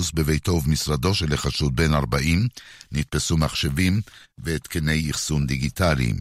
חיפוש 0.00 0.12
בביתו 0.14 0.52
ובמשרדו 0.52 1.14
של 1.14 1.32
החשוד 1.32 1.76
בן 1.76 1.94
40, 1.94 2.48
נתפסו 2.92 3.36
מחשבים 3.36 4.00
והתקני 4.38 5.10
אחסון 5.10 5.46
דיגיטליים. 5.46 6.16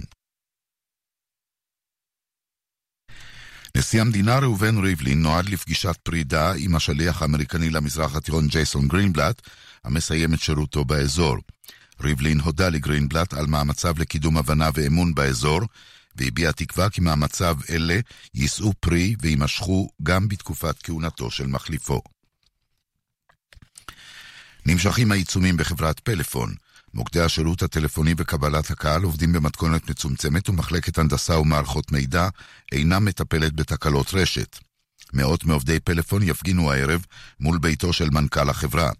נשיא 3.78 4.02
המדינה 4.02 4.40
ראובן 4.40 4.78
ריבלין 4.78 5.22
נועד 5.22 5.50
לפגישת 5.50 5.98
פרידה 6.04 6.54
עם 6.58 6.76
השליח 6.76 7.22
האמריקני 7.22 7.70
למזרח 7.70 8.16
התיכון 8.16 8.48
ג'ייסון 8.48 8.88
גרינבלט, 8.88 9.42
המסיים 9.84 10.34
את 10.34 10.40
שירותו 10.40 10.86
באזור. 10.86 11.38
ריבלין 12.02 12.40
הודה 12.40 12.70
לגרינבלט 12.70 13.34
על 13.34 13.46
מאמציו 13.46 13.96
לקידום 13.98 14.38
הבנה 14.38 14.70
ואמון 14.74 15.16
באזור, 15.16 15.62
והביע 16.16 16.52
תקווה 16.52 16.90
כי 16.90 17.02
מאמציו 17.02 17.58
אלה 17.70 18.00
יישאו 18.34 18.74
פרי 18.80 19.16
ויימשכו 19.22 19.90
גם 20.04 20.28
בתקופת 20.28 20.76
כהונתו 20.84 21.32
של 21.32 21.48
מחליפו. 21.48 22.02
נמשכים 24.66 25.12
העיצומים 25.12 25.58
בחברת 25.58 26.00
פלאפון. 26.00 26.54
מוקדי 26.94 27.22
השירות 27.22 27.64
הטלפוני 27.64 28.14
וקבלת 28.18 28.72
הקהל 28.72 29.04
עובדים 29.04 29.34
במתכונת 29.34 29.90
מצומצמת 29.90 30.50
ומחלקת 30.50 30.98
הנדסה 30.98 31.40
ומערכות 31.40 31.92
מידע 31.92 32.30
אינה 32.72 33.00
מטפלת 33.00 33.54
בתקלות 33.54 34.14
רשת. 34.14 34.60
מאות 35.14 35.46
מעובדי 35.46 35.80
פלאפון 35.80 36.24
יפגינו 36.24 36.72
הערב 36.72 37.06
מול 37.40 37.58
ביתו 37.58 37.94
של 37.94 38.10
מנכ"ל 38.10 38.50
החברה. 38.50 38.92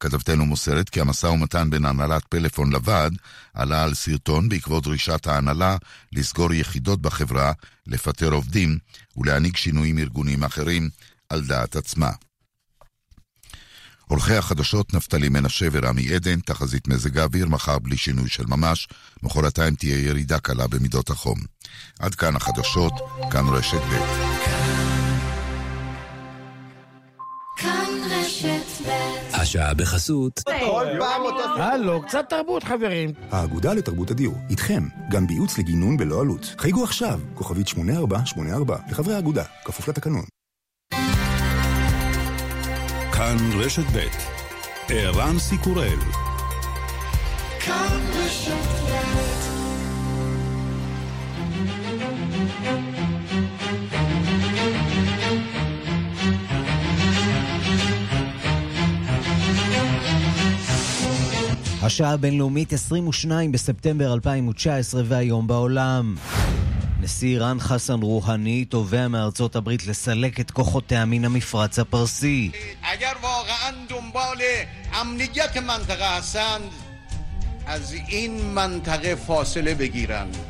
כתבתנו 0.00 0.46
מוסרת 0.46 0.88
כי 0.88 1.00
המשא 1.00 1.26
ומתן 1.26 1.70
בין 1.70 1.84
הנהלת 1.84 2.24
פלאפון 2.24 2.72
לוועד 2.72 3.16
עלה 3.54 3.84
על 3.84 3.94
סרטון 3.94 4.48
בעקבות 4.48 4.84
דרישת 4.84 5.26
ההנהלה 5.26 5.76
לסגור 6.12 6.52
יחידות 6.52 7.02
בחברה, 7.02 7.52
לפטר 7.86 8.32
עובדים 8.32 8.78
ולהנהיג 9.16 9.56
שינויים 9.56 9.98
ארגוניים 9.98 10.44
אחרים 10.44 10.88
על 11.28 11.42
דעת 11.42 11.76
עצמה. 11.76 12.10
עורכי 14.08 14.34
החדשות 14.34 14.94
נפתלי 14.94 15.28
מנשה 15.28 15.66
ורמי 15.72 16.14
עדן, 16.14 16.40
תחזית 16.40 16.88
מזג 16.88 17.18
האוויר, 17.18 17.48
מחר 17.48 17.78
בלי 17.78 17.96
שינוי 17.96 18.28
של 18.28 18.44
ממש, 18.46 18.88
מחרתיים 19.22 19.74
תהיה 19.74 20.06
ירידה 20.06 20.38
קלה 20.38 20.66
במידות 20.66 21.10
החום. 21.10 21.38
עד 21.98 22.14
כאן 22.14 22.36
החדשות, 22.36 22.92
כאן 23.30 23.44
רשת 23.48 23.80
ב'. 23.80 24.34
השעה 29.32 29.74
בחסות. 29.74 30.40
כל 30.44 30.86
פעם 30.98 31.22
אותו... 31.22 31.62
הלו, 31.62 32.02
קצת 32.02 32.24
תרבות, 32.28 32.64
חברים. 32.64 33.10
האגודה 33.30 33.74
לתרבות 33.74 34.10
הדיור, 34.10 34.34
איתכם, 34.50 34.82
גם 35.10 35.26
בייעוץ 35.26 35.58
לגינון 35.58 35.96
בלא 35.96 36.20
עלות. 36.20 36.54
חייגו 36.58 36.84
עכשיו, 36.84 37.20
כוכבית 37.34 37.68
8484, 37.68 38.78
לחברי 38.90 39.14
האגודה, 39.14 39.44
כפוף 39.64 39.88
לתקנון. 39.88 40.24
כאן 43.24 43.36
רשת 43.60 43.84
ב' 43.92 44.06
ערן 44.88 45.38
סיקורל 45.38 45.98
השעה 61.82 62.12
הבינלאומית 62.12 62.72
22 62.72 63.52
בספטמבר 63.52 64.12
2019 64.12 65.02
והיום 65.06 65.46
בעולם. 65.46 66.14
נשיא 67.04 67.28
איראן 67.28 67.60
חסן 67.60 68.02
רוהני 68.02 68.64
תובע 68.64 69.08
מארצות 69.08 69.56
הברית 69.56 69.86
לסלק 69.86 70.40
את 70.40 70.50
כוחותיה 70.50 71.04
מן 71.04 71.24
המפרץ 71.24 71.78
הפרסי. 71.78 72.50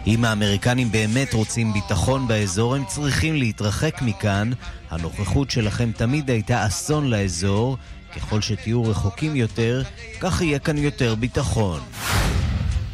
אם 0.06 0.24
האמריקנים 0.24 0.92
באמת 0.92 1.34
רוצים 1.34 1.72
ביטחון 1.72 2.28
באזור, 2.28 2.74
הם 2.74 2.84
צריכים 2.84 3.34
להתרחק 3.34 4.02
מכאן. 4.02 4.50
הנוכחות 4.90 5.50
שלכם 5.50 5.92
תמיד 5.92 6.30
הייתה 6.30 6.66
אסון 6.66 7.10
לאזור. 7.10 7.76
ככל 8.16 8.40
שתהיו 8.40 8.84
רחוקים 8.84 9.36
יותר, 9.36 9.82
כך 10.20 10.42
יהיה 10.42 10.58
כאן 10.58 10.78
יותר 10.78 11.14
ביטחון. 11.14 11.80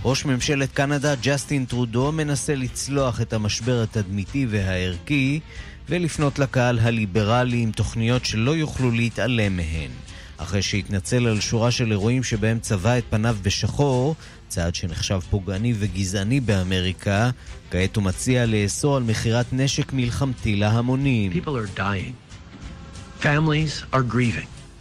ראש 0.04 0.24
ממשלת 0.24 0.72
קנדה 0.72 1.14
ג'סטין 1.22 1.64
טרודו 1.64 2.12
מנסה 2.12 2.54
לצלוח 2.54 3.20
את 3.20 3.32
המשבר 3.32 3.82
התדמיתי 3.82 4.46
והערכי 4.50 5.40
ולפנות 5.88 6.38
לקהל 6.38 6.78
הליברלי 6.78 7.62
עם 7.62 7.70
תוכניות 7.70 8.24
שלא 8.24 8.56
יוכלו 8.56 8.90
להתעלם 8.90 9.56
מהן. 9.56 9.90
אחרי 10.36 10.62
שהתנצל 10.62 11.26
על 11.26 11.40
שורה 11.40 11.70
של 11.70 11.90
אירועים 11.90 12.22
שבהם 12.22 12.58
צבע 12.58 12.98
את 12.98 13.04
פניו 13.10 13.36
בשחור, 13.42 14.14
צעד 14.48 14.74
שנחשב 14.74 15.20
פוגעני 15.30 15.74
וגזעני 15.78 16.40
באמריקה, 16.40 17.30
כעת 17.70 17.96
הוא 17.96 18.04
מציע 18.04 18.46
לאסור 18.46 18.96
על 18.96 19.02
מכירת 19.02 19.46
נשק 19.52 19.92
מלחמתי 19.92 20.56
להמונים. 20.56 21.32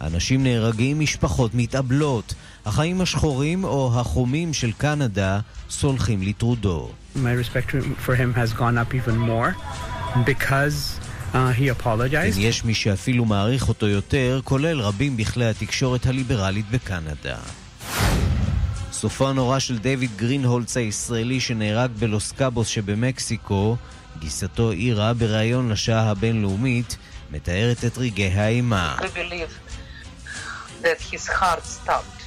אנשים 0.00 0.42
נהרגים, 0.42 1.00
משפחות 1.00 1.54
מתאבלות. 1.54 2.34
החיים 2.66 3.00
השחורים 3.00 3.64
או 3.64 3.92
החומים 3.94 4.52
של 4.54 4.72
קנדה 4.72 5.40
סולחים 5.70 6.22
לטרודו. 6.22 6.90
My 7.16 7.18
respect 7.18 7.70
for 8.06 8.14
him 8.14 8.34
has 8.34 8.52
gone 8.52 8.78
up 8.78 8.94
even 8.94 9.16
more 9.16 9.54
because 10.24 11.00
uh, 11.32 11.36
he 11.58 11.68
apologized. 11.68 12.36
כן, 12.36 12.40
יש 12.40 12.64
מי 12.64 12.74
שאפילו 12.74 13.24
מעריך 13.24 13.68
אותו 13.68 13.86
יותר, 13.86 14.40
כולל 14.44 14.80
רבים 14.80 15.16
בכלי 15.16 15.46
התקשורת 15.46 16.06
הליברלית 16.06 16.70
בקנדה. 16.70 17.36
סופו 18.92 19.28
הנורא 19.28 19.58
של 19.58 19.78
דיוויד 19.78 20.10
גרינהולץ 20.16 20.76
הישראלי 20.76 21.40
שנהרג 21.40 21.90
בלוס 21.98 22.32
קאבוס 22.32 22.68
שבמקסיקו, 22.68 23.76
גיסתו 24.18 24.72
אירה 24.72 25.14
בריאיון 25.14 25.68
לשעה 25.68 26.10
הבינלאומית, 26.10 26.96
מתארת 27.30 27.84
את 27.84 27.98
רגעי 27.98 28.32
האימה. 28.40 28.96
that 30.82 31.00
his 31.12 31.26
heart 31.26 31.64
stopped 31.64 32.19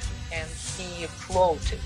he 0.78 1.06
floated 1.06 1.84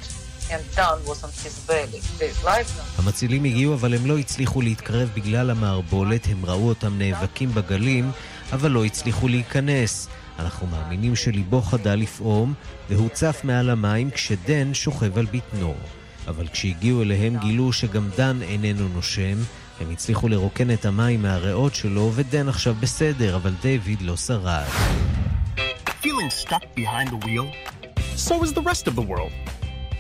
and 0.53 0.63
down 0.77 0.99
was 1.09 1.21
on 1.25 1.33
his 1.45 1.57
belly. 1.69 2.01
The 2.19 2.45
life... 2.45 2.99
המצילים 2.99 3.45
הגיעו 3.45 3.75
אבל 3.75 3.95
הם 3.95 4.07
לא 4.07 4.19
הצליחו 4.19 4.61
להתקרב 4.61 5.09
בגלל 5.15 5.51
המערבולת, 5.51 6.27
הם 6.27 6.45
ראו 6.47 6.69
אותם 6.69 6.99
נאבקים 6.99 7.55
בגלים, 7.55 8.11
אבל 8.53 8.71
לא 8.71 8.85
הצליחו 8.85 9.29
להיכנס. 9.29 10.09
אנחנו 10.39 10.67
מאמינים 10.67 11.17
שליבו 11.17 11.63
חדל 11.63 11.95
לפעום, 11.95 12.55
והוא 12.89 13.09
צף 13.09 13.41
מעל 13.45 13.71
המים 13.71 14.11
כשדן 14.11 14.75
שוכב 14.75 15.19
על 15.19 15.27
בטנו. 15.33 15.75
אבל 16.29 16.49
כשהגיעו 16.49 17.03
אליהם 17.03 17.37
גילו 17.39 17.73
שגם 17.73 18.11
דן 18.17 18.43
איננו 18.43 18.89
נושם, 18.89 19.39
הם 19.81 19.91
הצליחו 19.91 20.29
לרוקן 20.29 20.71
את 20.71 20.85
המים 20.85 21.23
מהריאות 21.23 21.75
שלו, 21.75 22.13
ודן 22.15 22.49
עכשיו 22.49 22.75
בסדר, 22.81 23.37
אבל 23.37 23.53
דיוויד 23.63 24.03
לא 24.03 24.17
שרד. 24.17 24.67
Feeling 26.03 26.31
stuck 26.31 26.65
behind 26.77 27.09
the 27.09 27.27
wheel? 27.27 27.47
So 28.27 28.43
is 28.43 28.53
the 28.53 28.67
rest 28.71 28.89
of 28.91 28.95
the 28.97 29.07
world. 29.13 29.33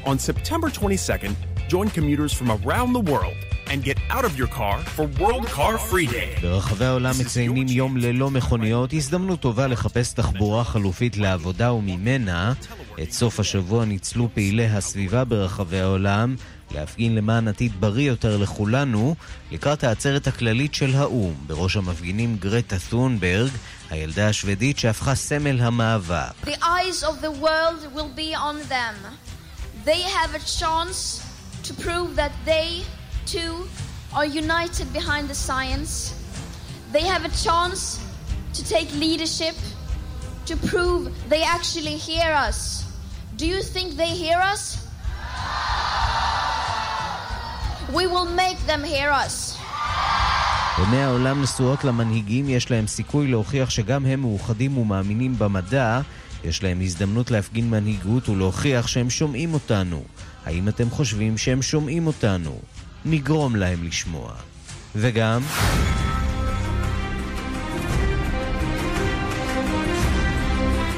On 0.04 0.18
September 0.18 0.68
22nd, 0.70 1.34
join 1.68 1.88
commuters 1.88 2.32
from 2.32 2.48
around 2.50 2.92
the 2.92 3.04
world 3.12 3.36
and 3.70 3.84
get 3.84 3.98
out 4.10 4.24
of 4.24 4.36
your 4.36 4.48
car 4.48 4.78
for 4.96 5.04
World 5.20 5.46
Car 5.46 5.78
Free 5.78 6.06
Day. 6.06 6.40
ברחבי 6.42 6.84
העולם 6.84 7.12
מציינים 7.20 7.66
יום 7.68 7.96
ללא 7.96 8.30
מכוניות, 8.30 8.92
הזדמנות 8.92 9.40
טובה 9.40 9.66
לחפש 9.66 10.12
תחבורה 10.12 10.64
חלופית 10.64 11.16
לעבודה 11.16 11.72
וממנה. 11.72 12.52
את 13.02 13.12
סוף 13.12 13.40
השבוע 13.40 13.84
ניצלו 13.84 14.28
פעילי 14.34 14.66
הסביבה 14.66 15.24
ברחבי 15.24 15.80
העולם 15.80 16.36
להפגין 16.70 17.14
למען 17.14 17.48
עתיד 17.48 17.80
בריא 17.80 18.08
יותר 18.08 18.36
לכולנו, 18.36 19.14
לקראת 19.50 19.84
העצרת 19.84 20.26
הכללית 20.26 20.74
של 20.74 20.94
האו"ם, 20.96 21.34
בראש 21.46 21.76
המפגינים 21.76 22.36
גרטה 22.36 22.76
תונברג, 22.88 23.50
הילדה 23.90 24.28
השוודית 24.28 24.78
שהפכה 24.78 25.14
סמל 25.14 25.60
המאבק. 25.60 26.46
Do 43.38 43.46
you 43.46 43.62
think 43.62 43.96
they 43.96 44.12
hear 44.22 44.40
us? 44.40 44.87
We 47.92 48.06
will 48.06 48.28
make 48.36 48.60
them 48.66 48.84
hear 48.84 49.10
us. 49.10 49.58
עיני 50.78 51.02
העולם 51.02 51.42
נשואות 51.42 51.84
למנהיגים, 51.84 52.48
יש 52.48 52.70
להם 52.70 52.86
סיכוי 52.86 53.26
להוכיח 53.26 53.70
שגם 53.70 54.06
הם 54.06 54.20
מאוחדים 54.20 54.78
ומאמינים 54.78 55.38
במדע. 55.38 56.00
יש 56.44 56.62
להם 56.62 56.80
הזדמנות 56.80 57.30
להפגין 57.30 57.70
מנהיגות 57.70 58.28
ולהוכיח 58.28 58.86
שהם 58.86 59.10
שומעים 59.10 59.54
אותנו. 59.54 60.02
האם 60.46 60.68
אתם 60.68 60.90
חושבים 60.90 61.38
שהם 61.38 61.62
שומעים 61.62 62.06
אותנו? 62.06 62.58
נגרום 63.04 63.56
להם 63.56 63.84
לשמוע. 63.84 64.32
וגם... 64.96 65.42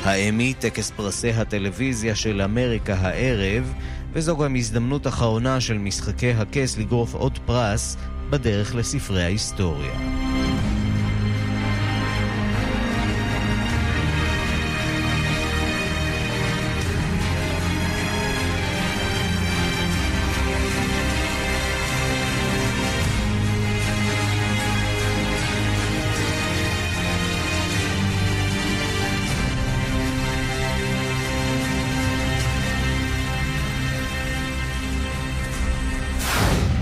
האמי, 0.04 0.54
טקס 0.54 0.90
פרסי 0.90 1.30
הטלוויזיה 1.30 2.14
של 2.14 2.42
אמריקה 2.42 2.94
הערב, 2.94 3.72
וזו 4.12 4.36
גם 4.36 4.56
הזדמנות 4.56 5.06
אחרונה 5.06 5.60
של 5.60 5.78
משחקי 5.78 6.32
הכס 6.32 6.78
לגרוף 6.78 7.14
עוד 7.14 7.38
פרס 7.46 7.96
בדרך 8.30 8.74
לספרי 8.74 9.22
ההיסטוריה. 9.22 10.29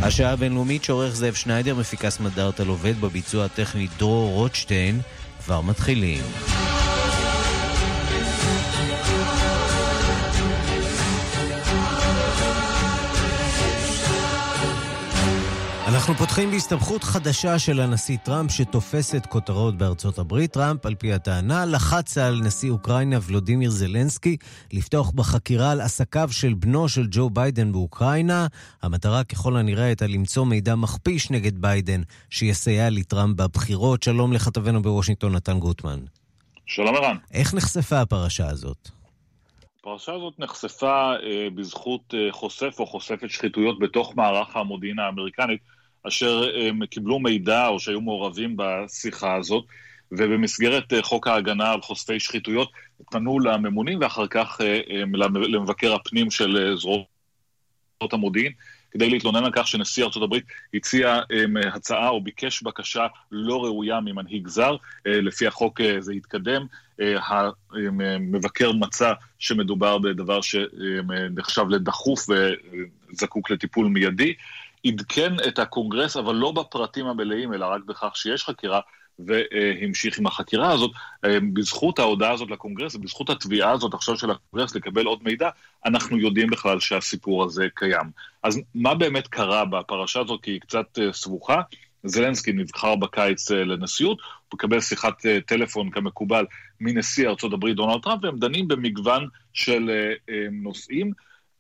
השעה 0.08 0.32
הבינלאומית 0.32 0.84
שעורך 0.84 1.14
זאב 1.14 1.34
שניידר, 1.34 1.74
מפיקה 1.74 2.20
סמדר 2.20 2.52
טל 2.52 2.68
עובד 2.68 3.00
בביצוע 3.00 3.44
הטכני 3.44 3.88
דרור 3.98 4.30
רוטשטיין, 4.34 5.00
כבר 5.44 5.60
מתחילים. 5.60 6.22
אנחנו 16.08 16.26
פותחים 16.26 16.50
בהסתבכות 16.50 17.04
חדשה 17.04 17.58
של 17.58 17.80
הנשיא 17.80 18.16
טראמפ 18.24 18.50
שתופסת 18.50 19.26
כותרות 19.26 19.78
בארצות 19.78 20.18
הברית. 20.18 20.52
טראמפ, 20.52 20.86
על 20.86 20.94
פי 20.94 21.12
הטענה, 21.12 21.64
לחץ 21.66 22.18
על 22.18 22.40
נשיא 22.44 22.70
אוקראינה 22.70 23.18
ולודימיר 23.26 23.70
זלנסקי 23.70 24.36
לפתוח 24.72 25.10
בחקירה 25.10 25.70
על 25.70 25.80
עסקיו 25.80 26.28
של 26.32 26.54
בנו 26.54 26.88
של 26.88 27.06
ג'ו 27.10 27.30
ביידן 27.30 27.72
באוקראינה. 27.72 28.46
המטרה 28.82 29.24
ככל 29.24 29.56
הנראה 29.56 29.84
הייתה 29.84 30.06
למצוא 30.06 30.46
מידע 30.46 30.74
מכפיש 30.74 31.30
נגד 31.30 31.60
ביידן 31.60 32.02
שיסייע 32.30 32.90
לטראמפ 32.90 33.36
בבחירות. 33.36 34.02
שלום 34.02 34.32
לכתבנו 34.32 34.82
בוושינגטון, 34.82 35.34
נתן 35.34 35.58
גוטמן. 35.58 36.00
שלום 36.66 36.94
ערן. 36.96 37.16
איך 37.34 37.54
נחשפה 37.54 38.00
הפרשה 38.00 38.48
הזאת? 38.48 38.88
הפרשה 39.80 40.12
הזאת 40.12 40.38
נחשפה 40.38 41.12
אה, 41.22 41.48
בזכות 41.54 42.14
אה, 42.14 42.32
חושף 42.32 42.76
או 42.78 42.86
חושפת 42.86 43.30
שחיתויות 43.30 43.78
בתוך 43.78 44.16
מערך 44.16 44.56
המודיעין 44.56 44.98
האמריקנית. 44.98 45.77
אשר 46.06 46.50
הם 46.54 46.86
קיבלו 46.86 47.18
מידע 47.18 47.66
או 47.66 47.80
שהיו 47.80 48.00
מעורבים 48.00 48.56
בשיחה 48.56 49.34
הזאת, 49.34 49.64
ובמסגרת 50.12 50.92
אה, 50.92 51.02
חוק 51.02 51.26
ההגנה 51.26 51.72
על 51.72 51.80
חושפי 51.80 52.20
שחיתויות 52.20 52.70
פנו 53.10 53.40
לממונים 53.40 54.00
ואחר 54.00 54.26
כך 54.26 54.60
אה, 54.60 54.80
למבקר 55.48 55.94
הפנים 55.94 56.30
של 56.30 56.56
אה, 56.56 56.76
זרועות 56.76 58.12
המודיעין. 58.12 58.52
כדי 58.90 59.10
להתלונן 59.10 59.44
על 59.44 59.50
כך 59.54 59.66
שנשיא 59.66 60.04
ארצות 60.04 60.22
הברית 60.22 60.44
הציע 60.74 61.20
הצעה 61.74 62.08
או 62.08 62.20
ביקש 62.20 62.62
בקשה 62.62 63.06
לא 63.32 63.64
ראויה 63.64 64.00
ממנהיג 64.00 64.48
זר. 64.48 64.76
לפי 65.04 65.46
החוק 65.46 65.80
זה 65.98 66.12
התקדם. 66.12 66.66
המבקר 67.60 68.72
מצא 68.72 69.12
שמדובר 69.38 69.98
בדבר 69.98 70.40
שנחשב 70.40 71.68
לדחוף 71.68 72.26
וזקוק 73.10 73.50
לטיפול 73.50 73.86
מיידי. 73.86 74.34
עדכן 74.86 75.32
את 75.48 75.58
הקונגרס, 75.58 76.16
אבל 76.16 76.34
לא 76.34 76.52
בפרטים 76.52 77.06
המלאים, 77.06 77.54
אלא 77.54 77.66
רק 77.66 77.84
בכך 77.84 78.16
שיש 78.16 78.44
חקירה, 78.44 78.80
והמשיך 79.18 80.18
עם 80.18 80.26
החקירה 80.26 80.72
הזאת. 80.72 80.90
בזכות 81.52 81.98
ההודעה 81.98 82.32
הזאת 82.32 82.50
לקונגרס, 82.50 82.94
ובזכות 82.94 83.30
התביעה 83.30 83.70
הזאת 83.70 83.94
עכשיו 83.94 84.18
של 84.18 84.30
הקונגרס 84.30 84.74
לקבל 84.74 85.06
עוד 85.06 85.18
מידע, 85.22 85.50
אנחנו 85.86 86.18
יודעים 86.18 86.50
בכלל 86.50 86.80
שהסיפור 86.80 87.44
הזה 87.44 87.66
קיים. 87.74 88.10
אז 88.42 88.60
מה 88.74 88.94
באמת 88.94 89.28
קרה 89.28 89.64
בפרשה 89.64 90.20
הזאת, 90.20 90.42
כי 90.42 90.50
היא 90.50 90.60
קצת 90.60 90.98
אה, 90.98 91.12
סבוכה? 91.12 91.60
זלנסקי 92.04 92.52
נבחר 92.52 92.96
בקיץ 92.96 93.50
אה, 93.50 93.64
לנשיאות, 93.64 94.18
הוא 94.20 94.54
מקבל 94.54 94.80
שיחת 94.80 95.26
אה, 95.26 95.38
טלפון 95.46 95.90
כמקובל 95.90 96.46
מנשיא 96.80 97.28
הברית 97.52 97.76
דונלד 97.76 98.02
טראמפ, 98.02 98.24
והם 98.24 98.38
דנים 98.38 98.68
במגוון 98.68 99.28
של 99.52 99.90
נושאים. 100.52 101.12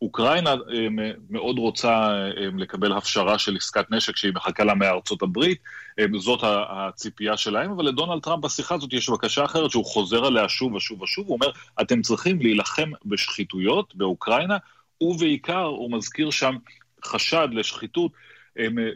אוקראינה 0.02 0.50
אה, 0.50 0.86
מאוד 1.30 1.58
רוצה 1.58 1.90
אה, 1.90 2.48
לקבל 2.56 2.92
הפשרה 2.92 3.38
של 3.38 3.56
עסקת 3.56 3.90
נשק 3.90 4.16
שהיא 4.16 4.32
מחכה 4.34 4.64
לה 4.64 4.74
מארצות 4.74 5.22
הברית, 5.22 5.58
אה, 5.98 6.04
זאת 6.18 6.40
הציפייה 6.44 7.36
שלהם, 7.36 7.70
אבל 7.70 7.84
לדונלד 7.84 8.22
טראמפ 8.22 8.44
בשיחה 8.44 8.74
הזאת 8.74 8.92
יש 8.92 9.10
בקשה 9.10 9.44
אחרת 9.44 9.70
שהוא 9.70 9.84
חוזר 9.84 10.24
עליה 10.24 10.48
שוב 10.48 10.74
ושוב 10.74 11.02
ושוב, 11.02 11.26
הוא 11.26 11.34
אומר, 11.34 11.50
אתם 11.80 12.02
צריכים 12.02 12.40
להילחם 12.40 12.90
בשחיתויות 13.04 13.94
באוקראינה, 13.94 14.56
ובעיקר 15.00 15.62
הוא 15.62 15.92
מזכיר 15.92 16.30
שם 16.30 16.56
חשד 17.04 17.48
לשחיתות 17.52 18.12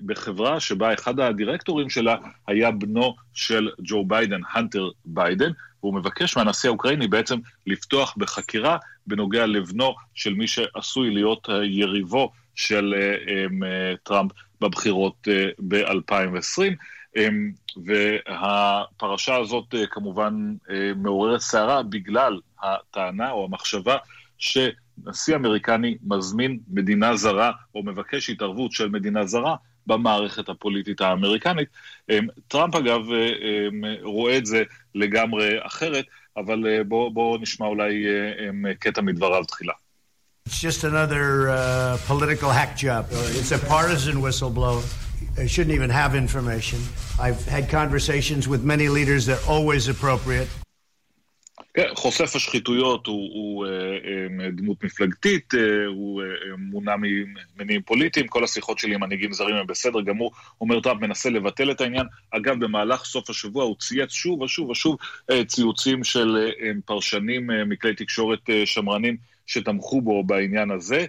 בחברה 0.06 0.60
שבה 0.60 0.94
אחד 0.94 1.20
הדירקטורים 1.20 1.90
שלה 1.90 2.16
היה 2.46 2.70
בנו 2.70 3.16
של 3.34 3.70
ג'ו 3.82 4.04
ביידן, 4.04 4.40
הנטר 4.54 4.88
ביידן, 5.04 5.50
והוא 5.82 5.94
מבקש 5.94 6.36
מהנשיא 6.36 6.68
האוקראיני 6.68 7.08
בעצם 7.08 7.38
לפתוח 7.66 8.14
בחקירה 8.16 8.76
בנוגע 9.06 9.46
לבנו 9.46 9.94
של 10.14 10.34
מי 10.34 10.46
שעשוי 10.46 11.10
להיות 11.10 11.48
יריבו 11.62 12.30
של 12.54 12.94
אה, 12.96 13.16
אה, 13.66 13.94
טראמפ 14.02 14.32
בבחירות 14.60 15.28
אה, 15.28 15.48
ב-2020. 15.68 16.62
והפרשה 17.76 19.36
הזאת 19.36 19.74
כמובן 19.90 20.54
מעוררת 20.96 21.40
סערה 21.40 21.82
בגלל 21.82 22.40
הטענה 22.62 23.30
או 23.30 23.44
המחשבה 23.44 23.96
שנשיא 24.38 25.36
אמריקני 25.36 25.96
מזמין 26.04 26.58
מדינה 26.70 27.16
זרה 27.16 27.52
או 27.74 27.82
מבקש 27.82 28.30
התערבות 28.30 28.72
של 28.72 28.88
מדינה 28.88 29.26
זרה 29.26 29.56
במערכת 29.86 30.48
הפוליטית 30.48 31.00
האמריקנית. 31.00 31.68
טראמפ 32.48 32.74
אגב 32.74 33.00
רואה 34.02 34.38
את 34.38 34.46
זה 34.46 34.62
לגמרי 34.94 35.66
אחרת, 35.66 36.04
אבל 36.36 36.82
בואו 36.82 37.10
בוא 37.14 37.38
נשמע 37.38 37.66
אולי 37.66 38.04
קטע 38.78 39.00
מדבריו 39.00 39.44
תחילה. 39.44 39.72
It's 40.48 40.60
just 40.60 40.82
another 40.84 41.50
uh, 41.50 41.96
political 42.08 42.50
hack 42.50 42.76
job. 42.76 43.06
It's 43.38 43.52
a 43.52 43.58
partisan 43.58 44.16
whistleblower. 44.20 44.82
They 45.36 45.46
shouldn't 45.46 45.74
even 45.74 45.90
have 45.90 46.16
information. 46.16 46.80
I've 47.20 47.44
had 47.46 47.70
conversations 47.70 48.48
with 48.48 48.64
many 48.64 48.88
leaders 48.88 49.26
that 49.26 49.38
are 49.42 49.50
always 49.54 49.86
appropriate. 49.88 50.48
כן, 51.74 51.88
חושף 51.94 52.36
השחיתויות 52.36 53.06
הוא, 53.06 53.30
הוא 53.34 53.66
אה, 53.66 53.70
אה, 54.44 54.50
דמות 54.50 54.84
מפלגתית, 54.84 55.54
אה, 55.54 55.86
הוא 55.86 56.22
מונע 56.58 56.94
ממניעים 56.96 57.82
פוליטיים, 57.82 58.28
כל 58.28 58.44
השיחות 58.44 58.78
שלי 58.78 58.94
עם 58.94 59.00
מנהיגים 59.00 59.32
זרים 59.32 59.54
הם 59.54 59.66
בסדר 59.66 60.00
גמור, 60.00 60.32
אומר 60.60 60.80
טראמפ 60.80 61.00
מנסה 61.00 61.30
לבטל 61.30 61.70
את 61.70 61.80
העניין. 61.80 62.06
אגב, 62.30 62.64
במהלך 62.64 63.04
סוף 63.04 63.30
השבוע 63.30 63.64
הוא 63.64 63.76
צייץ 63.78 64.10
שוב 64.10 64.40
ושוב 64.40 64.70
ושוב 64.70 64.96
ציוצים 65.46 66.04
של 66.04 66.50
פרשנים 66.84 67.50
מכלי 67.66 67.94
תקשורת 67.94 68.40
שמרנים 68.64 69.16
שתמכו 69.46 70.00
בו 70.00 70.24
בעניין 70.24 70.70
הזה, 70.70 71.04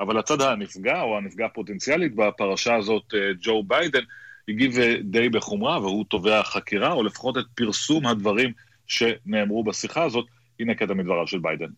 אבל 0.00 0.18
הצד 0.18 0.40
הנפגע, 0.40 1.00
או 1.00 1.16
הנפגע 1.18 1.46
הפוטנציאלית 1.46 2.14
בפרשה 2.14 2.74
הזאת, 2.74 3.14
ג'ו 3.40 3.62
ביידן, 3.62 4.02
הגיב 4.48 4.76
די 5.02 5.28
בחומרה, 5.28 5.80
והוא 5.80 6.04
תובע 6.08 6.42
חקירה, 6.42 6.92
או 6.92 7.02
לפחות 7.02 7.38
את 7.38 7.44
פרסום 7.54 8.06
הדברים 8.06 8.52
שנאמרו 8.91 9.63
בשיחה 9.63 10.03
הזאת. 10.03 10.25
הנה 10.59 10.73
קטע 10.75 10.93
מדבריו 10.93 11.27
של 11.27 11.39
ביידן. 11.39 11.69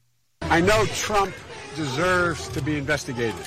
I 0.43 0.61
know 0.61 0.85
Trump 1.07 1.33
deserves 1.75 2.47
to 2.49 2.61
be 2.61 2.77
investigated. 2.77 3.45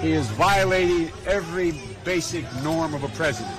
He 0.00 0.12
is 0.12 0.26
violating 0.28 1.10
every 1.26 1.72
basic 2.04 2.44
norm 2.62 2.94
of 2.94 3.02
a 3.02 3.08
president. 3.20 3.56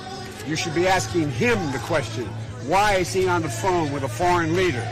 You 0.47 0.55
should 0.55 0.75
be 0.75 0.87
asking 0.87 1.31
him 1.31 1.57
the 1.71 1.79
question, 1.79 2.25
why 2.67 2.95
is 2.95 3.11
he 3.11 3.27
on 3.27 3.41
the 3.41 3.49
phone 3.49 3.91
with 3.91 4.03
a 4.03 4.13
foreign 4.21 4.55
leader, 4.55 4.85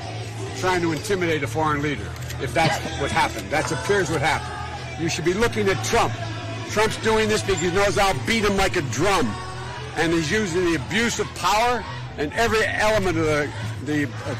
trying 0.57 0.81
to 0.81 0.91
intimidate 0.91 1.43
a 1.43 1.47
foreign 1.47 1.81
leader, 1.81 2.09
if 2.41 2.53
that's 2.53 2.77
what 3.01 3.11
happened. 3.11 3.49
That 3.51 3.71
appears 3.71 4.09
what 4.09 4.21
happened. 4.21 4.57
You 5.01 5.09
should 5.09 5.25
be 5.25 5.33
looking 5.33 5.67
at 5.69 5.83
Trump. 5.85 6.13
Trump's 6.69 6.97
doing 6.97 7.29
this 7.29 7.41
because 7.41 7.61
he 7.61 7.71
knows 7.71 7.97
I'll 7.97 8.19
beat 8.25 8.43
him 8.43 8.57
like 8.57 8.75
a 8.75 8.81
drum. 8.99 9.27
And 9.95 10.11
he's 10.11 10.31
using 10.31 10.65
the 10.65 10.75
abuse 10.75 11.19
of 11.19 11.27
power 11.35 11.83
and 12.18 12.32
every 12.44 12.64
element 12.86 13.16
of 13.22 13.26
the 13.32 13.42
the 13.90 13.98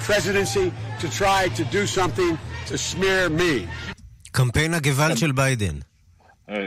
presidency 0.09 0.67
to 1.01 1.07
try 1.21 1.41
to 1.59 1.63
do 1.77 1.83
something 1.99 2.33
to 2.69 2.77
smear 2.77 3.29
me. 3.41 3.69
קמפיין 4.33 4.75
הגוואלד 4.75 5.17
של 5.17 5.33
ביידן. 5.33 5.75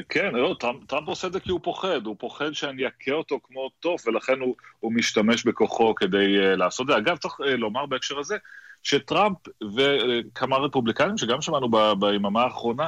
כן, 0.09 0.29
לא, 0.33 0.55
טראמפ, 0.59 0.85
טראמפ 0.87 1.07
עושה 1.07 1.27
את 1.27 1.33
זה 1.33 1.39
כי 1.39 1.51
הוא 1.51 1.59
פוחד, 1.63 2.05
הוא 2.05 2.15
פוחד 2.19 2.53
שאני 2.53 2.83
אכה 2.87 3.11
אותו 3.11 3.39
כמו 3.43 3.69
תוף, 3.79 3.99
ולכן 4.05 4.39
הוא, 4.39 4.55
הוא 4.79 4.93
משתמש 4.93 5.43
בכוחו 5.43 5.95
כדי 5.95 6.37
אה, 6.39 6.55
לעשות 6.55 6.89
את 6.89 6.93
זה. 6.93 6.97
אגב, 6.97 7.17
צריך 7.17 7.39
אה, 7.39 7.43
לומר 7.43 7.85
בהקשר 7.85 8.19
הזה, 8.19 8.37
שטראמפ 8.83 9.37
וכמה 9.75 10.57
רפובליקנים, 10.57 11.17
שגם 11.17 11.41
שמענו 11.41 11.69
ביממה 11.99 12.43
האחרונה, 12.43 12.87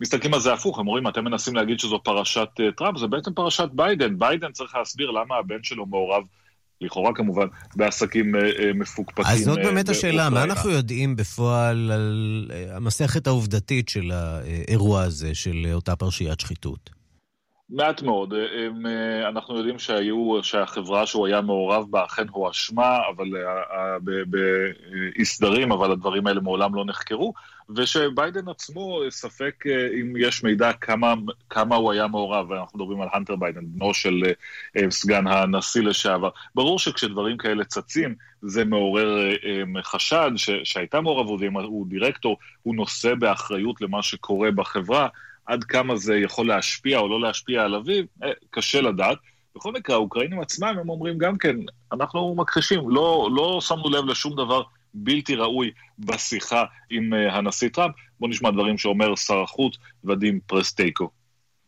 מסתכלים 0.00 0.34
על 0.34 0.40
זה 0.40 0.52
הפוך, 0.52 0.78
הם 0.78 0.88
אומרים, 0.88 1.08
אתם 1.08 1.24
מנסים 1.24 1.54
להגיד 1.54 1.80
שזו 1.80 2.00
פרשת 2.04 2.48
אה, 2.60 2.72
טראמפ, 2.76 2.98
זה 2.98 3.06
בעצם 3.06 3.34
פרשת 3.34 3.68
ביידן. 3.72 4.18
ביידן 4.18 4.52
צריך 4.52 4.74
להסביר 4.74 5.10
למה 5.10 5.36
הבן 5.36 5.62
שלו 5.62 5.86
מעורב 5.86 6.22
לכאורה 6.80 7.14
כמובן, 7.14 7.46
בעסקים 7.76 8.36
אה, 8.36 8.40
אה, 8.40 8.72
מפוקפקים. 8.74 9.24
אז 9.26 9.44
זאת 9.44 9.58
אה, 9.58 9.64
באמת 9.64 9.88
השאלה, 9.88 10.30
מה. 10.30 10.44
אנחנו 10.44 10.70
יודעים 10.70 11.16
בפועל 11.16 11.90
על 11.90 12.50
המסכת 12.70 13.26
העובדתית 13.26 13.88
של 13.88 14.10
האירוע 14.12 15.02
הזה, 15.02 15.34
של 15.34 15.66
אותה 15.72 15.96
פרשיית 15.96 16.40
שחיתות? 16.40 16.90
מעט 17.70 18.02
מאוד. 18.02 18.34
הם, 18.34 18.86
אנחנו 19.28 19.56
יודעים 19.56 19.78
שהיו, 19.78 20.38
שהחברה 20.42 21.06
שהוא 21.06 21.26
היה 21.26 21.40
מעורב 21.40 21.84
בה 21.90 22.04
אכן 22.04 22.28
הואשמה, 22.30 22.98
אבל 23.16 23.28
באי 24.26 25.24
סדרים, 25.24 25.72
אבל 25.72 25.92
הדברים 25.92 26.26
האלה 26.26 26.40
מעולם 26.40 26.74
לא 26.74 26.84
נחקרו, 26.86 27.32
ושביידן 27.76 28.48
עצמו, 28.48 29.02
אה, 29.02 29.10
ספק 29.10 29.64
אה, 29.66 29.86
אם 30.00 30.12
יש 30.18 30.44
מידע 30.44 30.72
כמה, 30.72 31.14
כמה 31.50 31.76
הוא 31.76 31.92
היה 31.92 32.06
מעורב, 32.06 32.50
ואנחנו 32.50 32.78
מדברים 32.78 33.00
על 33.00 33.08
הנטר 33.12 33.36
ביידן, 33.36 33.60
בנו 33.64 33.94
של 33.94 34.22
אה, 34.76 34.90
סגן 34.90 35.26
הנשיא 35.26 35.82
לשעבר. 35.82 36.30
ברור 36.54 36.78
שכשדברים 36.78 37.36
כאלה 37.36 37.64
צצים, 37.64 38.14
זה 38.42 38.64
מעורר 38.64 39.18
חשד 39.82 40.30
ש, 40.36 40.50
שהייתה 40.64 41.00
מעורבות, 41.00 41.40
ואם 41.40 41.56
הוא 41.56 41.86
דירקטור, 41.86 42.36
הוא 42.62 42.74
נושא 42.74 43.14
באחריות 43.14 43.80
למה 43.80 44.02
שקורה 44.02 44.50
בחברה. 44.50 45.08
עד 45.46 45.64
כמה 45.64 45.96
זה 45.96 46.16
יכול 46.16 46.46
להשפיע 46.46 46.98
או 46.98 47.08
לא 47.08 47.20
להשפיע 47.20 47.62
על 47.62 47.74
אביו, 47.74 48.04
קשה 48.50 48.80
לדעת. 48.80 49.18
בכל 49.56 49.72
מקרה, 49.72 49.96
האוקראינים 49.96 50.40
עצמם, 50.40 50.76
הם 50.80 50.88
אומרים 50.88 51.18
גם 51.18 51.38
כן, 51.38 51.56
אנחנו 51.92 52.34
מכחישים, 52.34 52.90
לא, 52.90 53.28
לא 53.36 53.60
שמנו 53.60 53.90
לב 53.90 54.04
לשום 54.04 54.36
דבר 54.36 54.62
בלתי 54.93 55.35
ראוי 55.35 55.71
בשיחה 55.99 56.63
עם 56.89 57.13
uh, 57.13 57.33
הנשיא 57.33 57.69
טראמפ. 57.69 57.95
בואו 58.19 58.31
נשמע 58.31 58.51
דברים 58.51 58.77
שאומר 58.77 59.15
שר 59.15 59.41
החוץ 59.41 59.73
ודים 60.03 60.39
פרסטייקו. 60.47 61.09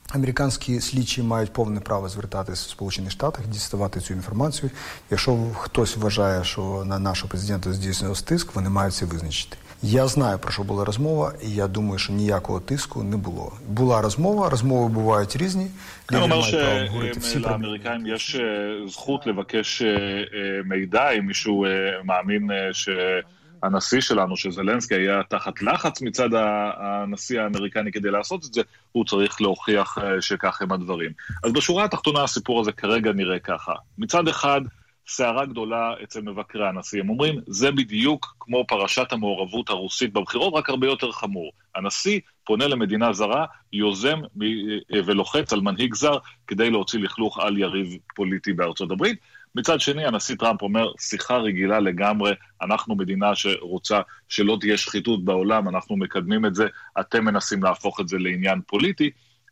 Американські 0.10 0.82
слідчі 0.82 1.24
мають 1.24 1.54
повне 1.54 1.80
право 1.80 2.10
звертатися 2.10 2.68
в 2.68 2.70
Сполучених 2.70 3.12
Штатах, 3.12 3.48
діставати 3.48 4.00
цю 4.00 4.14
інформацію. 4.14 4.72
Якщо 5.12 5.38
хтось 5.54 5.98
вважає, 5.98 6.44
що 6.44 6.84
на 6.86 7.00
нашого 7.00 7.30
президента 7.30 7.74
здійснювався 7.74 8.25
тиск, 8.25 8.56
вони 8.56 8.70
мають 8.70 8.94
це 8.94 9.06
визначити. 9.06 9.58
Я 9.84 10.08
знаю 10.08 10.40
про 10.40 10.52
що 10.52 10.64
була 10.64 10.86
розмова, 10.86 11.34
і 11.44 11.50
я 11.50 11.68
думаю, 11.68 12.00
що 12.00 12.14
ніякого 12.14 12.60
тиску 12.60 13.04
не 13.04 13.18
було. 13.18 13.54
Була 13.68 14.02
розмова, 14.02 14.50
розмови 14.50 14.90
бувають 14.94 15.36
різні. 15.36 15.62
אני 15.64 15.72
Лідери 16.12 16.24
אומר 16.24 16.38
мають 16.38 16.56
право 16.56 16.88
говорити 16.92 17.20
всі 17.20 17.40
про 17.40 17.50
שלאמריקאים 17.50 18.06
יש 18.08 18.36
אה, 18.36 18.78
זכות 18.88 19.28
לבקש 19.28 19.82
אה, 19.82 19.88
אה, 19.88 20.25
מידע 20.66 21.12
אם 21.12 21.25
מישהו 21.25 21.66
אה, 21.66 21.70
מאמין 22.04 22.52
אה, 22.52 22.70
שהנשיא 22.74 24.02
שלנו, 24.02 24.38
שזלנסקי 24.38 24.96
היה 24.96 25.22
תחת 25.30 25.62
לחץ 25.62 26.02
מצד 26.02 26.34
ה- 26.34 26.72
הנשיא 26.78 27.42
האמריקני 27.42 27.92
כדי 27.92 28.12
לעשות 28.12 28.46
את 28.46 28.54
זה, 28.54 28.62
הוא 28.92 29.06
צריך 29.06 29.42
להוכיח 29.42 29.98
אה, 30.04 30.22
שכך 30.22 30.62
הם 30.62 30.72
הדברים. 30.72 31.12
אז 31.44 31.52
בשורה 31.52 31.84
התחתונה 31.84 32.24
הסיפור 32.24 32.60
הזה 32.62 32.72
כרגע 32.72 33.12
נראה 33.14 33.40
ככה. 33.40 33.74
מצד 33.98 34.28
אחד, 34.28 34.62
סערה 35.11 35.47
גדולה 35.47 35.95
אצל 36.02 36.21
מבקרי 36.21 36.69
הנשיא. 36.69 37.00
הם 37.00 37.11
אומרים, 37.11 37.40
זה 37.47 37.71
בדיוק 37.71 38.37
כמו 38.40 38.64
פרשת 38.69 39.12
המעורבות 39.12 39.71
הרוסית 39.71 40.12
בבחירות, 40.12 40.55
רק 40.55 40.69
הרבה 40.69 40.87
יותר 40.87 41.12
חמור. 41.12 41.52
הנשיא 41.75 42.21
פונה 42.45 42.67
למדינה 42.67 43.12
זרה, 43.12 43.47
יוזם 43.73 44.19
מ- 44.19 44.79
ולוחץ 45.07 45.52
על 45.52 45.61
מנהיג 45.61 45.95
זר 45.95 46.19
כדי 46.47 46.71
להוציא 46.71 46.99
לכלוך 46.99 47.38
על 47.38 47.59
יריב 47.59 47.97
פוליטי 48.14 48.52
בארצות 48.52 48.90
הברית. 48.90 49.19
מצד 49.55 49.81
שני, 49.81 50.07
הנשיא 50.07 50.37
טראמפ 50.37 50.62
אומר, 50.62 50.93
שיחה 51.00 51.37
רגילה 51.37 51.81
לגמרי, 51.81 52.33
אנחנו 52.62 52.97
מדינה 52.97 53.35
שרוצה 53.35 54.00
שלא 54.29 54.57
תהיה 54.61 54.76
שחיתות 54.76 55.25
בעולם, 55.25 55.69
אנחנו 55.69 55.97
מקדמים 55.97 56.47
את 56.47 56.55
זה, 56.55 56.67
אתם 57.00 57.25
מנסים 57.25 57.62
להפוך 57.62 58.00
את 58.00 58.09
זה 58.09 58.19
לעניין 58.19 58.61
פוליטי. 58.67 59.11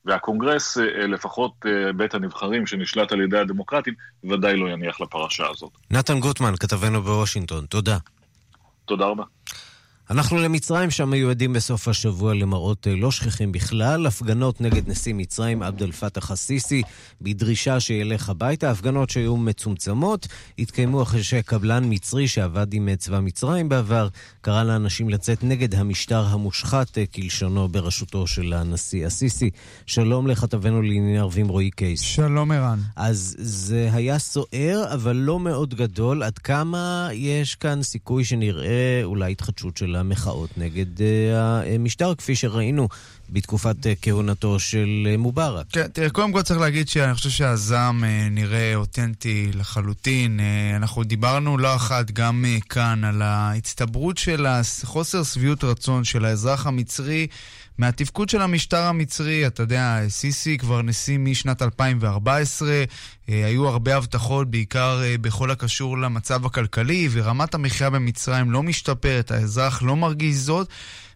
והקונגרס, 0.08 0.78
אה, 0.78 1.06
לפחות 1.06 1.52
אה, 1.66 1.92
בית 1.92 2.14
הנבחרים 2.14 2.66
שנשלט 2.66 3.12
על 3.12 3.20
ידי 3.20 3.38
הדמוקרטים, 3.38 3.94
ודאי 4.24 4.56
לא 4.56 4.68
יניח 4.68 5.00
לפרשה 5.00 5.46
הזאת. 5.50 5.70
נתן 5.90 6.20
גוטמן, 6.20 6.52
כתבנו 6.60 7.02
בוושינגטון, 7.02 7.66
תודה. 7.66 7.98
תודה 8.84 9.06
רבה. 9.06 9.24
אנחנו 10.10 10.38
למצרים, 10.38 10.90
שם 10.90 11.12
היו 11.12 11.30
עדים 11.30 11.52
בסוף 11.52 11.88
השבוע 11.88 12.34
למראות 12.34 12.86
אה, 12.86 12.96
לא 12.96 13.10
שכיחים 13.10 13.52
בכלל, 13.52 14.06
הפגנות 14.06 14.60
נגד 14.60 14.90
נשיא 14.90 15.14
מצרים 15.14 15.62
עבד 15.62 15.82
אל 15.82 15.92
פתח 15.92 16.30
א-סיסי 16.30 16.82
בדרישה 17.20 17.80
שילך 17.80 18.28
הביתה, 18.28 18.70
הפגנות 18.70 19.10
שהיו 19.10 19.36
מצומצמות, 19.36 20.28
התקיימו 20.58 21.02
אחרי 21.02 21.22
שקבלן 21.22 21.84
מצרי 21.86 22.28
שעבד 22.28 22.74
עם 22.74 22.88
אה, 22.88 22.96
צבא 22.96 23.20
מצרים 23.20 23.68
בעבר, 23.68 24.08
קרא 24.40 24.64
לאנשים 24.64 25.08
לצאת 25.08 25.44
נגד 25.44 25.74
המשטר 25.74 26.24
המושחת 26.24 26.98
אה, 26.98 27.06
כלשונו 27.06 27.68
בראשותו 27.68 28.26
של 28.26 28.52
הנשיא 28.52 29.06
א-סיסי. 29.06 29.50
שלום 29.86 30.26
לכתבנו 30.26 30.82
לענייני 30.82 31.18
ערבים 31.18 31.48
רועי 31.48 31.70
קייס. 31.70 32.00
שלום 32.00 32.50
ערן. 32.50 32.78
אז 32.96 33.36
זה 33.38 33.88
היה 33.92 34.18
סוער, 34.18 34.94
אבל 34.94 35.16
לא 35.16 35.40
מאוד 35.40 35.74
גדול. 35.74 36.22
עד 36.22 36.38
כמה 36.38 37.08
יש 37.12 37.54
כאן 37.54 37.82
סיכוי 37.82 38.24
שנראה 38.24 39.00
אולי 39.04 39.32
התחדשות 39.32 39.76
של 39.76 39.97
המחאות 39.98 40.50
נגד 40.56 41.02
אה, 41.02 41.74
המשטר, 41.74 42.14
כפי 42.14 42.34
שראינו 42.34 42.88
בתקופת 43.30 43.86
אה, 43.86 43.92
כהונתו 44.02 44.58
של 44.58 45.08
אה, 45.10 45.16
מובארק? 45.16 45.66
כן, 45.72 45.86
תראה, 45.92 46.10
קודם 46.10 46.32
כל 46.32 46.42
צריך 46.42 46.60
להגיד 46.60 46.88
שאני 46.88 47.14
חושב 47.14 47.30
שהזעם 47.30 48.04
אה, 48.04 48.28
נראה 48.30 48.74
אותנטי 48.74 49.50
לחלוטין. 49.54 50.40
אנחנו 50.76 51.04
דיברנו 51.04 51.58
לא 51.58 51.74
אחת 51.76 52.10
גם 52.10 52.44
כאן 52.68 53.04
על 53.04 53.22
ההצטברות 53.22 54.18
של 54.18 54.46
חוסר 54.84 55.22
שביעות 55.22 55.64
רצון 55.64 56.04
של 56.04 56.24
האזרח 56.24 56.66
המצרי 56.66 57.26
מהתפקוד 57.78 58.28
של 58.28 58.42
המשטר 58.42 58.82
המצרי. 58.82 59.46
אתה 59.46 59.62
יודע, 59.62 60.00
סיסי 60.08 60.58
כבר 60.58 60.82
נשיא 60.82 61.18
משנת 61.18 61.62
2014, 61.62 62.68
אה, 63.28 63.46
היו 63.46 63.68
הרבה 63.68 63.96
הבטחות, 63.96 64.50
בעיקר 64.50 65.00
אה, 65.02 65.18
בכל 65.20 65.50
הקשור 65.50 65.98
למצב 65.98 66.46
הכלכלי, 66.46 67.08
ורמת 67.12 67.54
המחיה 67.54 67.90
במצרים 67.90 68.50
לא 68.50 68.62
משתפרת, 68.62 69.30
האזרח 69.30 69.82
לא 69.82 69.96
מרגיש 69.96 70.36
זאת. 70.36 70.68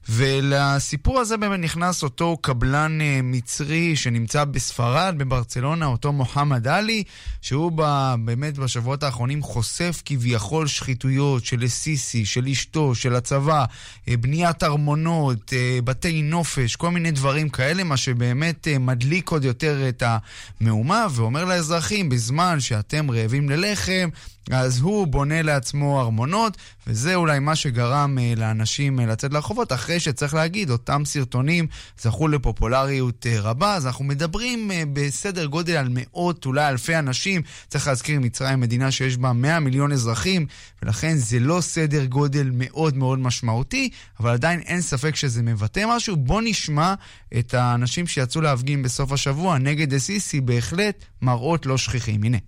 ולסיפור 0.09 1.21
הזה 1.21 1.37
באמת 1.37 1.61
נכנס 1.61 2.03
אותו 2.03 2.37
קבלן 2.41 3.01
אה, 3.01 3.21
מצרי 3.23 3.97
שנמצא 3.97 4.45
בספרד, 4.45 5.15
בברצלונה, 5.19 5.87
אותו 5.87 6.13
מוחמד 6.13 6.69
עלי, 6.69 7.03
שהוא 7.41 7.73
ב, 7.75 8.15
באמת 8.25 8.59
בשבועות 8.59 9.03
האחרונים 9.03 9.43
חושף 9.43 10.03
כביכול 10.05 10.67
שחיתויות 10.67 11.45
של 11.45 11.69
סיסי, 11.69 12.25
של 12.25 12.47
אשתו, 12.47 12.95
של 12.95 13.15
הצבא, 13.15 13.65
אה, 14.09 14.17
בניית 14.17 14.63
ארמונות, 14.63 15.53
אה, 15.53 15.79
בתי 15.85 16.23
נופש, 16.23 16.77
כל 16.77 16.91
מיני 16.91 17.11
דברים 17.11 17.49
כאלה, 17.49 17.85
מה 17.85 17.97
שבאמת 17.97 18.69
מדליק 18.81 19.31
עוד 19.31 19.45
יותר 19.45 19.89
את 19.89 20.03
המהומה, 20.07 21.07
ואומר 21.11 21.45
לאזרחים, 21.45 22.09
בזמן 22.09 22.61
שאתם 22.61 23.11
רעבים 23.11 23.51
ללחם, 23.51 24.09
אז 24.51 24.81
הוא 24.81 25.07
בונה 25.07 25.43
לעצמו 25.43 26.01
ארמונות, 26.01 26.57
וזה 26.87 27.15
אולי 27.15 27.39
מה 27.39 27.57
שגרם 27.57 28.19
אה, 28.19 28.33
לאנשים 28.37 29.01
אה, 29.01 29.07
לצאת 29.07 29.33
לרחובות, 29.33 29.73
אחרי 29.73 30.01
שצריך 30.01 30.35
להגיד, 30.35 30.71
אותם 30.71 31.03
סרטונים 31.05 31.67
זכו 32.01 32.29
לפופולריות 32.29 33.27
אה, 33.27 33.41
רבה, 33.41 33.75
אז 33.75 33.87
אנחנו 33.87 34.05
מדברים 34.05 34.71
אה, 34.71 34.83
בסדר 34.93 35.47
גודל 35.47 35.77
על 35.77 35.89
מאות, 35.91 36.47
אולי 36.47 36.69
אלפי 36.69 36.97
אנשים. 36.97 37.43
צריך 37.69 37.87
להזכיר, 37.87 38.21
מצרים 38.21 38.61
מדינה 38.61 38.91
שיש 38.91 39.17
בה 39.17 39.33
100 39.33 39.61
מיליון 39.61 39.93
אזרחים, 39.93 40.47
ולכן 40.83 41.17
זה 41.17 41.39
לא 41.39 41.61
סדר 41.61 42.05
גודל 42.05 42.51
מאוד 42.53 42.97
מאוד 42.97 43.19
משמעותי, 43.19 43.91
אבל 44.21 44.31
עדיין 44.31 44.61
אין 44.61 44.81
ספק 44.81 45.17
שזה 45.17 45.43
מבטא 45.43 45.85
משהו. 45.89 46.17
בואו 46.17 46.41
נשמע 46.41 46.95
את 47.39 47.55
האנשים 47.55 48.07
שיצאו 48.07 48.41
להפגין 48.41 48.83
בסוף 48.83 49.13
השבוע 49.13 49.59
נגד 49.59 49.95
א-סיסי, 49.95 50.41
בהחלט 50.41 51.05
מראות 51.23 51.67
לא 51.67 51.79
שכיחים. 51.79 52.23
הנה. 52.25 52.39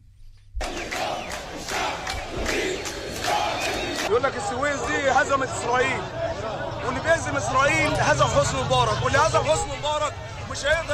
لك 4.24 4.36
السويس 4.36 4.80
دي 4.80 5.10
هزمت 5.10 5.48
إسرائيل. 5.48 6.00
واللي 6.86 7.00
بيهزم 7.00 7.36
إسرائيل 7.36 7.94
هزم 7.94 8.24
حسني 8.24 8.62
مبارك. 8.62 9.04
واللي 9.04 9.18
هزم 9.18 9.42
حسني 9.44 9.78
مبارك 9.78 10.12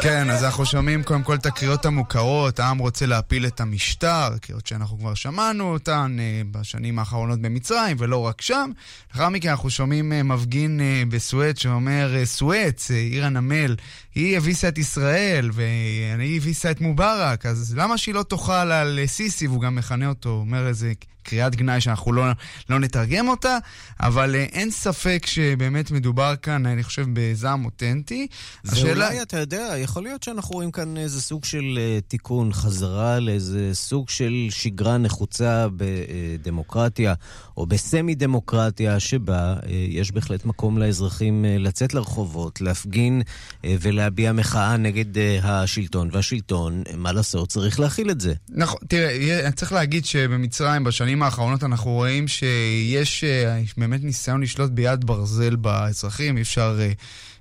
כן, 0.02 0.31
אז 0.31 0.45
אנחנו 0.45 0.67
שומעים 0.67 1.02
קודם 1.02 1.23
כל 1.23 1.35
את 1.35 1.47
הקריאות 1.47 1.87
המוכרות, 1.87 2.61
העם 2.61 2.79
רוצה 2.79 3.07
להפיל 3.07 3.47
את 3.47 3.61
המשטר, 3.61 4.29
קריאות 4.40 4.67
שאנחנו 4.67 4.99
כבר 4.99 5.14
שמענו 5.14 5.73
אותן 5.73 6.17
אה, 6.21 6.43
בשנים 6.50 6.99
האחרונות 6.99 7.40
במצרים, 7.40 7.97
ולא 8.00 8.26
רק 8.26 8.40
שם. 8.40 8.71
לאחר 9.14 9.29
מכן 9.29 9.49
אנחנו 9.49 9.71
שומעים 9.71 10.12
אה, 10.12 10.23
מפגין 10.23 10.81
אה, 10.81 11.02
בסואץ 11.09 11.59
שאומר, 11.59 12.25
סואץ, 12.25 12.90
עיר 12.90 13.25
הנמל, 13.25 13.76
היא 14.14 14.37
הביסה 14.37 14.69
את 14.69 14.79
ישראל, 14.79 15.50
והיא 15.52 16.37
הביסה 16.37 16.71
את 16.71 16.81
מובארק, 16.81 17.47
אז 17.47 17.75
למה 17.76 17.99
שהיא 17.99 18.14
לא 18.14 18.23
תאכל 18.23 18.52
על 18.52 18.99
סיסי, 19.07 19.47
והוא 19.47 19.61
גם 19.61 19.75
מכנה 19.75 20.09
אותו, 20.09 20.29
אומר 20.29 20.69
איזה 20.69 20.93
קריאת 21.23 21.57
גנאי 21.57 21.81
שאנחנו 21.81 22.12
לא, 22.12 22.25
לא 22.71 22.79
נתרגם 22.79 23.29
אותה, 23.29 23.59
אבל 24.00 24.35
אין 24.35 24.71
ספק 24.71 25.26
שבאמת 25.26 25.90
מדובר 25.90 26.35
כאן, 26.43 26.67
אני 26.67 26.83
חושב, 26.83 27.07
בזעם 27.12 27.64
אותנטי. 27.64 28.26
זה 28.62 28.90
אולי, 28.90 29.23
אתה 29.23 29.38
יודע, 29.38 29.50
יכול 29.57 30.02
להיות 30.02 30.23
שאנחנו 30.23 30.54
רואים 30.54 30.71
כאן 30.71 30.97
איזה 30.97 31.21
סוג 31.21 31.45
של 31.45 31.78
אה, 31.78 31.99
תיקון, 32.09 32.52
חזרה 32.52 33.21
לאיזה 33.21 33.71
סוג 33.73 34.09
של 34.09 34.47
שגרה 34.50 34.99
נחוצה 34.99 35.66
בדמוקרטיה, 35.76 37.14
או 37.57 37.66
בסמי-דמוקרטיה, 37.66 39.00
שבה 39.00 39.54
אה, 39.54 39.71
יש 39.71 40.12
בהחלט 40.12 40.45
מקום 40.45 40.78
לאזרחים 40.78 41.45
אה, 41.45 41.57
לצאת 41.59 41.95
לרחובות, 41.95 42.61
להפגין 42.61 43.23
ולהביע 43.64 44.33
מחאה 44.33 44.76
נגד 44.76 45.19
השלטון. 45.42 46.09
והשלטון, 46.12 46.83
מה 46.97 47.12
לעשות, 47.12 47.49
צריך 47.49 47.80
להכיל 47.80 48.11
את 48.11 48.21
זה. 48.21 48.35
נכון, 48.49 48.80
תראה, 48.88 49.50
צריך 49.52 49.73
להגיד 49.73 50.04
שבמצרים 50.04 50.85
בשנים 50.85 51.23
האחרונות 51.23 51.64
אנחנו 51.64 51.90
רואים 51.90 52.28
שיש 52.28 53.25
באמת 53.76 54.04
ניסיון 54.04 54.42
לשלוט 54.42 54.71
ביד 54.71 55.04
ברזל 55.04 55.57
באזרחים, 55.57 56.37
אי 56.37 56.42
אפשר 56.42 56.78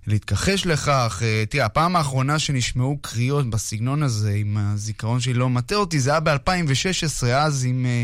להתכחש 0.10 0.66
לכך. 0.66 1.22
אה, 1.26 1.44
תראה, 1.50 1.66
הפעם 1.66 1.96
האחרונה 1.96 2.40
שנשמעו 2.40 2.98
קריאות 3.02 3.50
בסגנון 3.50 4.04
הזה, 4.04 4.34
אם 4.34 4.58
הזיכרון 4.58 5.20
שלי 5.20 5.34
לא 5.34 5.50
מטעה 5.50 5.78
אותי, 5.78 6.00
זה 6.00 6.10
היה 6.12 6.20
ב-2016, 6.20 7.26
אז 7.28 7.66
אם, 7.66 7.86
אה, 7.86 8.04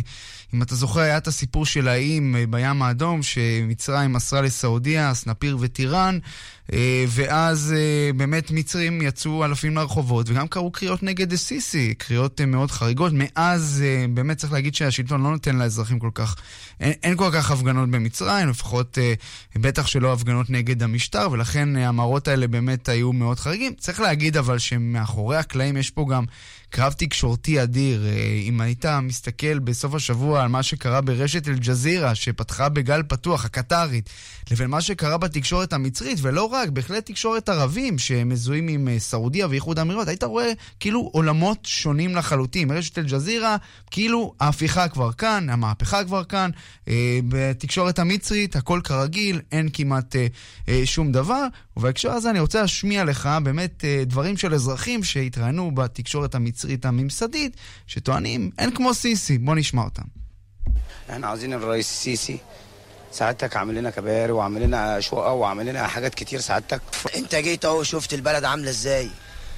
אם 0.55 0.61
אתה 0.61 0.75
זוכר, 0.75 0.99
היה 0.99 1.17
את 1.17 1.27
הסיפור 1.27 1.65
של 1.65 1.87
האיים 1.87 2.35
אה, 2.35 2.43
בים 2.49 2.81
האדום, 2.81 3.23
שמצרים 3.23 4.13
מסרה 4.13 4.41
לסעודיה, 4.41 5.13
סנפיר 5.13 5.57
וטיראן. 5.59 6.19
אה, 6.73 7.05
ואז 7.07 7.73
אה, 7.77 8.13
באמת 8.13 8.51
מצרים 8.51 9.01
יצאו 9.01 9.45
אלפים 9.45 9.75
לרחובות, 9.75 10.29
וגם 10.29 10.47
קראו 10.47 10.71
קריאות 10.71 11.03
נגד 11.03 11.33
א-סיסי, 11.33 11.93
קריאות 11.97 12.41
מאוד 12.41 12.71
חריגות. 12.71 13.11
מאז 13.15 13.83
באמת 14.09 14.37
צריך 14.37 14.53
להגיד 14.53 14.75
שהשלטון 14.75 15.23
לא 15.23 15.31
נותן 15.31 15.55
לאזרחים 15.55 15.99
כל 15.99 16.09
כך, 16.13 16.35
אין, 16.79 16.93
אין 17.03 17.17
כל 17.17 17.29
כך 17.33 17.51
הפגנות 17.51 17.89
במצרים, 17.89 18.49
לפחות 18.49 18.97
בטח 19.55 19.87
שלא 19.87 20.13
הפגנות 20.13 20.49
נגד 20.49 20.83
המשטר, 20.83 21.27
ולכן 21.31 21.75
המראות 21.75 22.27
האלה 22.27 22.47
באמת 22.47 22.89
היו 22.89 23.13
מאוד 23.13 23.39
חריגים. 23.39 23.73
צריך 23.77 23.99
להגיד 23.99 24.37
אבל 24.37 24.59
שמאחורי 24.59 25.37
הקלעים 25.37 25.77
יש 25.77 25.89
פה 25.89 26.05
גם 26.09 26.23
קרב 26.69 26.93
תקשורתי 26.97 27.63
אדיר. 27.63 28.05
אה, 28.05 28.39
אם 28.43 28.61
היית 28.61 28.85
מסתכל 28.85 29.59
בסוף 29.59 29.93
השבוע 29.93 30.41
על 30.41 30.47
מה 30.47 30.63
שקרה 30.63 31.01
ברשת 31.01 31.47
אל-ג'זירה, 31.47 32.15
שפתחה 32.15 32.69
בגל 32.69 33.03
פתוח, 33.03 33.45
הקטרית, 33.45 34.09
לבין 34.51 34.69
מה 34.69 34.81
שקרה 34.81 35.17
בתקשורת 35.17 35.73
המצרית, 35.73 36.17
ולא 36.21 36.43
רק, 36.43 36.69
בהחלט 36.69 37.05
תקשורת 37.05 37.49
ערבים 37.49 37.97
שמזוהים 37.97 38.67
עם 38.67 38.87
אה, 38.87 38.99
סעודיה 38.99 39.47
ואיחוד 39.47 39.79
האמירויות, 39.79 40.07
היית 40.07 40.23
רואה 40.23 40.51
כאילו 40.79 41.09
עולמות 41.13 41.57
שונים 41.63 42.15
לחלוטין. 42.15 42.71
רשת 42.71 42.97
אל-ג'זירה, 42.97 43.57
כאילו 43.91 44.33
ההפיכה 44.39 44.87
כבר 44.87 45.11
כאן, 45.11 45.49
המהפכה 45.49 46.03
כבר 46.03 46.23
כאן, 46.23 46.49
אה, 46.87 47.19
בתקשורת 47.27 47.99
המצרית 47.99 48.55
הכל 48.55 48.81
כרגיל, 48.83 49.41
אין 49.51 49.69
כמעט 49.73 50.15
אה, 50.15 50.27
אה, 50.69 50.81
שום 50.85 51.11
דבר. 51.11 51.47
ובהקשר 51.77 52.11
הזה 52.11 52.29
אני 52.29 52.39
רוצה 52.39 52.61
להשמיע 52.61 53.03
לך 53.03 53.29
באמת 53.43 53.85
אה, 53.85 54.03
דברים 54.05 54.37
של 54.37 54.53
אזרחים 54.53 55.03
שהתראיינו 55.03 55.75
בתקשורת 55.75 56.35
המצרית 56.35 56.85
הממסדית, 56.85 57.57
שטוענים, 57.87 58.51
אין 58.57 58.71
כמו 58.71 58.93
סיסי, 58.93 59.37
בוא 59.37 59.55
נשמע 59.55 59.81
אותם. 59.83 60.03
אנחנו 61.09 61.31
רוצים 61.35 61.53
את 61.53 61.81
סיסי. 61.81 62.37
سعادتك 63.14 63.56
عامل 63.56 63.74
لنا 63.74 63.90
كباري 63.90 64.32
وعامل 64.32 64.62
لنا 64.62 65.00
شقق 65.00 65.30
وعامل 65.30 65.66
لنا 65.66 65.86
حاجات 65.86 66.14
كتير 66.14 66.40
سعادتك 66.40 66.80
انت 67.16 67.34
جيت 67.34 67.64
اهو 67.64 67.82
شفت 67.82 68.14
البلد 68.14 68.44
عامله 68.44 68.70
ازاي 68.70 69.10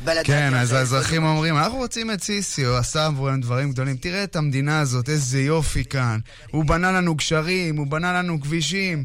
بلد 0.07 0.27
כן, 0.27 0.33
هادية 0.33 0.61
אז 0.61 0.69
زي 0.69 0.77
האזרחים 0.77 1.25
אומרים, 1.25 1.57
אנחנו 1.57 1.79
רוצים 1.79 2.11
את 2.11 2.23
סיסי, 2.23 2.65
הוא 2.65 2.77
עשה 2.77 3.07
עבורנו 3.07 3.41
דברים 3.41 3.73
גדולים. 3.73 3.97
תראה 3.97 4.25
את 4.25 4.37
המדינה 4.37 4.81
הזאת, 4.81 5.09
איזה 5.09 5.41
יופי 5.41 5.85
כאן. 5.85 6.19
הוא 6.51 6.65
בנה 6.65 6.93
לנו 6.93 7.15
גשרים, 7.15 7.77
הוא 7.77 7.87
בנה 7.87 8.12
לנו 8.12 8.41
כבישים. 8.41 9.05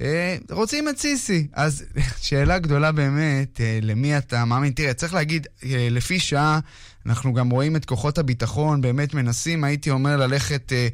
אה, 0.00 0.36
רוצים 0.50 0.88
את 0.88 0.98
סיסי. 0.98 1.46
אז 1.52 1.84
שאלה 2.20 2.58
גדולה 2.58 2.92
באמת, 2.92 3.60
אה, 3.60 3.78
למי 3.82 4.18
אתה 4.18 4.44
מאמין? 4.44 4.72
תראה, 4.72 4.94
צריך 4.94 5.14
להגיד, 5.14 5.46
אה, 5.64 5.88
לפי 5.90 6.20
שעה, 6.20 6.60
אנחנו 7.05 7.33
גם 7.33 7.49
רואים 7.49 7.75
את 7.75 7.85
כוחות 7.85 8.17
הביטחון 8.17 8.81
באמת 8.81 9.13
מנסים, 9.13 9.63
הייתי 9.63 9.89
אומר, 9.89 10.17
ללכת 10.17 10.73
אה, 10.73 10.87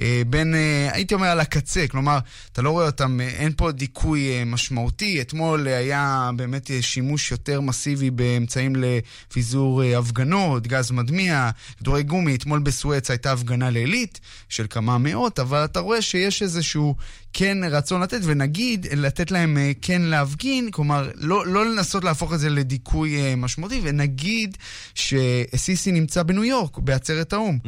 אה, 0.00 0.22
בין, 0.26 0.54
אה, 0.54 0.88
הייתי 0.92 1.14
אומר, 1.14 1.26
על 1.26 1.40
הקצה. 1.40 1.86
כלומר, 1.90 2.18
אתה 2.52 2.62
לא 2.62 2.70
רואה 2.70 2.86
אותם, 2.86 3.20
אה, 3.20 3.28
אין 3.28 3.52
פה 3.56 3.72
דיכוי 3.72 4.30
אה, 4.30 4.44
משמעותי. 4.44 5.20
אתמול 5.20 5.68
היה 5.68 6.30
באמת 6.36 6.70
אה, 6.70 6.82
שימוש 6.82 7.30
יותר 7.30 7.60
מסיבי 7.60 8.10
באמצעים 8.10 8.76
לפיזור 8.76 9.82
אה, 9.82 9.98
הפגנות, 9.98 10.66
גז 10.66 10.90
מדמיע, 10.90 11.50
כדורי 11.78 12.02
גומי. 12.02 12.34
אתמול 12.34 12.58
בסואץ 12.60 13.10
הייתה 13.10 13.32
הפגנה 13.32 13.70
לילית 13.70 14.20
של 14.48 14.66
כמה 14.70 14.98
מאות, 14.98 15.38
אבל 15.38 15.64
אתה 15.64 15.80
רואה 15.80 16.02
שיש 16.02 16.42
איזשהו 16.42 16.94
כן 17.38 17.58
רצון 17.70 18.00
לתת, 18.02 18.20
ונגיד, 18.22 18.86
לתת 18.96 19.30
להם 19.30 19.58
אה, 19.58 19.72
כן 19.82 20.02
להפגין, 20.02 20.70
כלומר, 20.70 21.10
לא, 21.14 21.46
לא 21.46 21.66
לנסות 21.66 22.04
להפוך 22.04 22.32
את 22.34 22.38
זה 22.38 22.50
לדיכוי 22.50 23.16
אה, 23.20 23.36
משמעותי, 23.36 23.80
ונגיד 23.82 24.56
שסיסי 24.94 25.92
נמצא 25.92 26.22
בניו 26.22 26.44
יורק, 26.44 26.78
בעצרת 26.78 27.32
האו"ם. 27.32 27.58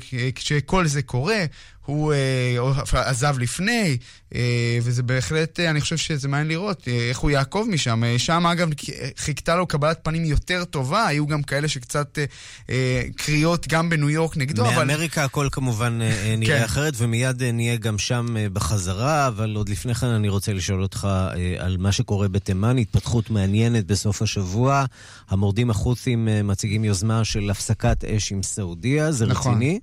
כ- 0.00 0.14
כשכל 0.34 0.86
זה 0.86 1.02
קורה, 1.02 1.44
הוא 1.88 2.12
אה, 2.12 3.08
עזב 3.10 3.38
לפני, 3.38 3.96
אה, 4.34 4.78
וזה 4.82 5.02
בהחלט, 5.02 5.60
אה, 5.60 5.70
אני 5.70 5.80
חושב 5.80 5.96
שזה 5.96 6.28
מעניין 6.28 6.48
לראות 6.48 6.88
איך 6.88 7.18
הוא 7.18 7.30
יעקוב 7.30 7.68
משם. 7.68 8.02
שם, 8.18 8.46
אגב, 8.46 8.68
חיכתה 9.16 9.56
לו 9.56 9.66
קבלת 9.66 9.98
פנים 10.02 10.24
יותר 10.24 10.64
טובה, 10.64 11.06
היו 11.06 11.26
גם 11.26 11.42
כאלה 11.42 11.68
שקצת 11.68 12.18
קריאות 13.16 13.68
גם 13.68 13.90
בניו 13.90 14.10
יורק 14.10 14.36
נגדו, 14.36 14.66
אבל... 14.66 14.84
מאמריקה 14.84 15.24
הכל 15.24 15.48
כמובן 15.52 15.98
אה, 16.02 16.34
נראה 16.38 16.58
כן. 16.58 16.64
אחרת, 16.64 16.94
ומיד 16.96 17.42
נהיה 17.42 17.76
גם 17.76 17.98
שם 17.98 18.26
בחזרה, 18.52 19.28
אבל 19.28 19.54
עוד 19.56 19.68
לפני 19.68 19.94
כן 19.94 20.06
אני 20.06 20.28
רוצה 20.28 20.52
לשאול 20.52 20.82
אותך 20.82 21.08
על 21.58 21.76
מה 21.76 21.92
שקורה 21.92 22.28
בתימן, 22.28 22.78
התפתחות 22.78 23.30
מעניינת 23.30 23.86
בסוף 23.86 24.22
השבוע. 24.22 24.84
המורדים 25.28 25.70
החות'ים 25.70 26.28
מציגים 26.44 26.84
יוזמה 26.84 27.24
של 27.24 27.50
הפסקת 27.50 28.04
אש 28.04 28.32
עם 28.32 28.42
סעודיה, 28.42 29.12
זה 29.12 29.26
נכון. 29.26 29.52
רציני? 29.52 29.80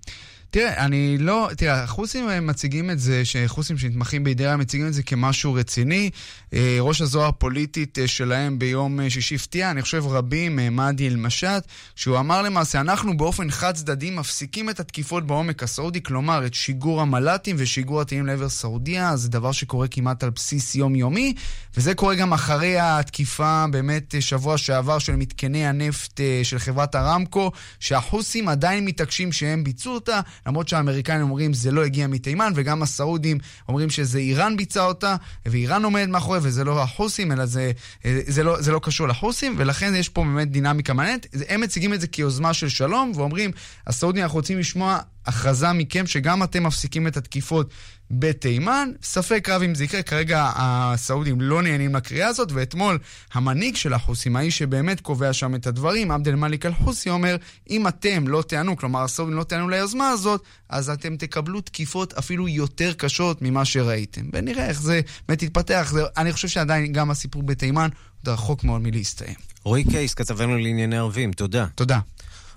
תראה, 0.55 0.85
אני 0.85 1.17
לא... 1.17 1.49
תראה, 1.57 1.83
החוסים 1.83 2.47
מציגים 2.47 2.91
את 2.91 2.99
זה, 2.99 3.25
שחוסים 3.25 3.77
שנתמכים 3.77 4.23
איראן 4.39 4.61
מציגים 4.61 4.87
את 4.87 4.93
זה 4.93 5.03
כמשהו 5.03 5.53
רציני. 5.53 6.09
אה, 6.55 6.77
ראש 6.79 7.01
הזרוע 7.01 7.27
הפוליטית 7.27 7.99
אה, 7.99 8.07
שלהם 8.07 8.59
ביום 8.59 8.99
אה, 8.99 9.09
שישי 9.09 9.35
הפתיע, 9.35 9.71
אני 9.71 9.81
חושב 9.81 10.03
רבים, 10.07 10.59
מהדי 10.71 11.07
אל-משאת, 11.07 11.63
שהוא 11.95 12.19
אמר 12.19 12.41
למעשה, 12.41 12.81
אנחנו 12.81 13.17
באופן 13.17 13.51
חד 13.51 13.73
צדדי 13.75 14.11
מפסיקים 14.11 14.69
את 14.69 14.79
התקיפות 14.79 15.27
בעומק 15.27 15.63
הסעודי, 15.63 16.03
כלומר 16.03 16.45
את 16.45 16.53
שיגור 16.53 17.01
המל"טים 17.01 17.55
ושיגור 17.59 18.01
הטילים 18.01 18.25
לעבר 18.25 18.49
סעודיה, 18.49 19.15
זה 19.15 19.29
דבר 19.29 19.51
שקורה 19.51 19.87
כמעט 19.87 20.23
על 20.23 20.29
בסיס 20.29 20.75
יומיומי, 20.75 21.33
וזה 21.77 21.93
קורה 21.93 22.15
גם 22.15 22.33
אחרי 22.33 22.79
התקיפה 22.79 23.65
באמת 23.71 24.15
שבוע 24.19 24.57
שעבר 24.57 24.99
של 24.99 25.15
מתקני 25.15 25.67
הנפט 25.67 26.21
של 26.43 26.59
חברת 26.59 26.95
הרמקו, 26.95 27.51
שהחוסים 27.79 28.47
עדיין 28.49 28.85
מתעקשים 28.85 29.31
שהם 29.31 29.63
ביצעו 29.63 29.93
אותה, 29.93 30.21
למרות 30.47 30.67
שהאמריקאים 30.67 31.21
אומרים 31.21 31.53
זה 31.53 31.71
לא 31.71 31.85
הגיע 31.85 32.07
מתימן, 32.07 32.51
וגם 32.55 32.83
הסעודים 32.83 33.37
אומרים 33.69 33.89
שזה 33.89 34.19
איראן 34.19 34.57
ביצעה 34.57 34.85
אותה, 34.85 35.15
ואיראן 35.45 35.83
עומדת 35.83 36.09
מאחורי, 36.09 36.44
וזה 36.45 36.63
לא 36.63 36.81
החוסים, 36.81 37.31
אלא 37.31 37.45
זה, 37.45 37.71
אה, 38.05 38.19
זה, 38.27 38.43
לא, 38.43 38.61
זה 38.61 38.71
לא 38.71 38.79
קשור 38.83 39.07
לחוסים, 39.07 39.55
ולכן 39.57 39.95
יש 39.95 40.09
פה 40.09 40.23
באמת 40.23 40.51
דינמיקה 40.51 40.93
מעניינת. 40.93 41.27
הם 41.49 41.61
מציגים 41.61 41.93
את 41.93 42.01
זה 42.01 42.07
כיוזמה 42.07 42.53
של 42.53 42.69
שלום, 42.69 43.11
ואומרים, 43.15 43.51
הסעודים, 43.87 44.23
אנחנו 44.23 44.37
רוצים 44.37 44.59
לשמוע 44.59 44.99
הכרזה 45.25 45.73
מכם 45.73 46.07
שגם 46.07 46.43
אתם 46.43 46.63
מפסיקים 46.63 47.07
את 47.07 47.17
התקיפות 47.17 47.69
בתימן. 48.11 48.89
ספק 49.03 49.49
רב 49.49 49.61
אם 49.61 49.75
זה 49.75 49.83
יקרה, 49.83 50.03
כרגע 50.03 50.51
הסעודים 50.55 51.41
לא 51.41 51.61
נהנים 51.61 51.95
לקריאה 51.95 52.27
הזאת, 52.27 52.51
ואתמול 52.51 52.99
המנהיג 53.33 53.75
של 53.75 53.93
החוסים, 53.93 54.35
האיש 54.35 54.57
שבאמת 54.57 55.01
קובע 55.01 55.33
שם 55.33 55.55
את 55.55 55.67
הדברים, 55.67 56.11
עבד 56.11 56.27
אל 56.27 56.35
מאליק 56.35 56.65
אל-חוסי, 56.65 57.09
אומר, 57.09 57.35
אם 57.69 57.87
אתם 57.87 58.27
לא 58.27 58.41
תענו, 58.47 58.77
כלומר 58.77 59.03
הסעודים 59.03 59.37
לא 59.37 59.43
תענו 59.43 59.69
ליוזמה 59.69 60.09
הזאת, 60.09 60.43
אז 60.69 60.89
אתם 60.89 61.17
תקבלו 61.17 61.61
תקיפות 61.61 62.13
אפילו 62.13 62.47
יותר 62.47 62.93
קשות 62.93 63.41
ממה 63.41 63.65
שראיתם. 63.65 64.21
ונראה 64.33 64.67
איך 64.67 64.81
זה 64.81 65.01
באמת 65.27 65.43
יתפתח. 65.43 65.89
זה, 65.91 66.03
אני 66.17 66.33
חושב 66.33 66.47
שעדיין 66.47 66.93
גם 66.93 67.11
הסיפור 67.11 67.43
בתימן 67.43 67.89
עוד 68.25 68.33
רחוק 68.33 68.63
מאוד 68.63 68.81
מלהסתיים. 68.81 69.35
רועי 69.63 69.83
קייס, 69.83 70.13
כתבנו 70.13 70.57
לענייני 70.57 70.97
ערבים, 70.97 71.31
תודה. 71.31 71.65
תודה. 71.75 71.99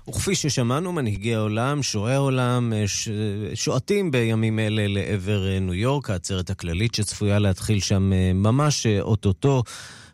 וכפי 0.09 0.35
ששמענו, 0.35 0.91
מנהיגי 0.91 1.35
העולם, 1.35 1.83
שועי 1.83 2.13
העולם, 2.13 2.73
אה, 2.73 2.87
ש... 2.87 3.09
שועטים 3.53 4.11
בימים 4.11 4.59
אלה 4.59 4.85
לעבר 4.87 5.47
אה, 5.47 5.59
ניו 5.59 5.73
יורק, 5.73 6.09
העצרת 6.09 6.49
הכללית 6.49 6.95
שצפויה 6.95 7.39
להתחיל 7.39 7.79
שם 7.79 8.13
אה, 8.13 8.31
ממש 8.33 8.87
אוטוטו. 9.01 9.63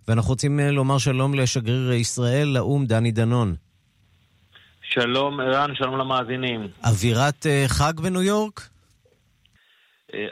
ואנחנו 0.08 0.30
רוצים 0.30 0.60
לומר 0.60 0.98
שלום 0.98 1.34
לשגריר 1.34 1.92
ישראל 1.92 2.48
לאו"ם, 2.48 2.86
דני 2.86 3.12
דנון. 3.12 3.56
שלום 4.82 5.40
ערן, 5.40 5.76
שלום 5.76 5.98
למאזינים. 5.98 6.68
אווירת 6.86 7.46
חג 7.68 7.94
בניו 8.00 8.22
יורק? 8.22 8.70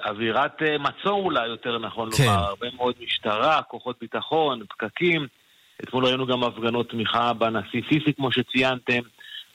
אווירת 0.05 0.61
מצור 0.79 1.25
אולי, 1.25 1.47
יותר 1.47 1.79
נכון 1.79 2.09
כן. 2.17 2.23
לומר. 2.23 2.39
הרבה 2.39 2.67
מאוד 2.75 2.95
משטרה, 3.03 3.61
כוחות 3.61 3.95
ביטחון, 4.01 4.61
פקקים. 4.69 5.27
אתמול 5.83 6.05
ראינו 6.05 6.27
גם 6.27 6.43
הפגנות 6.43 6.89
תמיכה 6.89 7.33
בנשיא 7.33 7.81
סיסי, 7.89 8.13
כמו 8.13 8.31
שציינתם. 8.31 9.01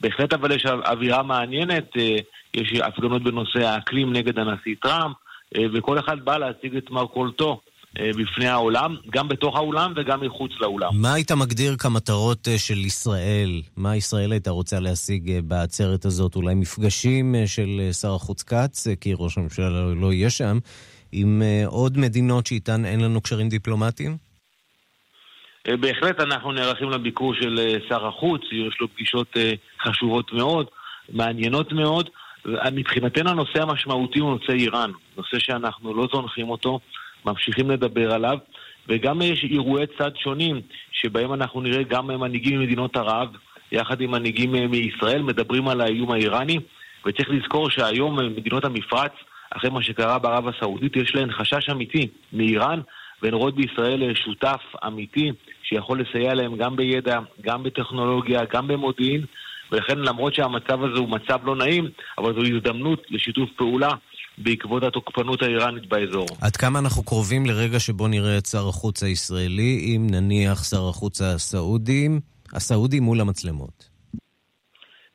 בהחלט 0.00 0.32
אבל 0.32 0.52
יש 0.52 0.66
אווירה 0.66 1.22
מעניינת, 1.22 1.84
אה, 1.98 2.16
יש 2.54 2.80
הפגנות 2.84 3.22
בנושא 3.22 3.58
האקלים 3.58 4.12
נגד 4.12 4.38
הנשיא 4.38 4.74
טראמפ, 4.82 5.16
אה, 5.56 5.64
וכל 5.74 5.98
אחד 5.98 6.16
בא 6.24 6.38
להציג 6.38 6.76
את 6.76 6.90
מרכולתו. 6.90 7.60
אה, 7.98 8.10
בפני 8.18 8.48
העולם, 8.48 8.96
גם 9.10 9.28
בתוך 9.28 9.56
האולם 9.56 9.92
וגם 9.96 10.20
מחוץ 10.20 10.50
לאולם. 10.60 10.88
מה 10.92 11.14
היית 11.14 11.32
מגדיר 11.32 11.76
כמטרות 11.76 12.48
של 12.56 12.78
ישראל? 12.78 13.62
מה 13.76 13.96
ישראל 13.96 14.32
הייתה 14.32 14.50
רוצה 14.50 14.80
להשיג 14.80 15.40
בעצרת 15.44 16.04
הזאת? 16.04 16.36
אולי 16.36 16.54
מפגשים 16.54 17.34
של 17.46 17.88
שר 18.00 18.14
החוץ 18.14 18.42
כץ, 18.42 18.86
כי 19.00 19.12
ראש 19.16 19.38
הממשלה 19.38 19.70
לא, 19.70 19.96
לא 19.96 20.12
יהיה 20.12 20.30
שם, 20.30 20.58
עם 21.12 21.42
עוד 21.66 21.98
מדינות 21.98 22.46
שאיתן 22.46 22.84
אין 22.84 23.00
לנו 23.00 23.20
קשרים 23.20 23.48
דיפלומטיים? 23.48 24.27
אה, 25.68 25.76
בהחלט 25.76 26.20
אנחנו 26.20 26.52
נערכים 26.52 26.90
לביקור 26.90 27.34
של 27.34 27.58
אה, 27.58 27.74
שר 27.88 28.06
החוץ, 28.06 28.42
יש 28.52 28.80
לו 28.80 28.88
פגישות 28.88 29.36
אה, 29.36 29.52
חשובות 29.82 30.32
מאוד, 30.32 30.66
מעניינות 31.12 31.72
מאוד. 31.72 32.10
מבחינתנו 32.72 33.30
הנושא 33.30 33.62
המשמעותי 33.62 34.18
הוא 34.18 34.30
נושא 34.30 34.52
איראן, 34.52 34.90
נושא 35.16 35.38
שאנחנו 35.38 35.94
לא 35.94 36.08
זונחים 36.12 36.50
אותו, 36.50 36.80
ממשיכים 37.24 37.70
לדבר 37.70 38.12
עליו, 38.12 38.38
וגם 38.88 39.22
יש 39.22 39.44
אירועי 39.44 39.86
צד 39.98 40.16
שונים, 40.16 40.60
שבהם 40.92 41.32
אנחנו 41.32 41.60
נראה 41.60 41.82
גם 41.82 42.06
מנהיגים 42.06 42.60
ממדינות 42.60 42.96
ערב, 42.96 43.28
יחד 43.72 44.00
עם 44.00 44.10
מנהיגים 44.10 44.52
מישראל, 44.52 45.22
מדברים 45.22 45.68
על 45.68 45.80
האיום 45.80 46.12
האיראני, 46.12 46.58
וצריך 47.06 47.30
לזכור 47.30 47.70
שהיום 47.70 48.36
מדינות 48.36 48.64
המפרץ, 48.64 49.12
אחרי 49.50 49.70
מה 49.70 49.82
שקרה 49.82 50.18
בערב 50.18 50.48
הסעודית, 50.48 50.96
יש 50.96 51.14
להן 51.14 51.32
חשש 51.32 51.70
אמיתי 51.70 52.08
מאיראן, 52.32 52.80
והן 53.22 53.34
רואות 53.34 53.54
בישראל 53.56 54.14
שותף 54.14 54.60
אמיתי 54.86 55.32
שיכול 55.68 56.00
לסייע 56.00 56.34
להם 56.34 56.56
גם 56.56 56.76
בידע, 56.76 57.18
גם 57.40 57.62
בטכנולוגיה, 57.62 58.40
גם 58.52 58.68
במודיעין, 58.68 59.24
ולכן 59.72 59.98
למרות 59.98 60.34
שהמצב 60.34 60.84
הזה 60.84 60.98
הוא 60.98 61.08
מצב 61.08 61.38
לא 61.44 61.56
נעים, 61.56 61.88
אבל 62.18 62.32
זו 62.34 62.40
הזדמנות 62.54 63.02
לשיתוף 63.10 63.50
פעולה 63.56 63.90
בעקבות 64.38 64.82
התוקפנות 64.82 65.42
האיראנית 65.42 65.86
באזור. 65.86 66.26
עד 66.40 66.56
כמה 66.56 66.78
אנחנו 66.78 67.02
קרובים 67.02 67.46
לרגע 67.46 67.80
שבו 67.80 68.08
נראה 68.08 68.38
את 68.38 68.46
שר 68.46 68.68
החוץ 68.68 69.02
הישראלי, 69.02 69.96
אם 69.96 70.06
נניח 70.10 70.64
שר 70.64 70.88
החוץ 70.88 71.22
הסעודים, 71.22 72.20
הסעודי 72.54 73.00
מול 73.00 73.20
המצלמות? 73.20 73.88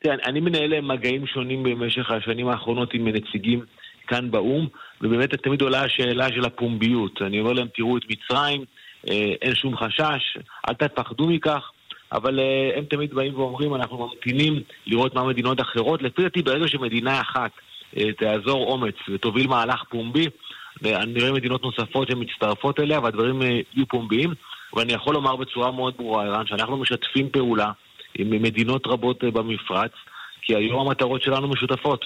תראה, 0.02 0.16
אני 0.24 0.40
מנהל 0.40 0.80
מגעים 0.80 1.26
שונים 1.26 1.62
במשך 1.62 2.10
השנים 2.10 2.48
האחרונות 2.48 2.94
עם 2.94 3.08
נציגים 3.08 3.60
כאן 4.06 4.30
באו"ם, 4.30 4.66
ובאמת 5.02 5.34
תמיד 5.34 5.62
עולה 5.62 5.84
השאלה 5.84 6.28
של 6.28 6.44
הפומביות. 6.44 7.22
אני 7.22 7.40
אומר 7.40 7.52
להם, 7.52 7.66
תראו 7.76 7.96
את 7.96 8.02
מצרים, 8.08 8.64
אין 9.42 9.54
שום 9.54 9.76
חשש, 9.76 10.38
אל 10.68 10.74
תפחדו 10.74 11.26
מכך. 11.26 11.70
אבל 12.12 12.38
uh, 12.38 12.78
הם 12.78 12.84
תמיד 12.84 13.14
באים 13.14 13.34
ואומרים, 13.34 13.74
אנחנו 13.74 14.08
ממתינים 14.08 14.62
לראות 14.86 15.14
מה 15.14 15.24
מדינות 15.24 15.60
אחרות. 15.60 16.02
לפי 16.02 16.22
דעתי, 16.22 16.42
ברגע 16.42 16.68
שמדינה 16.68 17.20
אחת 17.20 17.50
uh, 17.94 17.98
תאזור 18.18 18.72
אומץ 18.72 18.94
ותוביל 19.08 19.46
מהלך 19.46 19.82
פומבי, 19.88 20.26
אני 20.84 21.20
רואה 21.20 21.32
מדינות 21.32 21.62
נוספות 21.62 22.08
שמצטרפות 22.08 22.80
אליה 22.80 23.00
והדברים 23.00 23.42
יהיו 23.42 23.86
פומביים. 23.88 24.34
ואני 24.76 24.92
יכול 24.92 25.14
לומר 25.14 25.36
בצורה 25.36 25.70
מאוד 25.70 25.94
ברורה, 25.96 26.24
ערן, 26.24 26.46
שאנחנו 26.46 26.76
משתפים 26.76 27.28
פעולה 27.28 27.70
עם 28.14 28.30
מדינות 28.30 28.86
רבות 28.86 29.24
במפרץ, 29.24 29.92
כי 30.42 30.56
היום 30.56 30.86
המטרות 30.86 31.22
שלנו 31.22 31.48
משותפות. 31.48 32.04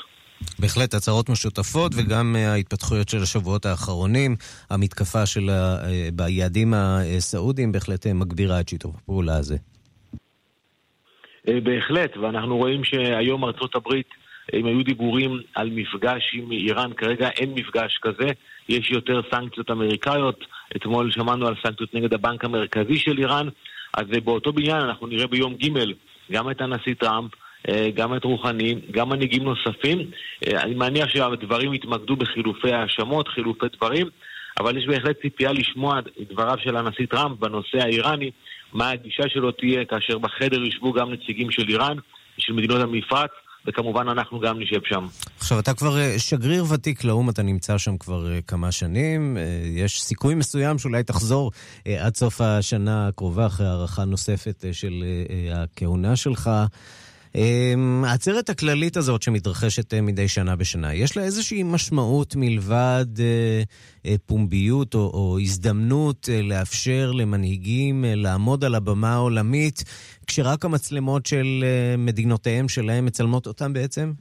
בהחלט 0.58 0.94
הצהרות 0.94 1.28
משותפות 1.28 1.92
וגם 1.96 2.36
ההתפתחויות 2.36 3.08
של 3.08 3.22
השבועות 3.22 3.66
האחרונים, 3.66 4.36
המתקפה 4.70 5.26
של 5.26 5.50
ה... 5.50 5.76
ביעדים 6.12 6.74
הסעודיים 6.74 7.72
בהחלט 7.72 8.06
מגבירה 8.06 8.60
את 8.60 8.68
שיתוף 8.68 8.96
הפעולה 8.96 9.36
הזה. 9.36 9.56
בהחלט, 11.44 12.16
ואנחנו 12.16 12.56
רואים 12.56 12.84
שהיום 12.84 13.44
ארצות 13.44 13.74
הברית, 13.74 14.08
אם 14.52 14.66
היו 14.66 14.82
דיבורים 14.82 15.40
על 15.54 15.70
מפגש 15.70 16.22
עם 16.32 16.52
איראן, 16.52 16.90
כרגע 16.96 17.28
אין 17.28 17.54
מפגש 17.54 17.98
כזה, 18.02 18.30
יש 18.68 18.90
יותר 18.90 19.20
סנקציות 19.30 19.70
אמריקאיות, 19.70 20.44
אתמול 20.76 21.10
שמענו 21.10 21.46
על 21.46 21.54
סנקציות 21.62 21.94
נגד 21.94 22.14
הבנק 22.14 22.44
המרכזי 22.44 22.98
של 22.98 23.18
איראן, 23.18 23.48
אז 23.94 24.04
באותו 24.24 24.52
בניין 24.52 24.80
אנחנו 24.80 25.06
נראה 25.06 25.26
ביום 25.26 25.54
ג' 25.54 25.68
גם 26.32 26.50
את 26.50 26.60
הנשיא 26.60 26.94
טראמפ, 26.94 27.30
גם 27.94 28.16
את 28.16 28.24
רוחני, 28.24 28.74
גם 28.90 29.08
מנהיגים 29.08 29.42
נוספים. 29.42 29.98
אני 30.46 30.74
מניח 30.74 31.08
שהדברים 31.08 31.74
יתמקדו 31.74 32.16
בחילופי 32.16 32.72
האשמות, 32.72 33.28
חילופי 33.28 33.66
דברים, 33.76 34.06
אבל 34.60 34.78
יש 34.78 34.86
בהחלט 34.86 35.16
ציפייה 35.22 35.52
לשמוע 35.52 35.98
את 35.98 36.04
דבריו 36.32 36.56
של 36.64 36.76
הנשיא 36.76 37.06
טראמפ 37.10 37.38
בנושא 37.38 37.78
האיראני, 37.78 38.30
מה 38.72 38.90
הגישה 38.90 39.22
שלו 39.28 39.50
תהיה 39.52 39.84
כאשר 39.84 40.18
בחדר 40.18 40.62
ישבו 40.62 40.92
גם 40.92 41.12
נציגים 41.12 41.50
של 41.50 41.68
איראן, 41.68 41.96
של 42.38 42.52
מדינות 42.52 42.80
המפרץ, 42.82 43.30
וכמובן 43.66 44.08
אנחנו 44.08 44.40
גם 44.40 44.60
נשב 44.60 44.80
שם. 44.84 45.06
עכשיו, 45.38 45.58
אתה 45.58 45.74
כבר 45.74 45.96
שגריר 46.18 46.64
ותיק 46.74 47.04
לאו"ם, 47.04 47.30
אתה 47.30 47.42
נמצא 47.42 47.78
שם 47.78 47.98
כבר 47.98 48.40
כמה 48.46 48.72
שנים. 48.72 49.36
יש 49.76 50.02
סיכוי 50.02 50.34
מסוים 50.34 50.78
שאולי 50.78 51.02
תחזור 51.02 51.50
עד 51.98 52.16
סוף 52.16 52.40
השנה 52.40 53.08
הקרובה, 53.08 53.46
אחרי 53.46 53.66
הארכה 53.66 54.04
נוספת 54.04 54.64
של 54.72 55.04
הכהונה 55.52 56.16
שלך. 56.16 56.50
העצרת 58.04 58.48
הכללית 58.48 58.96
הזאת 58.96 59.22
שמתרחשת 59.22 59.94
מדי 59.94 60.28
שנה 60.28 60.56
בשנה, 60.56 60.94
יש 60.94 61.16
לה 61.16 61.22
איזושהי 61.22 61.62
משמעות 61.62 62.34
מלבד 62.36 63.06
פומביות 64.26 64.94
או, 64.94 65.00
או 65.00 65.38
הזדמנות 65.40 66.28
לאפשר 66.42 67.10
למנהיגים 67.14 68.04
לעמוד 68.06 68.64
על 68.64 68.74
הבמה 68.74 69.12
העולמית, 69.14 69.84
כשרק 70.26 70.64
המצלמות 70.64 71.26
של 71.26 71.64
מדינותיהם 71.98 72.68
שלהם 72.68 73.04
מצלמות 73.04 73.46
אותם 73.46 73.72
בעצם? 73.72 74.12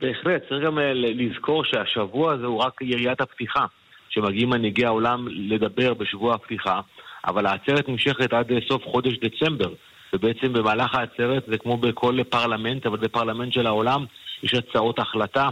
בהחלט, 0.00 0.42
צריך 0.48 0.64
גם 0.66 0.78
לזכור 0.94 1.64
שהשבוע 1.64 2.32
הזה 2.32 2.46
הוא 2.46 2.58
רק 2.58 2.72
יריית 2.82 3.20
הפתיחה, 3.20 3.66
שמגיעים 4.08 4.50
מנהיגי 4.50 4.84
העולם 4.84 5.28
לדבר 5.28 5.94
בשבוע 5.94 6.34
הפתיחה, 6.34 6.80
אבל 7.26 7.46
העצרת 7.46 7.88
נמשכת 7.88 8.32
עד 8.32 8.46
סוף 8.68 8.82
חודש 8.84 9.12
דצמבר. 9.18 9.74
ובעצם 10.14 10.52
במהלך 10.52 10.94
העצרת 10.94 11.44
זה 11.48 11.58
כמו 11.58 11.76
בכל 11.76 12.18
פרלמנט, 12.28 12.86
אבל 12.86 12.98
בפרלמנט 12.98 13.52
של 13.52 13.66
העולם 13.66 14.04
יש 14.42 14.54
הצעות 14.54 14.98
החלטה. 14.98 15.48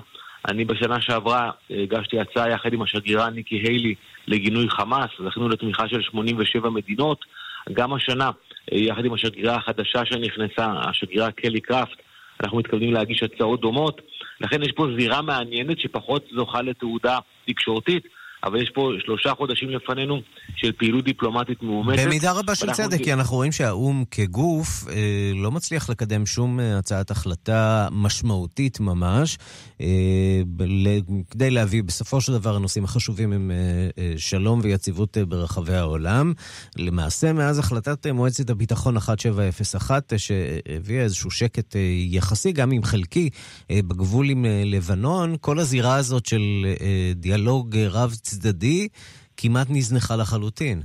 אני 0.49 0.65
בשנה 0.65 1.01
שעברה 1.01 1.51
הגשתי 1.71 2.21
הצעה 2.21 2.51
יחד 2.51 2.73
עם 2.73 2.83
השגרירה 2.83 3.31
ניקי 3.31 3.57
היילי 3.57 3.95
לגינוי 4.27 4.71
חמאס, 4.71 5.11
זכינו 5.27 5.49
לתמיכה 5.49 5.89
של 5.89 6.03
87 6.03 6.71
מדינות. 6.71 7.25
גם 7.73 7.93
השנה, 7.93 8.31
יחד 8.73 9.05
עם 9.05 9.13
השגרירה 9.13 9.55
החדשה 9.57 10.05
שנכנסה, 10.05 10.67
השגרירה 10.67 11.31
קלי 11.31 11.61
קראפט, 11.61 11.97
אנחנו 12.43 12.59
מתכוונים 12.59 12.93
להגיש 12.93 13.23
הצעות 13.23 13.61
דומות. 13.61 14.01
לכן 14.41 14.63
יש 14.63 14.73
פה 14.73 14.87
זירה 14.99 15.23
מעניינת 15.23 15.81
שפחות 15.81 16.25
זוכה 16.35 16.63
לתעודה 16.63 17.19
תקשורתית. 17.47 18.07
אבל 18.45 18.63
יש 18.63 18.71
פה 18.75 18.91
שלושה 19.05 19.33
חודשים 19.35 19.71
לפנינו 19.71 20.21
של 20.57 20.73
פעילות 20.73 21.05
דיפלומטית 21.05 21.63
מאומצת. 21.63 22.03
במידה 22.05 22.33
רבה 22.33 22.55
של 22.55 22.73
צדק, 22.73 22.99
כי 23.05 23.13
אנחנו 23.13 23.37
רואים 23.37 23.53
שהאו"ם 23.53 24.05
כגוף 24.11 24.89
אה, 24.89 25.33
לא 25.35 25.51
מצליח 25.51 25.91
לקדם 25.91 26.27
שום 26.27 26.61
הצעת 26.61 27.11
החלטה 27.11 27.89
משמעותית 27.91 28.81
ממש, 28.81 29.39
אה, 29.81 29.87
כדי 31.31 31.51
להביא 31.51 31.83
בסופו 31.83 32.21
של 32.21 32.33
דבר 32.33 32.57
הנושאים 32.57 32.85
החשובים 32.85 33.33
הם 33.33 33.51
אה, 33.51 33.57
אה, 33.99 34.13
שלום 34.17 34.61
ויציבות 34.63 35.19
אה, 35.19 35.25
ברחבי 35.25 35.75
העולם. 35.75 36.33
למעשה, 36.77 37.33
מאז 37.33 37.59
החלטת 37.59 38.07
אה, 38.07 38.13
מועצת 38.13 38.51
הביטחון 38.51 38.97
1701, 38.97 40.13
אה, 40.13 40.19
שהביאה 40.19 41.03
איזשהו 41.03 41.31
שקט 41.31 41.77
אה, 41.77 41.81
יחסי, 42.11 42.53
גם 42.53 42.73
אם 42.73 42.83
חלקי, 42.83 43.31
אה, 43.71 43.81
בגבול 43.87 44.31
עם 44.31 44.45
אה, 44.45 44.63
לבנון, 44.67 45.37
כל 45.41 45.59
הזירה 45.59 45.95
הזאת 45.95 46.27
של 46.27 46.67
אה, 46.81 47.13
דיאלוג 47.15 47.77
אה, 47.77 47.89
רב 47.89 48.15
צדדי 48.31 48.89
כמעט 49.37 49.67
נזנחה 49.71 50.17
לחלוטין. 50.17 50.83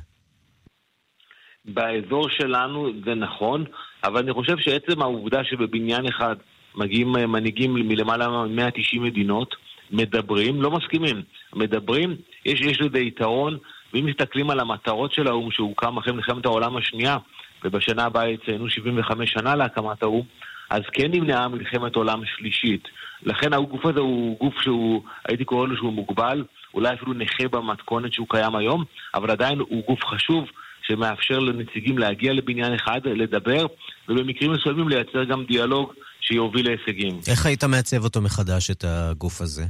באזור 1.66 2.30
שלנו 2.30 2.90
זה 3.06 3.16
נכון, 3.16 3.64
אבל 4.04 4.20
אני 4.20 4.34
חושב 4.34 4.58
שעצם 4.58 5.02
העובדה 5.02 5.44
שבבניין 5.44 6.06
אחד 6.08 6.36
מגיעים 6.76 7.12
מנהיגים 7.12 7.74
מלמעלה 7.74 8.28
מ-190 8.28 9.00
מדינות, 9.00 9.56
מדברים, 9.92 10.62
לא 10.62 10.72
מסכימים, 10.72 11.22
מדברים, 11.56 12.16
יש, 12.46 12.62
יש 12.62 12.82
לזה 12.82 13.00
יתרון, 13.00 13.58
ואם 13.94 14.06
מסתכלים 14.06 14.50
על 14.50 14.60
המטרות 14.60 15.14
של 15.14 15.28
האו"ם 15.28 15.52
שהוקם 15.52 15.98
אחרי 15.98 16.14
מלחמת 16.14 16.46
העולם 16.46 16.78
השנייה, 16.78 17.18
ובשנה 17.64 18.04
הבאה 18.04 18.30
יציינו 18.30 18.70
75 18.70 19.32
שנה 19.32 19.56
להקמת 19.56 20.04
האו"ם, 20.04 20.26
אז 20.70 20.82
כן 20.94 21.12
נמנעה 21.12 21.48
מלחמת 21.48 21.96
עולם 21.96 22.22
שלישית. 22.26 22.88
לכן 23.24 23.54
הגוף 23.54 23.86
הזה 23.86 24.00
הוא 24.00 24.40
גוף 24.40 24.62
שהוא, 24.62 25.04
הייתי 25.28 25.46
קורא 25.46 25.68
לו 25.68 25.78
שהוא 25.78 25.94
מוגבל, 25.94 26.44
אולי 26.76 26.94
אפילו 26.94 27.14
נכה 27.14 27.48
במתכונת 27.48 28.14
שהוא 28.14 28.28
קיים 28.30 28.56
היום, 28.56 28.84
אבל 29.16 29.32
עדיין 29.32 29.60
הוא 29.60 29.84
גוף 29.88 30.06
חשוב 30.06 30.46
שמאפשר 30.88 31.40
לנציגים 31.40 31.98
להגיע 31.98 32.34
לבניין 32.34 32.74
אחד, 32.74 33.00
לדבר, 33.06 33.66
ובמקרים 34.10 34.52
מסוימים 34.52 34.90
לייצר 34.90 35.24
גם 35.24 35.46
דיאלוג 35.46 35.94
שיוביל 36.22 36.68
להישגים. 36.68 37.20
איך 37.28 37.46
היית 37.46 37.64
מעצב 37.64 38.04
אותו 38.04 38.22
מחדש, 38.22 38.72
את 38.72 38.84
הגוף 38.88 39.42
הזה? 39.42 39.64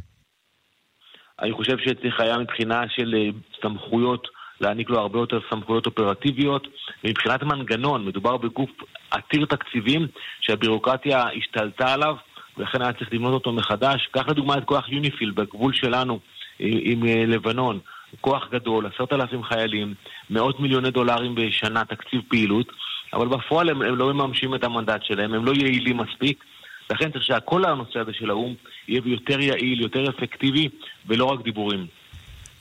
אני 1.42 1.54
חושב 1.54 1.78
שצריך 1.78 2.20
היה 2.20 2.38
מבחינה 2.38 2.82
של 2.96 3.32
סמכויות 3.62 4.28
להעניק 4.62 4.90
לו 4.90 5.00
הרבה 5.00 5.20
יותר 5.20 5.40
סמכויות 5.50 5.86
אופרטיביות. 5.86 6.68
ומבחינת 7.04 7.44
מנגנון, 7.44 8.06
מדובר 8.06 8.38
בגוף 8.38 8.70
עתיר 9.12 9.46
תקציבים 9.46 10.08
שהבירוקרטיה 10.42 11.24
השתלטה 11.38 11.94
עליו, 11.94 12.16
ולכן 12.58 12.82
היה 12.82 12.94
צריך 12.94 13.14
לבנות 13.14 13.34
אותו 13.34 13.52
מחדש. 13.52 14.10
קח 14.12 14.28
לדוגמה 14.28 14.58
את 14.58 14.64
כוח 14.66 14.90
יוניפיל 14.90 15.32
בגבול 15.32 15.74
שלנו 15.74 16.20
עם, 16.60 17.04
עם 17.04 17.30
לבנון. 17.30 17.80
כוח 18.22 18.44
גדול, 18.52 18.88
עשרת 18.96 19.14
אלפים 19.14 19.44
חיילים, 19.44 19.94
מאות 20.30 20.60
מיליוני 20.60 20.92
דולרים 20.92 21.36
בשנה 21.36 21.86
תקציב 21.86 22.22
פעילות, 22.28 22.68
אבל 23.14 23.28
בפועל 23.28 23.70
הם, 23.70 23.82
הם 23.82 23.96
לא 23.96 24.14
מממשים 24.14 24.56
את 24.56 24.64
המנדט 24.64 25.04
שלהם, 25.04 25.34
הם 25.34 25.46
לא 25.46 25.52
יעילים 25.52 25.98
מספיק. 25.98 26.44
לכן 26.90 27.12
צריך 27.12 27.24
שהכל 27.24 27.66
הנושא 27.66 28.00
הזה 28.00 28.12
של 28.14 28.30
האו"ם 28.30 28.54
יהיה 28.88 29.02
יותר 29.06 29.40
יעיל, 29.40 29.82
יותר 29.82 30.10
אפקטיבי, 30.10 30.70
ולא 31.08 31.26
רק 31.26 31.44
דיבורים. 31.44 31.88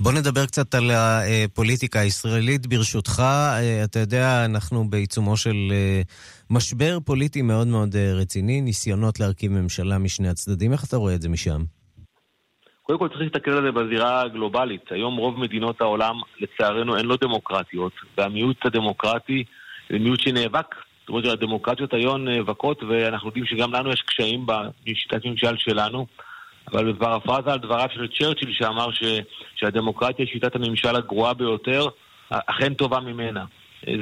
בוא 0.00 0.12
נדבר 0.12 0.46
קצת 0.46 0.74
על 0.74 0.90
הפוליטיקה 0.90 2.00
הישראלית. 2.00 2.66
ברשותך, 2.66 3.20
אה, 3.20 3.84
אתה 3.84 3.98
יודע, 3.98 4.44
אנחנו 4.44 4.90
בעיצומו 4.90 5.36
של 5.36 5.56
אה, 5.70 6.02
משבר 6.50 6.98
פוליטי 7.04 7.42
מאוד 7.42 7.66
מאוד 7.66 7.96
אה, 7.96 8.12
רציני, 8.14 8.60
ניסיונות 8.60 9.20
להרכיב 9.20 9.52
ממשלה 9.52 9.98
משני 9.98 10.28
הצדדים. 10.28 10.72
איך 10.72 10.84
אתה 10.84 10.96
רואה 10.96 11.14
את 11.14 11.22
זה 11.22 11.28
משם? 11.28 11.62
קודם 12.86 12.98
כל 12.98 13.08
צריך 13.08 13.20
להסתכל 13.20 13.50
על 13.50 13.62
זה 13.62 13.72
בזירה 13.72 14.20
הגלובלית. 14.20 14.92
היום 14.92 15.16
רוב 15.16 15.40
מדינות 15.40 15.80
העולם, 15.80 16.16
לצערנו, 16.40 16.96
הן 16.96 17.06
לא 17.06 17.16
דמוקרטיות, 17.20 17.92
והמיעוט 18.18 18.66
הדמוקרטי 18.66 19.44
זה 19.90 19.98
מיעוט 19.98 20.20
שנאבק. 20.20 20.74
זאת 21.00 21.08
אומרת, 21.08 21.24
הדמוקרטיות 21.24 21.94
היום 21.94 22.24
נאבקות, 22.24 22.82
ואנחנו 22.82 23.28
יודעים 23.28 23.46
שגם 23.46 23.72
לנו 23.72 23.90
יש 23.90 24.02
קשיים 24.02 24.46
בשיטת 24.46 25.24
ממשל 25.24 25.56
שלנו. 25.56 26.06
אבל 26.72 26.92
בפרפרזה 26.92 27.52
על 27.52 27.58
דבריו 27.58 27.88
של 27.94 28.08
צ'רצ'יל 28.18 28.52
שאמר 28.52 28.90
ש, 28.90 29.02
שהדמוקרטיה 29.56 30.24
היא 30.24 30.32
שיטת 30.32 30.56
הממשל 30.56 30.96
הגרועה 30.96 31.34
ביותר, 31.34 31.86
אכן 32.30 32.74
טובה 32.74 33.00
ממנה. 33.00 33.44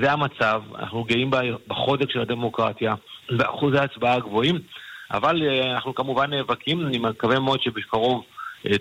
זה 0.03 0.13
המצב, 0.13 0.63
אנחנו 0.79 1.05
גאים 1.05 1.31
בחודק 1.67 2.11
של 2.11 2.21
הדמוקרטיה, 2.21 2.95
באחוזי 3.31 3.79
ההצבעה 3.79 4.15
הגבוהים, 4.15 4.59
אבל 5.11 5.43
אה, 5.43 5.73
אנחנו 5.75 5.95
כמובן 5.95 6.31
נאבקים, 6.31 6.87
אני 6.87 6.99
מקווה 6.99 7.41
מאוד 7.41 7.63
שבקרוב 7.63 8.25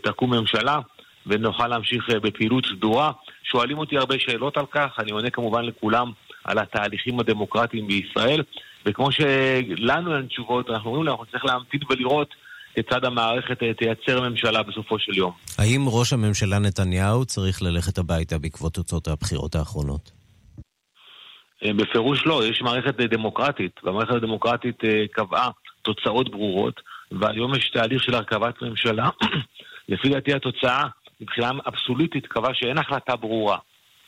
תקום 0.01 0.33
ממשלה 0.33 0.79
ונוכל 1.25 1.67
להמשיך 1.67 2.09
אה, 2.09 2.19
בפעילות 2.19 2.65
סדורה. 2.65 3.11
שואלים 3.43 3.77
אותי 3.77 3.97
הרבה 3.97 4.15
שאלות 4.19 4.57
על 4.57 4.65
כך, 4.71 4.99
אני 4.99 5.11
עונה 5.11 5.29
כמובן 5.29 5.65
לכולם 5.65 6.11
על 6.43 6.59
התהליכים 6.59 7.19
הדמוקרטיים 7.19 7.87
בישראל, 7.87 8.43
וכמו 8.85 9.11
שלנו 9.11 10.17
אין 10.17 10.25
תשובות, 10.25 10.69
אנחנו 10.69 10.89
אומרים 10.89 11.05
להם, 11.05 11.11
אנחנו 11.13 11.25
צריכים 11.25 11.49
להמתין 11.49 11.79
ולראות 11.89 12.35
כיצד 12.75 13.05
המערכת 13.05 13.63
אה, 13.63 13.73
תייצר 13.73 14.29
ממשלה 14.29 14.63
בסופו 14.63 14.99
של 14.99 15.17
יום. 15.17 15.31
האם 15.57 15.85
ראש 15.87 16.13
הממשלה 16.13 16.59
נתניהו 16.59 17.25
צריך 17.25 17.61
ללכת 17.61 17.97
הביתה 17.97 18.37
בעקבות 18.39 18.73
תוצאות 18.73 19.07
הבחירות 19.07 19.55
האחרונות? 19.55 20.11
אה, 21.65 21.73
בפירוש 21.73 22.25
לא, 22.25 22.45
יש 22.45 22.61
מערכת 22.61 22.99
אה, 22.99 23.07
דמוקרטית, 23.07 23.79
והמערכת 23.83 24.13
הדמוקרטית 24.13 24.77
קבעה 25.11 25.49
תוצאות 25.81 26.31
ברורות, 26.31 26.81
והיום 27.11 27.55
יש 27.55 27.69
תהליך 27.73 28.03
של 28.03 28.15
הרכבת 28.15 28.61
ממשלה. 28.61 29.09
לפי 29.91 30.09
דעתי 30.09 30.33
התוצאה, 30.33 30.87
מבחינה 31.21 31.51
אבסולוטית, 31.67 32.27
קבעה 32.27 32.53
שאין 32.53 32.77
החלטה 32.77 33.15
ברורה. 33.15 33.57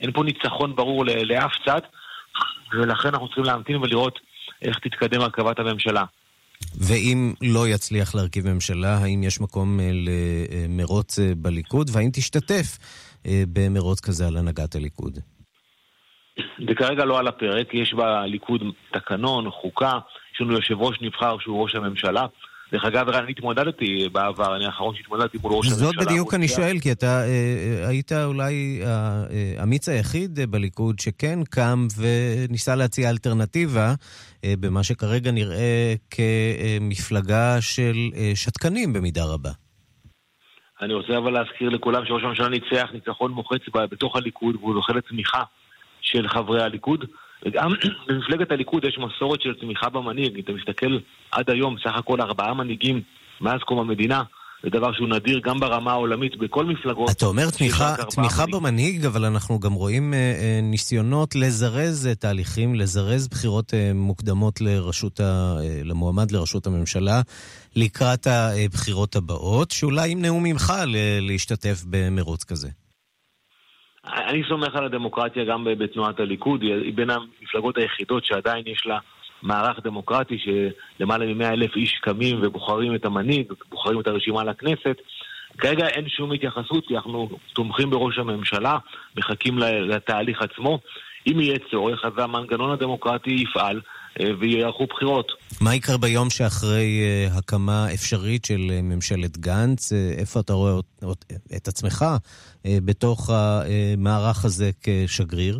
אין 0.02 0.12
פה 0.12 0.24
ניצחון 0.24 0.76
ברור 0.76 1.06
לאף 1.06 1.52
צד, 1.65 1.82
ולכן 2.74 3.08
אנחנו 3.08 3.28
צריכים 3.28 3.43
להמתין 3.43 3.76
ולראות 3.76 4.19
איך 4.62 4.80
תתקדם 4.80 5.22
הרכבת 5.22 5.60
הממשלה. 5.60 6.04
ואם 6.78 7.34
לא 7.41 7.67
יצליח 7.67 8.15
להרכיב 8.15 8.48
ממשלה, 8.48 8.98
האם 8.98 9.24
יש 9.24 9.41
מקום 9.41 9.80
אה, 9.80 9.91
למרוץ 9.93 11.19
אה, 11.19 11.32
בליכוד? 11.38 11.89
והאם 11.93 12.10
תשתתף 12.13 12.78
אה, 13.26 13.43
במרוץ 13.54 14.00
כזה 14.00 14.28
על 14.28 14.38
הנהגת 14.38 14.76
הליכוד? 14.76 15.19
זה 16.67 16.76
כרגע 16.76 17.06
לא 17.06 17.19
על 17.19 17.28
הפרק, 17.28 17.74
יש 17.74 17.93
בליכוד 17.93 18.62
תקנון, 18.93 19.52
חוקה, 19.52 20.00
יש 20.34 20.41
לנו 20.41 20.54
יושב 20.54 20.82
ראש 20.82 20.98
נבחר 21.02 21.36
שהוא 21.39 21.63
ראש 21.63 21.76
הממשלה. 21.76 22.26
דרך 22.73 22.86
אגב, 22.86 23.09
אני 23.09 23.31
התמודדתי 23.31 24.09
בעבר, 24.12 24.55
אני 24.55 24.65
האחרון 24.65 24.95
שהתמודדתי 24.95 25.38
מול 25.41 25.53
ראש 25.53 25.67
הממשלה. 25.67 25.86
זאת 25.86 25.95
בדיוק 25.95 26.33
אני 26.33 26.47
שואל, 26.47 26.79
כי 26.81 26.91
אתה 26.91 27.05
אה, 27.05 27.27
אה, 27.27 27.89
היית 27.89 28.12
אולי 28.12 28.81
האמיץ 29.57 29.89
היחיד 29.89 30.39
בליכוד 30.49 30.99
שכן 30.99 31.39
קם 31.43 31.88
וניסה 31.97 32.75
להציע 32.75 33.09
אלטרנטיבה 33.09 33.93
אה, 34.45 34.53
במה 34.59 34.83
שכרגע 34.83 35.31
נראה 35.31 35.93
כמפלגה 36.12 37.62
של 37.62 37.95
אה, 38.15 38.31
שתקנים 38.36 38.93
במידה 38.93 39.23
רבה. 39.33 39.51
אני 40.81 40.93
רוצה 40.93 41.17
אבל 41.17 41.31
להזכיר 41.31 41.69
לכולם 41.69 42.05
שראש 42.05 42.23
הממשלה 42.23 42.49
ניצח 42.49 42.89
ניצחון 42.93 43.31
מוחץ 43.31 43.62
בתוך 43.73 44.15
הליכוד 44.15 44.55
והוא 44.55 44.73
זוכה 44.73 44.93
לתמיכה 44.93 45.43
של 46.01 46.27
חברי 46.27 46.63
הליכוד. 46.63 47.05
וגם 47.45 47.71
במפלגת 48.08 48.51
הליכוד 48.51 48.86
יש 48.86 48.97
מסורת 48.97 49.41
של 49.41 49.53
תמיכה 49.53 49.89
במנהיג. 49.89 50.39
אתה 50.39 50.51
מסתכל 50.51 50.97
עד 51.32 51.49
היום, 51.49 51.75
סך 51.84 51.95
הכל 51.95 52.21
ארבעה 52.21 52.53
מנהיגים 52.53 53.01
מאז 53.41 53.60
קום 53.65 53.79
המדינה, 53.79 54.23
זה 54.63 54.69
דבר 54.69 54.93
שהוא 54.93 55.08
נדיר 55.08 55.39
גם 55.43 55.60
ברמה 55.60 55.91
העולמית, 55.91 56.38
בכל 56.38 56.65
מפלגות. 56.65 57.10
אתה 57.10 57.25
אומר 57.25 57.49
תמיכה, 57.49 57.95
תמיכה 58.10 58.45
במנהיג, 58.45 59.06
אבל 59.06 59.25
אנחנו 59.25 59.60
גם 59.60 59.73
רואים 59.73 60.13
אה, 60.13 60.19
אה, 60.19 60.60
ניסיונות 60.63 61.36
לזרז 61.36 62.08
אה, 62.08 62.15
תהליכים, 62.15 62.75
לזרז 62.75 63.27
בחירות 63.27 63.73
אה, 63.73 63.91
מוקדמות 63.93 64.62
לרשות 64.62 65.19
ה, 65.19 65.56
אה, 65.60 65.82
למועמד 65.84 66.32
לראשות 66.32 66.67
הממשלה 66.67 67.21
לקראת 67.75 68.27
הבחירות 68.27 69.15
הבאות, 69.15 69.71
שאולי 69.71 70.08
ימנעו 70.08 70.39
ממך 70.39 70.73
להשתתף 71.21 71.84
במרוץ 71.89 72.43
כזה. 72.43 72.69
אני 74.06 74.44
סומך 74.50 74.76
על 74.76 74.86
הדמוקרטיה 74.86 75.46
גם 75.46 75.68
בתנועת 75.78 76.20
הליכוד, 76.20 76.62
היא 76.62 76.94
בין 76.94 77.10
המפלגות 77.10 77.78
היחידות 77.78 78.26
שעדיין 78.26 78.63
יש 78.68 78.86
לה 78.86 79.00
מערך 79.42 79.80
דמוקרטי 79.84 80.38
שלמעלה 80.38 81.26
מ-100 81.26 81.54
אלף 81.54 81.76
איש 81.76 82.00
קמים 82.02 82.39
ובוחרים 82.42 82.96
את 82.96 83.06
המנהיג, 83.06 83.54
בוחרים 83.70 84.00
את 84.00 84.08
הרשימה 84.08 84.44
לכנסת. 84.44 84.98
כרגע 85.58 85.88
אין 85.88 86.10
שום 86.10 86.32
התייחסות, 86.32 86.88
כי 86.88 86.96
אנחנו 86.96 87.30
תומכים 87.54 87.89
בראש 87.89 88.18
הממשלה, 88.18 88.78
מחכים 89.18 89.58
לתהליך 89.58 90.42
עצמו. 90.42 90.80
אם 91.28 91.39
יהיה 91.39 91.58
צורך, 91.72 92.06
אז 92.06 92.12
המנגנון 92.18 92.72
הדמוקרטי 92.72 93.32
יפעל 93.32 93.82
ויערכו 94.39 94.86
בחירות. 94.86 95.32
מה 95.62 95.76
יקרה 95.76 95.97
ביום 95.97 96.30
שאחרי 96.30 97.02
אה, 97.02 97.38
הקמה 97.38 97.93
אפשרית 97.93 98.45
של 98.45 98.62
אה, 98.69 98.82
ממשלת 98.82 99.38
גנץ? 99.38 99.93
איפה 100.17 100.39
אתה 100.39 100.54
רואה 100.54 100.73
את 101.58 101.67
עצמך 101.67 102.06
בתוך 102.65 103.30
המערך 103.30 104.45
הזה 104.45 104.71
כשגריר? 104.84 105.60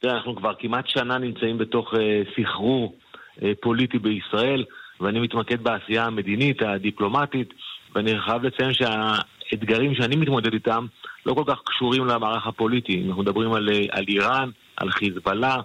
תראה, 0.00 0.14
אנחנו 0.14 0.36
כבר 0.36 0.52
כמעט 0.58 0.88
שנה 0.88 1.18
נמצאים 1.18 1.58
בתוך 1.58 1.94
אה, 1.94 2.22
סחרור 2.36 2.96
אה, 3.42 3.52
פוליטי 3.60 3.98
בישראל, 3.98 4.64
ואני 5.00 5.20
מתמקד 5.20 5.62
בעשייה 5.62 6.04
המדינית, 6.04 6.62
הדיפלומטית, 6.62 7.54
ואני 7.94 8.20
חייב 8.20 8.42
לציין 8.42 8.72
שהאתגרים 8.72 9.94
שאני 9.94 10.16
מתמודד 10.16 10.52
איתם 10.52 10.86
לא 11.26 11.34
כל 11.34 11.44
כך 11.46 11.62
קשורים 11.64 12.06
למערך 12.06 12.46
הפוליטי. 12.46 13.04
אנחנו 13.08 13.22
מדברים 13.22 13.52
על, 13.52 13.68
אה, 13.68 13.84
על 13.90 14.04
איראן, 14.08 14.50
על 14.76 14.90
חיזבאללה, 14.90 15.56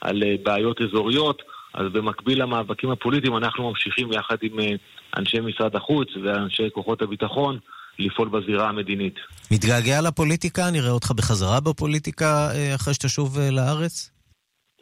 על 0.00 0.22
אה, 0.22 0.34
בעיות 0.42 0.80
אזוריות, 0.82 1.42
אז 1.74 1.86
במקביל 1.92 2.42
למאבקים 2.42 2.90
הפוליטיים 2.90 3.36
אנחנו 3.36 3.68
ממשיכים 3.68 4.12
יחד 4.12 4.36
עם 4.42 4.60
אה, 4.60 4.74
אנשי 5.16 5.40
משרד 5.40 5.76
החוץ 5.76 6.08
ואנשי 6.24 6.70
כוחות 6.74 7.02
הביטחון 7.02 7.58
לפעול 7.98 8.28
בזירה 8.28 8.68
המדינית. 8.68 9.14
מתגעגע 9.50 10.00
לפוליטיקה? 10.00 10.70
נראה 10.70 10.90
אותך 10.90 11.10
בחזרה 11.10 11.60
בפוליטיקה 11.60 12.50
אה, 12.54 12.74
אחרי 12.74 12.94
שתשוב 12.94 13.38
לארץ? 13.52 14.10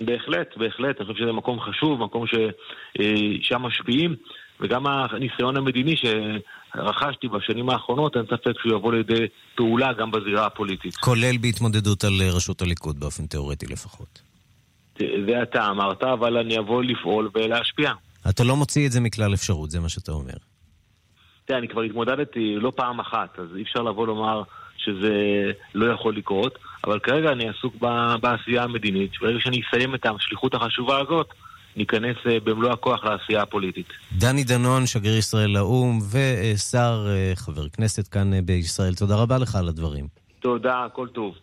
בהחלט, 0.01 0.57
בהחלט. 0.57 0.97
אני 1.01 1.07
חושב 1.07 1.19
שזה 1.19 1.33
מקום 1.33 1.61
חשוב, 1.61 2.01
מקום 2.05 2.25
ששם 2.27 3.63
משפיעים, 3.63 4.15
וגם 4.61 4.87
הניסיון 4.87 5.57
המדיני 5.57 5.95
שרכשתי 5.97 7.29
בשנים 7.29 7.71
האחרונות, 7.71 8.17
אין 8.17 8.25
ספק 8.27 8.61
שהוא 8.63 8.73
יבוא 8.73 8.93
לידי 8.93 9.27
פעולה 9.55 9.93
גם 9.93 10.11
בזירה 10.11 10.47
הפוליטית. 10.47 10.97
כולל 10.97 11.37
בהתמודדות 11.41 12.05
על 12.05 12.23
ראשות 12.35 12.63
הליכוד, 12.63 13.01
באופן 13.01 13.27
תיאורטי 13.27 13.67
לפחות. 13.67 14.28
זה 15.27 15.43
אתה 15.43 15.71
אמרת, 15.71 16.03
אבל 16.03 16.37
אני 16.37 16.59
אבוא 16.59 16.83
לפעול 16.83 17.31
ולהשפיע. 17.35 17.93
אתה 18.31 18.45
לא 18.45 18.57
מוציא 18.57 18.87
את 18.87 18.93
זה 18.93 19.01
מכלל 19.01 19.35
אפשרות, 19.35 19.71
זה 19.71 19.81
מה 19.81 19.89
שאתה 19.89 20.13
אומר. 20.13 20.35
תראה, 21.45 21.59
אני 21.59 21.69
כבר 21.69 21.83
התמודדתי 21.83 22.55
לא 22.57 22.73
פעם 22.77 23.01
אחת, 23.01 23.39
אז 23.39 23.47
אי 23.57 23.63
אפשר 23.63 23.83
לבוא 23.83 24.07
לומר 24.07 24.43
שזה 24.77 25.13
לא 25.75 25.93
יכול 25.93 26.17
לקרות, 26.17 26.59
אבל 26.85 26.99
כרגע 26.99 27.33
אני 27.33 27.49
עסוק 27.49 27.75
בעשייה 28.21 28.63
המדינית, 28.63 29.11
וברגע 29.21 29.41
שאני 29.41 29.61
אסיים 29.69 29.95
את 29.95 30.07
השליחות 30.07 30.55
החשובה 30.55 31.01
הזאת, 31.01 31.27
ניכנס 31.77 32.17
אה, 32.27 32.41
במלוא 32.45 32.73
הכוח 32.73 33.05
לעשייה 33.05 33.43
הפוליטית. 33.43 33.87
דני 34.13 34.45
דנון, 34.45 34.87
שגריר 34.87 35.17
ישראל 35.17 35.51
לאו"ם, 35.51 35.99
ושר, 36.11 37.07
אה, 37.09 37.33
חבר 37.37 37.69
כנסת 37.69 38.09
כאן 38.09 38.35
אה, 38.35 38.43
בישראל, 38.43 38.95
תודה 38.95 39.17
רבה 39.17 39.39
לך 39.39 39.55
על 39.55 39.69
הדברים. 39.69 40.07
תודה, 40.41 40.85
הכל 40.85 41.09
טוב. 41.09 41.35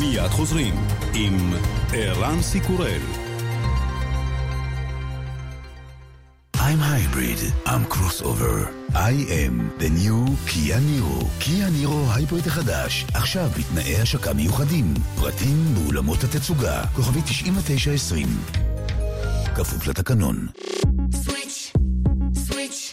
מיד 0.00 0.30
חוזרים 0.30 0.74
עם 1.14 1.52
ערן 1.92 2.42
סיקורל. 2.42 3.00
I'm 6.54 6.80
hybrid, 6.92 7.40
I'm 7.66 7.84
crossover. 7.94 8.56
I 8.94 9.12
am 9.42 9.54
the 9.78 9.88
new 9.88 10.20
Kia 10.46 10.78
Niro. 10.88 11.18
Kia 11.40 11.68
Niro 11.68 12.14
הייבריד 12.14 12.46
החדש, 12.46 13.06
עכשיו 13.14 13.50
בתנאי 13.58 13.96
השקה 13.96 14.32
מיוחדים. 14.32 14.94
פרטים 15.16 15.74
באולמות 15.74 16.24
התצוגה, 16.24 16.84
כוכבי 16.96 17.20
9920. 17.22 18.28
כפוף 19.54 19.86
לתקנון. 19.86 20.46
סוויץ'. 21.14 21.39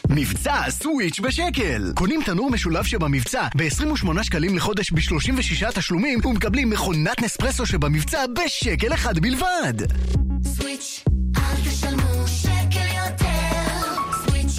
מבצע 0.10 0.70
סוויץ' 0.70 1.20
בשקל! 1.20 1.92
קונים 1.96 2.22
תנור 2.26 2.52
משולב 2.52 2.84
שבמבצע 2.84 3.48
ב-28 3.58 4.24
שקלים 4.24 4.56
לחודש 4.56 4.92
ב-36 4.92 5.72
תשלומים 5.76 6.20
ומקבלים 6.26 6.70
מכונת 6.70 7.22
נספרסו 7.22 7.66
שבמבצע 7.66 8.26
בשקל 8.36 8.94
אחד 8.94 9.20
בלבד! 9.20 9.74
סוויץ', 10.44 11.04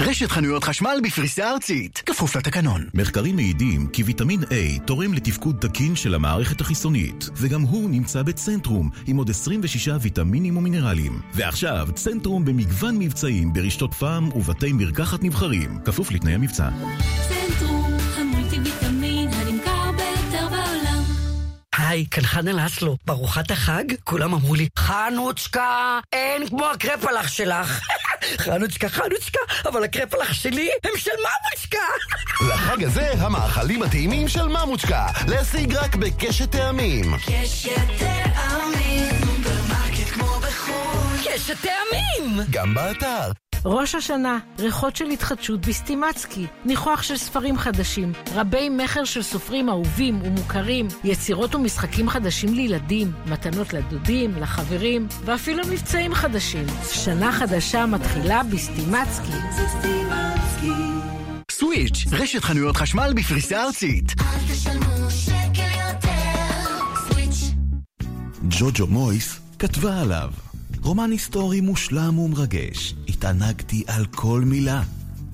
רשת 0.09 0.31
חנויות 0.31 0.65
חשמל 0.65 1.01
בפריסה 1.05 1.51
ארצית, 1.51 2.03
כפוף 2.07 2.37
לתקנון. 2.37 2.87
מחקרים 2.95 3.37
מעידים 3.37 3.87
כי 3.87 4.03
ויטמין 4.03 4.43
A 4.43 4.81
תורם 4.87 5.15
לתפקוד 5.15 5.57
תקין 5.61 5.97
של 5.97 6.15
המערכת 6.15 6.61
החיסונית, 6.61 7.29
וגם 7.37 7.61
הוא 7.61 7.91
נמצא 7.91 8.23
בצנטרום, 8.23 8.91
עם 9.07 9.17
עוד 9.17 9.31
26 9.31 9.89
ויטמינים 10.01 10.57
ומינרלים. 10.57 11.21
ועכשיו, 11.35 11.89
צנטרום 11.95 12.45
במגוון 12.45 12.99
מבצעים 12.99 13.53
ברשתות 13.53 13.95
פארם 13.95 14.29
ובתי 14.35 14.73
מרקחת 14.73 15.23
נבחרים, 15.23 15.79
כפוף 15.85 16.11
לתנאי 16.11 16.35
המבצע. 16.35 16.69
צנטרום, 17.29 17.78
היי, 21.89 22.07
כאן 22.11 22.23
חנה 22.23 22.53
לסלו. 22.53 22.97
בארוחת 23.07 23.51
החג 23.51 23.85
כולם 24.05 24.35
אמרו 24.35 24.55
לי, 24.55 24.69
חנוצ'קה, 24.79 26.01
אין 26.13 26.49
כמו 26.49 26.67
הקרפלח 26.67 27.29
שלך. 27.29 27.81
חנוצ'קה, 28.45 28.89
חנוצ'קה, 28.89 29.41
אבל 29.69 29.85
הקרפלח 29.85 30.33
שלי 30.33 30.71
הם 30.85 30.91
של 30.97 31.11
ממוצ'קה. 31.11 31.79
לחג 32.49 32.85
הזה, 32.85 33.13
המאכלים 33.13 33.83
הטעימים 33.83 34.29
של 34.29 34.49
ממוצ'קה. 34.49 35.07
להשיג 35.29 35.75
רק 35.75 35.95
בקשת 35.97 36.51
טעמים. 36.53 37.17
קשת 37.17 37.71
טעמים, 37.99 39.15
סופרמרקט 39.21 40.09
כמו 40.13 40.41
בחו"ל. 40.41 41.17
קשת 41.25 41.57
טעמים! 41.63 42.41
גם 42.51 42.75
באתר. 42.75 43.48
ראש 43.65 43.95
השנה, 43.95 44.39
ריחות 44.59 44.97
של 44.97 45.05
התחדשות 45.05 45.67
בסטימצקי, 45.67 46.47
ניחוח 46.65 47.03
של 47.03 47.17
ספרים 47.17 47.59
חדשים, 47.59 48.13
רבי 48.35 48.69
מכר 48.69 49.05
של 49.05 49.23
סופרים 49.23 49.69
אהובים 49.69 50.23
ומוכרים, 50.23 50.89
יצירות 51.05 51.55
ומשחקים 51.55 52.09
חדשים 52.09 52.55
לילדים, 52.55 53.13
מתנות 53.27 53.73
לדודים, 53.73 54.37
לחברים, 54.37 55.09
ואפילו 55.25 55.63
מבצעים 55.67 56.15
חדשים. 56.15 56.67
שנה 56.93 57.33
חדשה 57.33 57.87
מתחילה 57.87 58.43
בסטימצקי. 58.43 59.33
סוויץ', 61.51 62.05
רשת 62.13 62.45
חנויות 62.45 62.77
חשמל 62.77 63.13
בפריסה 63.17 63.63
ארצית. 63.65 64.15
אל 64.21 64.55
תשלמו 64.55 65.11
שקל 65.11 65.63
יותר. 65.89 66.09
סוויץ'. 67.09 67.55
ג'וג'ו 68.49 68.87
מויס 68.87 69.41
כתבה 69.59 70.01
עליו. 70.01 70.48
רומן 70.83 71.11
היסטורי 71.11 71.61
מושלם 71.61 72.19
ומרגש, 72.19 72.95
התענגתי 73.09 73.85
על 73.87 74.07
כל 74.07 74.43
מילה. 74.47 74.83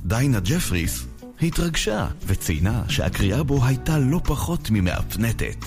דיינה 0.05 0.41
ג'פריס 0.41 1.07
התרגשה 1.43 2.09
וציינה 2.27 2.83
שהקריאה 2.89 3.43
בו 3.43 3.65
הייתה 3.65 3.99
לא 3.99 4.21
פחות 4.25 4.71
ממהפנטת. 4.71 5.65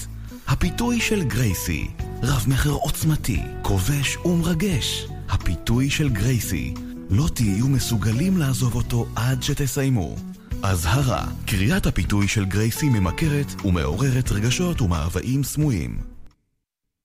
הפיתוי 0.48 1.02
של 1.02 1.24
גרייסי, 1.24 1.88
רב-מכר 2.24 2.72
עוצמתי, 2.72 3.40
כובש 3.62 4.18
ומרגש. 4.18 5.08
הפיתוי 5.30 5.90
של 5.90 6.10
גרייסי, 6.10 6.74
לא 7.10 7.28
תהיו 7.34 7.68
מסוגלים 7.68 8.38
לעזוב 8.38 8.76
אותו 8.76 9.08
עד 9.16 9.44
שתסיימו. 9.44 10.16
אזהרה, 10.63 11.28
קריאת 11.46 11.86
הפיתוי 11.86 12.28
של 12.28 12.46
גרייסי 12.46 12.90
ממכרת 12.90 13.66
ומעוררת 13.66 14.32
רגשות 14.32 14.82
ומאוויים 14.82 15.44
סמויים. 15.44 15.98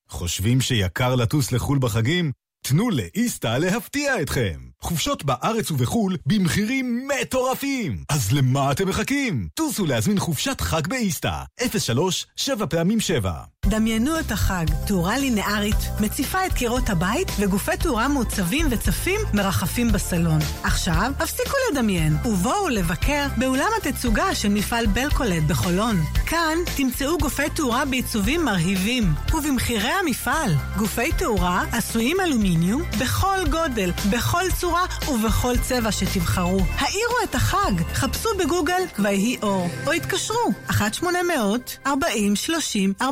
חושבים 0.08 0.60
שיקר 0.60 1.14
לטוס 1.14 1.52
לחו"ל 1.52 1.78
בחגים? 1.78 2.32
תנו 2.62 2.90
לאיסתא 2.90 3.58
להפתיע 3.58 4.22
אתכם. 4.22 4.71
חופשות 4.82 5.24
בארץ 5.24 5.70
ובחו"ל 5.70 6.16
במחירים 6.26 7.08
מטורפים. 7.08 8.04
אז 8.08 8.32
למה 8.32 8.72
אתם 8.72 8.88
מחכים? 8.88 9.48
טוסו 9.54 9.86
להזמין 9.86 10.18
חופשת 10.18 10.60
חג 10.60 10.86
באיסתא. 10.86 11.42
03 11.78 12.26
7 12.36 12.66
פעמים 12.66 13.00
7. 13.00 13.32
דמיינו 13.66 14.20
את 14.20 14.32
החג, 14.32 14.64
תאורה 14.86 15.18
לינארית, 15.18 15.76
מציפה 16.00 16.46
את 16.46 16.52
קירות 16.52 16.88
הבית 16.88 17.28
וגופי 17.40 17.76
תאורה 17.80 18.08
מעוצבים 18.08 18.66
וצפים 18.70 19.20
מרחפים 19.34 19.92
בסלון. 19.92 20.38
עכשיו, 20.62 21.12
הפסיקו 21.20 21.56
לדמיין 21.70 22.16
ובואו 22.24 22.68
לבקר 22.68 23.26
באולם 23.38 23.68
התצוגה 23.78 24.34
של 24.34 24.48
מפעל 24.48 24.86
בלקולד 24.86 25.48
בחולון. 25.48 25.96
כאן 26.26 26.58
תמצאו 26.76 27.18
גופי 27.18 27.50
תאורה 27.54 27.84
בעיצובים 27.84 28.44
מרהיבים 28.44 29.04
ובמחירי 29.34 29.90
המפעל. 29.90 30.54
גופי 30.76 31.12
תאורה 31.18 31.64
עשויים 31.72 32.20
אלומיניום 32.20 32.82
בכל 33.00 33.38
גודל, 33.50 33.90
בכל 34.10 34.44
צורה 34.60 34.71
ובכל 35.08 35.54
צבע 35.62 35.92
שתבחרו. 35.92 36.60
האירו 36.78 37.14
את 37.24 37.34
החג, 37.34 37.72
חפשו 37.94 38.28
בגוגל 38.38 38.82
ויהי 38.98 39.36
אור, 39.42 39.68
או 39.86 39.92
התקשרו. 39.92 40.52
1-800-40-30-40 40.70 43.04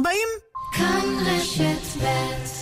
כאן 0.72 1.16
רשת 1.26 2.02
ב' 2.02 2.59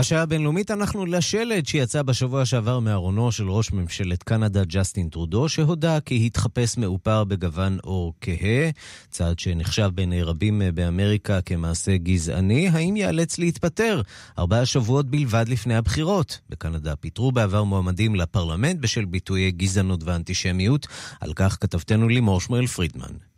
השעה 0.00 0.22
הבינלאומית 0.22 0.70
אנחנו 0.70 1.06
לשלד 1.06 1.66
שיצא 1.66 2.02
בשבוע 2.02 2.44
שעבר 2.44 2.78
מארונו 2.78 3.32
של 3.32 3.50
ראש 3.50 3.72
ממשלת 3.72 4.22
קנדה 4.22 4.64
ג'סטין 4.64 5.08
טרודו, 5.08 5.48
שהודה 5.48 6.00
כי 6.00 6.26
התחפש 6.26 6.78
מעופר 6.78 7.24
בגוון 7.24 7.78
עור 7.82 8.14
כהה, 8.20 8.70
צעד 9.10 9.38
שנחשב 9.38 9.90
בעיני 9.94 10.22
רבים 10.22 10.62
באמריקה 10.74 11.40
כמעשה 11.40 11.96
גזעני, 11.96 12.68
האם 12.68 12.96
ייאלץ 12.96 13.38
להתפטר? 13.38 14.00
ארבעה 14.38 14.66
שבועות 14.66 15.10
בלבד 15.10 15.44
לפני 15.48 15.76
הבחירות. 15.76 16.40
בקנדה 16.50 16.96
פיטרו 16.96 17.32
בעבר 17.32 17.64
מועמדים 17.64 18.14
לפרלמנט 18.14 18.80
בשל 18.80 19.04
ביטויי 19.04 19.50
גזענות 19.50 20.04
ואנטישמיות. 20.04 20.86
על 21.20 21.32
כך 21.32 21.58
כתבתנו 21.60 22.08
לימור 22.08 22.40
שמואל 22.40 22.66
פרידמן. 22.66 23.29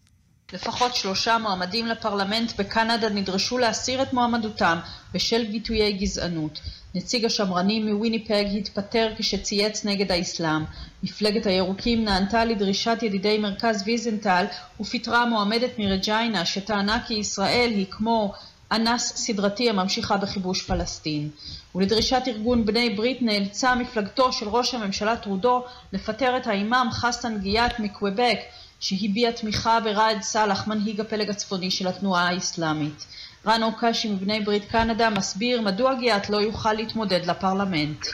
לפחות 0.52 0.94
שלושה 0.94 1.38
מועמדים 1.38 1.86
לפרלמנט 1.86 2.52
בקנדה 2.58 3.08
נדרשו 3.08 3.58
להסיר 3.58 4.02
את 4.02 4.12
מועמדותם 4.12 4.78
בשל 5.14 5.44
ביטויי 5.44 5.92
גזענות. 5.92 6.60
נציג 6.94 7.24
השמרנים 7.24 7.88
מוויניפג 7.88 8.44
התפטר 8.58 9.12
כשצייץ 9.18 9.84
נגד 9.84 10.12
האסלאם. 10.12 10.64
מפלגת 11.02 11.46
הירוקים 11.46 12.04
נענתה 12.04 12.44
לדרישת 12.44 12.98
ידידי 13.02 13.38
מרכז 13.38 13.82
ויזנטל 13.86 14.44
ופיטרה 14.80 15.26
מועמדת 15.26 15.78
מרג'יינה 15.78 16.44
שטענה 16.44 17.04
כי 17.06 17.14
ישראל 17.14 17.70
היא 17.70 17.86
כמו 17.90 18.32
אנס 18.72 19.12
סדרתי 19.16 19.70
הממשיכה 19.70 20.16
בכיבוש 20.16 20.62
פלסטין. 20.62 21.30
ולדרישת 21.74 22.22
ארגון 22.26 22.66
בני 22.66 22.90
ברית 22.90 23.22
נאלצה 23.22 23.74
מפלגתו 23.74 24.32
של 24.32 24.48
ראש 24.48 24.74
הממשלה 24.74 25.16
טרודו 25.16 25.64
לפטר 25.92 26.36
את 26.36 26.46
האימאם 26.46 26.90
חסן 26.90 27.38
גיאת 27.38 27.80
מקוויבק 27.80 28.38
שהביע 28.82 29.30
תמיכה 29.30 29.80
בראאד 29.80 30.22
סאלח, 30.22 30.66
מנהיג 30.66 31.00
הפלג 31.00 31.30
הצפוני 31.30 31.70
של 31.70 31.88
התנועה 31.88 32.28
האסלאמית. 32.28 33.06
רן 33.46 33.62
אוקשי 33.62 34.08
מבני 34.08 34.40
ברית 34.40 34.70
קנדה 34.70 35.10
מסביר 35.10 35.60
מדוע 35.60 35.94
גיאת 35.94 36.30
לא 36.30 36.36
יוכל 36.36 36.72
להתמודד 36.72 37.26
לפרלמנט. 37.26 38.06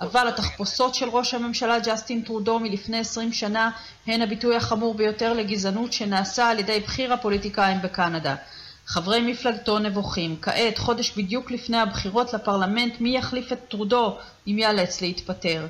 אבל 0.00 0.28
התחפושות 0.28 0.94
של 0.94 1.08
ראש 1.08 1.34
הממשלה 1.34 1.78
ג'סטין 1.78 2.22
טרודו 2.22 2.58
מלפני 2.58 2.98
20 2.98 3.32
שנה 3.32 3.70
הן 4.06 4.22
הביטוי 4.22 4.56
החמור 4.56 4.94
ביותר 4.94 5.32
לגזענות 5.32 5.92
שנעשה 5.92 6.50
על 6.50 6.58
ידי 6.58 6.80
בכיר 6.80 7.12
הפוליטיקאים 7.12 7.82
בקנדה. 7.82 8.34
חברי 8.86 9.32
מפלגתו 9.32 9.78
נבוכים. 9.78 10.36
כעת, 10.42 10.78
חודש 10.78 11.12
בדיוק 11.16 11.50
לפני 11.50 11.76
הבחירות 11.76 12.34
לפרלמנט, 12.34 13.00
מי 13.00 13.16
יחליף 13.16 13.52
את 13.52 13.58
טרודו 13.68 14.18
אם 14.46 14.58
ייאלץ 14.58 15.00
להתפטר? 15.00 15.66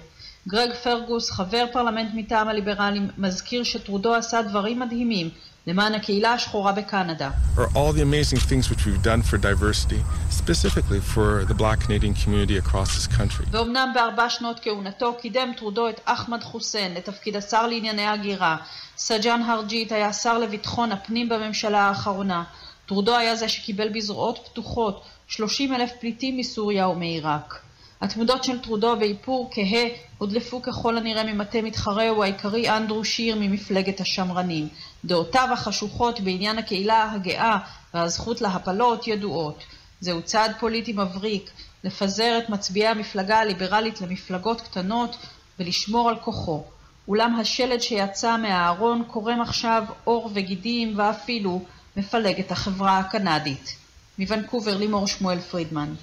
גרג 0.48 0.72
פרגוס, 0.82 1.30
חבר 1.30 1.64
פרלמנט 1.72 2.10
מטעם 2.14 2.48
הליברלים, 2.48 3.08
מזכיר 3.18 3.62
שטרודו 3.62 4.14
עשה 4.14 4.42
דברים 4.42 4.80
מדהימים 4.80 5.30
למען 5.66 5.94
הקהילה 5.94 6.32
השחורה 6.32 6.72
בקנדה. 6.72 7.30
are 7.56 7.60
all 7.74 7.92
the 7.92 8.02
amazing 8.02 8.38
things 8.38 8.70
which 8.70 8.86
we've 8.86 9.02
done 9.02 9.22
for 9.22 9.38
diversity, 9.38 10.00
specifically 10.30 11.00
for 11.14 11.44
the 11.48 11.54
black 11.54 11.80
Canadian 11.86 12.14
community 12.24 12.56
across 12.58 12.88
this 12.96 13.16
country. 13.18 13.46
ואומנם 13.50 13.92
בארבע 13.94 14.30
שנות 14.30 14.60
כהונתו 14.60 15.14
קידם 15.14 15.52
טרודו 15.56 15.88
את 15.88 16.00
אחמד 16.04 16.42
חוסיין 16.42 16.94
לתפקיד 16.94 17.36
השר 17.36 17.66
לענייני 17.66 18.06
הגירה. 18.06 18.56
סג'אן 18.98 19.42
הרג'ית 19.42 19.92
היה 19.92 20.12
שר 20.12 20.38
לביטחון 20.38 20.92
הפנים 20.92 21.28
בממשלה 21.28 21.80
האחרונה. 21.80 22.44
טרודו 22.86 23.16
היה 23.16 23.36
זה 23.36 23.48
שקיבל 23.48 23.88
בזרועות 23.88 24.38
פתוחות 24.44 25.02
30 25.28 25.74
אלף 25.74 25.92
פליטים 26.00 26.36
מסוריה 26.36 26.88
ומעיראק. 26.88 27.60
התמודות 28.00 28.44
של 28.44 28.58
טרודו 28.58 28.96
באיפור 28.96 29.50
כהה 29.52 29.84
הודלפו 30.18 30.62
ככל 30.62 30.98
הנראה 30.98 31.24
ממטה 31.24 31.62
מתחרהו 31.62 32.22
העיקרי 32.22 32.70
אנדרו 32.70 33.04
שיר 33.04 33.36
ממפלגת 33.40 34.00
השמרנים. 34.00 34.68
דעותיו 35.04 35.48
החשוכות 35.52 36.20
בעניין 36.20 36.58
הקהילה 36.58 37.12
הגאה 37.12 37.58
והזכות 37.94 38.40
להפלות 38.40 39.06
ידועות. 39.08 39.64
זהו 40.00 40.22
צעד 40.22 40.52
פוליטי 40.60 40.92
מבריק, 40.92 41.50
לפזר 41.84 42.38
את 42.38 42.50
מצביעי 42.50 42.88
המפלגה 42.88 43.38
הליברלית 43.38 44.00
למפלגות 44.00 44.60
קטנות 44.60 45.16
ולשמור 45.58 46.08
על 46.08 46.16
כוחו. 46.16 46.64
אולם 47.08 47.36
השלד 47.36 47.80
שיצא 47.80 48.36
מהארון 48.36 49.02
קורם 49.06 49.40
עכשיו 49.40 49.84
עור 50.04 50.30
וגידים 50.34 50.98
ואפילו 50.98 51.60
מפלג 51.96 52.40
את 52.40 52.50
החברה 52.50 52.98
הקנדית. 52.98 53.76
מוונקובר 54.18 54.76
לימור 54.76 55.06
שמואל 55.06 55.40
פרידמן. 55.40 55.94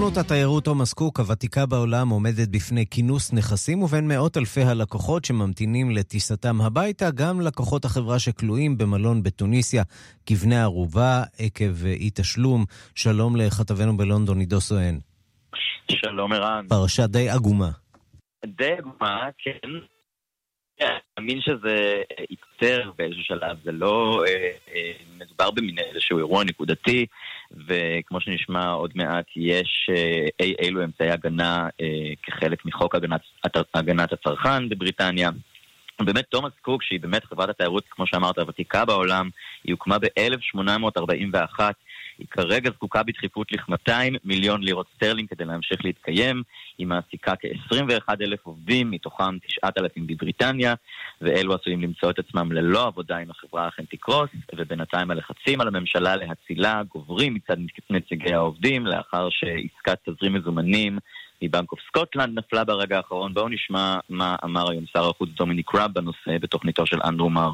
סוכנות 0.00 0.24
התיירות 0.26 0.64
תומאס 0.64 0.92
קוק, 0.92 1.20
הוותיקה 1.20 1.66
בעולם, 1.66 2.08
עומדת 2.08 2.48
בפני 2.48 2.86
כינוס 2.86 3.32
נכסים, 3.32 3.82
ובין 3.82 4.08
מאות 4.08 4.36
אלפי 4.36 4.60
הלקוחות 4.62 5.24
שממתינים 5.24 5.90
לטיסתם 5.90 6.60
הביתה, 6.60 7.10
גם 7.14 7.40
לקוחות 7.40 7.84
החברה 7.84 8.18
שכלואים 8.18 8.78
במלון 8.78 9.22
בתוניסיה 9.22 9.82
כבני 10.26 10.60
ערובה 10.60 11.22
עקב 11.38 11.86
אי 11.86 12.10
תשלום. 12.14 12.64
שלום 12.94 13.36
לכתבנו 13.36 13.96
בלונדון, 13.96 14.40
עידו 14.40 14.60
סואן. 14.60 14.98
שלום 15.92 16.32
ערן. 16.32 16.66
פרשה 16.68 17.06
די 17.06 17.28
עגומה. 17.28 17.70
די 18.46 18.72
עגומה, 18.78 19.28
כן. 19.38 19.68
אני 20.80 20.98
מאמין 21.18 21.40
שזה 21.40 22.02
ייפתר 22.30 22.90
באיזשהו 22.98 23.24
שלב, 23.24 23.56
זה 23.64 23.72
לא 23.72 24.22
אה, 24.26 24.50
אה, 24.74 24.92
מדובר 25.18 25.50
במין 25.50 25.78
איזשהו 25.78 26.18
אירוע 26.18 26.44
נקודתי, 26.44 27.06
וכמו 27.50 28.20
שנשמע 28.20 28.70
עוד 28.70 28.90
מעט, 28.94 29.26
יש 29.36 29.90
אה, 29.96 30.26
אי 30.40 30.54
אילו 30.58 30.84
אמצעי 30.84 31.10
הגנה 31.10 31.68
אה, 31.80 31.86
כחלק 32.22 32.64
מחוק 32.64 32.94
הגנת, 32.94 33.20
הגנת 33.74 34.12
הצרכן 34.12 34.68
בבריטניה. 34.68 35.30
באמת 36.00 36.24
תומאס 36.24 36.52
קוק, 36.62 36.82
שהיא 36.82 37.00
באמת 37.00 37.24
חברת 37.24 37.48
התיירות, 37.48 37.84
כמו 37.90 38.06
שאמרת, 38.06 38.38
הוותיקה 38.38 38.84
בעולם, 38.84 39.28
היא 39.64 39.72
הוקמה 39.72 39.98
ב-1841. 39.98 41.60
היא 42.20 42.26
כרגע 42.30 42.70
זקוקה 42.70 43.02
בדחיפות 43.02 43.52
לכ-200 43.52 43.92
מיליון 44.24 44.62
לירות 44.62 44.86
סטרלינג 44.96 45.28
כדי 45.28 45.44
להמשיך 45.44 45.84
להתקיים. 45.84 46.42
היא 46.78 46.86
מעסיקה 46.86 47.32
כ-21 47.36 48.14
אלף 48.20 48.46
עובדים, 48.46 48.90
מתוכם 48.90 49.38
9,000 49.38 50.06
בבריטניה, 50.06 50.74
ואלו 51.20 51.54
עשויים 51.54 51.82
למצוא 51.82 52.10
את 52.10 52.18
עצמם 52.18 52.52
ללא 52.52 52.86
עבודה 52.86 53.18
אם 53.18 53.30
החברה 53.30 53.68
אכן 53.68 53.84
תקרוס, 53.84 54.30
ובינתיים 54.54 55.10
הלחצים 55.10 55.60
על 55.60 55.68
הממשלה 55.68 56.16
להצילה 56.16 56.82
גוברים 56.82 57.34
מצד 57.34 57.56
נציגי 57.90 58.34
העובדים, 58.34 58.86
לאחר 58.86 59.28
שעסקת 59.30 60.08
תזרים 60.08 60.34
מזומנים 60.34 60.98
מבנק 61.42 61.72
אוף 61.72 61.80
סקוטלנד 61.88 62.38
נפלה 62.38 62.64
ברגע 62.64 62.96
האחרון. 62.96 63.34
בואו 63.34 63.48
נשמע 63.48 63.98
מה 64.08 64.36
אמר 64.44 64.70
היום 64.70 64.84
שר 64.92 65.08
החוץ 65.08 65.30
דומיניק 65.36 65.74
ראב 65.74 65.92
בנושא 65.92 66.38
בתוכניתו 66.40 66.86
של 66.86 66.98
אנדרו 67.04 67.30
מר. 67.30 67.50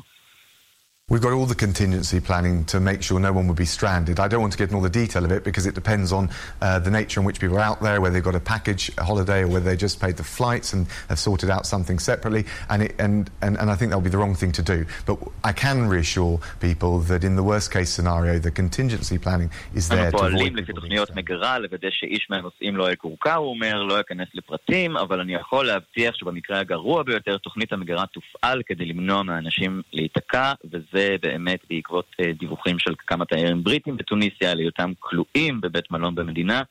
We've 1.11 1.21
got 1.21 1.33
all 1.33 1.45
the 1.45 1.55
contingency 1.55 2.21
planning 2.21 2.63
to 2.71 2.79
make 2.79 3.03
sure 3.03 3.19
no 3.19 3.33
one 3.33 3.45
will 3.45 3.53
be 3.53 3.65
stranded. 3.65 4.17
I 4.17 4.29
don't 4.29 4.39
want 4.39 4.53
to 4.53 4.57
get 4.57 4.69
in 4.69 4.75
all 4.77 4.81
the 4.81 4.89
detail 4.89 5.25
of 5.25 5.31
it 5.33 5.43
because 5.43 5.65
it 5.65 5.75
depends 5.75 6.13
on 6.13 6.29
uh, 6.61 6.79
the 6.79 6.89
nature 6.89 7.19
in 7.19 7.25
which 7.25 7.41
people 7.41 7.57
are 7.57 7.67
out 7.71 7.81
there, 7.81 7.99
whether 7.99 8.13
they've 8.13 8.23
got 8.23 8.33
a 8.33 8.39
package, 8.39 8.89
a 8.97 9.03
holiday, 9.03 9.41
or 9.41 9.49
whether 9.49 9.65
they 9.65 9.75
just 9.75 9.99
paid 9.99 10.15
the 10.15 10.23
flights 10.23 10.71
and 10.71 10.87
have 11.09 11.19
sorted 11.19 11.49
out 11.49 11.65
something 11.65 11.99
separately. 11.99 12.45
And, 12.69 12.83
it, 12.83 12.95
and, 12.97 13.29
and, 13.41 13.57
and 13.57 13.69
I 13.69 13.75
think 13.75 13.91
that'll 13.91 14.09
be 14.09 14.09
the 14.09 14.19
wrong 14.19 14.35
thing 14.35 14.53
to 14.53 14.61
do. 14.61 14.85
But 15.05 15.17
I 15.43 15.51
can 15.51 15.89
reassure 15.89 16.39
people 16.61 16.99
that 16.99 17.25
in 17.25 17.35
the 17.35 17.43
worst 17.43 17.73
case 17.73 17.89
scenario, 17.89 18.39
the 18.39 18.51
contingency 18.51 19.17
planning 19.17 19.49
is 19.75 19.89
there 19.89 20.07
אנו 20.07 20.11
to 20.11 20.15
avoid 20.15 20.31
פועלים 20.31 20.55
לפי 20.55 20.73
תוכניות 20.73 21.15
מגרה 21.15 21.59
לוודא 21.59 21.87
שאיש 21.91 22.27
מהנוסעים 22.29 22.77
לא 22.77 22.91
יקורקע, 22.91 23.35
הוא 23.35 23.49
אומר, 23.49 23.83
לא 23.83 23.97
ייכנס 23.97 24.27
לפרטים, 24.33 24.97
אבל 24.97 25.19
אני 25.19 25.33
יכול 25.33 25.65
להבטיח 25.65 26.15
שבמקרה 26.15 26.59
הגרוע 26.59 27.03
ביותר 27.03 27.37
תוכנית 27.37 27.73
המגרה 27.73 28.05
תופעל 28.05 28.61
כדי 28.65 28.85
למנוע 28.85 29.23
מאנשים 29.23 29.81
להיתקע, 29.93 30.53
וזה 30.71 30.94
באמת 31.22 31.60
בעקבות 31.70 32.06
אה, 32.20 32.32
דיווחים 32.32 32.78
של 32.78 32.94
כמה 33.06 33.24
תיירים 33.24 33.64
בריטים 33.64 33.96
בתוניסיה 33.96 34.50
על 34.50 34.58
היותם 34.58 34.92
כלואים 34.98 35.60
בבית 35.60 35.90
מלון 35.90 36.14
במדינה. 36.14 36.62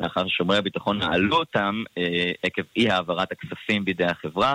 לאחר 0.00 0.28
ששומרי 0.28 0.56
הביטחון 0.56 0.98
נעלו 0.98 1.36
אותם 1.36 1.82
אה, 1.98 2.30
עקב 2.42 2.62
אי 2.76 2.90
העברת 2.90 3.32
הכספים 3.32 3.84
בידי 3.84 4.04
החברה. 4.04 4.54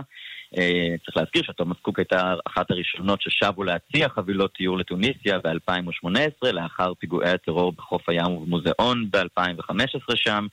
אה, 0.57 0.95
צריך 1.05 1.17
להזכיר 1.17 1.43
שתומאס 1.43 1.77
קוק 1.81 1.99
הייתה 1.99 2.33
אחת 2.47 2.71
הראשונות 2.71 3.21
ששבו 3.21 3.63
להציע 3.63 4.09
חבילות 4.09 4.53
טיור 4.53 4.77
לתוניסיה 4.77 5.39
ב-2018, 5.39 6.51
לאחר 6.51 6.93
פיגועי 6.99 7.29
הטרור 7.29 7.71
בחוף 7.71 8.09
הים 8.09 8.31
ובמוזיאון 8.31 9.09
ב-2015 9.11 10.15
שם, 10.15 10.47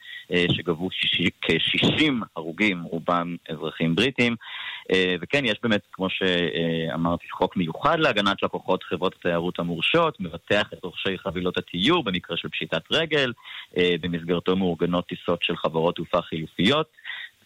שגבו 0.53 0.89
שישי- 0.91 1.31
כ-60 1.43 2.13
הרוגים, 2.37 2.83
רובם 2.83 3.37
אזרחים 3.51 3.95
בריטים. 3.95 4.37
אה, 4.93 5.15
וכן, 5.21 5.45
יש 5.45 5.59
באמת, 5.63 5.81
כמו 5.93 6.07
שאמרתי, 6.11 7.27
חוק 7.31 7.57
מיוחד 7.57 7.99
להגנת 7.99 8.43
לקוחות 8.43 8.83
חברות 8.83 9.15
התיירות 9.19 9.59
המורשות, 9.59 10.21
מבטח 10.21 10.73
את 10.73 10.85
רוכשי 10.85 11.19
חבילות 11.19 11.59
התיור 11.59 12.05
במקרה 12.05 12.37
של 12.37 12.49
פשיטת 12.49 12.83
רגל, 12.91 13.33
אה, 13.77 13.95
במסגרתו 14.01 14.57
מאורגנות 14.57 15.07
טיסות 15.07 15.43
של 15.43 15.57
חברות 15.57 15.95
תעופה 15.95 16.23
חילופיות. 16.23 16.87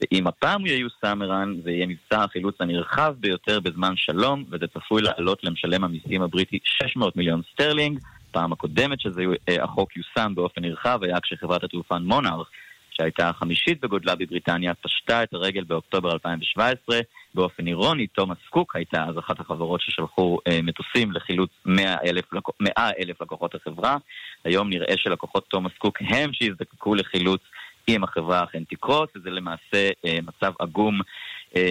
ואם 0.00 0.26
הפעם 0.26 0.60
הוא 0.60 0.68
ייושם 0.68 1.22
ערן, 1.22 1.54
זה 1.64 1.70
יהיה 1.70 1.86
מבצע 1.86 2.24
החילוץ 2.24 2.56
הנרחב 2.60 3.14
ביותר 3.20 3.60
בזמן 3.60 3.92
שלום, 3.96 4.44
וזה 4.50 4.66
צפוי 4.66 5.02
לעלות 5.02 5.44
למשלם 5.44 5.84
המיסים 5.84 6.22
הבריטי 6.22 6.58
600 6.64 7.16
מיליון 7.16 7.42
סטרלינג. 7.52 7.98
פעם 8.30 8.52
הקודמת 8.52 8.98
שהחוק 9.00 9.96
יושם 9.96 10.32
באופן 10.34 10.60
נרחב 10.60 10.98
היה 11.02 11.20
כשחברת 11.20 11.64
התעופה 11.64 11.98
מונארק, 11.98 12.46
שהייתה 12.98 13.28
החמישית 13.28 13.80
בגודלה 13.80 14.14
בבריטניה, 14.14 14.74
פשטה 14.74 15.22
את 15.22 15.34
הרגל 15.34 15.64
באוקטובר 15.64 16.12
2017. 16.12 17.00
באופן 17.34 17.66
אירוני, 17.66 18.06
תומאס 18.06 18.38
קוק 18.50 18.76
הייתה 18.76 19.04
אז 19.04 19.18
אחת 19.18 19.40
החברות 19.40 19.80
ששלחו 19.80 20.38
אה, 20.48 20.60
מטוסים 20.62 21.12
לחילוץ 21.12 21.50
100 21.66 21.96
אלף, 22.04 22.24
100 22.60 22.90
אלף 22.98 23.22
לקוחות 23.22 23.54
החברה. 23.54 23.96
היום 24.44 24.70
נראה 24.70 24.94
שלקוחות 24.96 25.44
תומאס 25.48 25.72
קוק 25.78 25.98
הם 26.00 26.32
שיזדקקו 26.32 26.94
לחילוץ 26.94 27.40
אם 27.88 28.04
החברה 28.04 28.44
אכן 28.44 28.64
תקרוס, 28.64 29.08
וזה 29.16 29.30
למעשה 29.30 29.90
אה, 30.06 30.18
מצב 30.22 30.52
עגום 30.58 31.00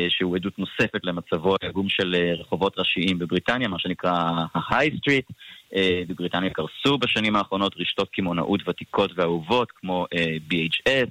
שהוא 0.10 0.36
עדות 0.36 0.60
נוספת 0.60 1.00
למצבו 1.04 1.56
העגום 1.62 1.90
של 1.90 2.16
אה, 2.16 2.34
רחובות 2.34 2.80
ראשיים 2.80 3.20
בבריטניה, 3.20 3.68
מה 3.68 3.80
שנקרא 3.80 4.12
ה-high 4.12 4.94
street. 4.94 5.34
אה, 5.76 6.02
בבריטניה 6.08 6.50
קרסו 6.50 6.98
בשנים 6.98 7.36
האחרונות 7.36 7.76
רשתות 7.78 8.10
קמעונאות 8.10 8.68
ותיקות 8.68 9.12
ואהובות 9.16 9.72
כמו 9.72 10.06
אה, 10.14 10.38
BHS, 10.52 11.10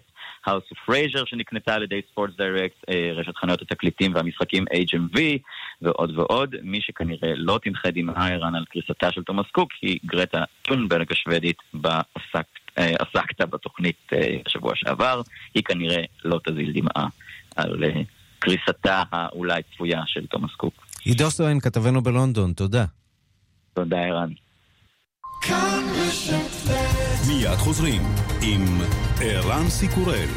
House 0.48 0.72
of 0.72 0.90
Fraser 0.90 1.26
שנקנתה 1.26 1.74
על 1.74 1.82
ידי 1.82 2.00
ספורטס 2.10 2.36
דירקט, 2.36 2.84
רשת 3.14 3.36
חנויות 3.36 3.62
התקליטים 3.62 4.14
והמשחקים 4.14 4.64
HMV 4.64 5.20
ועוד 5.82 6.18
ועוד. 6.18 6.54
מי 6.62 6.80
שכנראה 6.80 7.32
לא 7.36 7.58
תמחה 7.62 7.90
דמעה 7.90 8.28
ערן 8.28 8.54
על 8.54 8.64
קריסתה 8.64 9.12
של 9.12 9.22
תומאס 9.22 9.46
קוק 9.52 9.72
היא 9.82 9.98
גרטה 10.06 10.44
טונברג 10.62 11.12
השוודית 11.12 11.58
בה 11.74 12.00
עסק, 12.14 12.46
אה, 12.78 12.92
עסקת 12.98 13.40
בתוכנית 13.40 13.96
אה, 14.12 14.36
בשבוע 14.44 14.72
שעבר. 14.74 15.22
היא 15.54 15.62
כנראה 15.62 16.02
לא 16.24 16.40
תזיל 16.44 16.72
דמעה 16.72 17.06
על 17.56 17.84
קריסתה 18.38 19.02
האולי 19.12 19.62
צפויה 19.74 20.02
של 20.06 20.26
תומאס 20.26 20.50
קוק. 20.56 20.86
עידו 21.04 21.30
סואן, 21.30 21.60
כתבנו 21.60 22.02
בלונדון, 22.02 22.52
תודה. 22.52 22.84
תודה 23.74 23.96
ערן. 23.96 24.30
מיד 27.28 27.56
חוזרים 27.58 28.02
עם 28.42 28.64
ערן 29.20 29.68
סיקורל. 29.68 30.28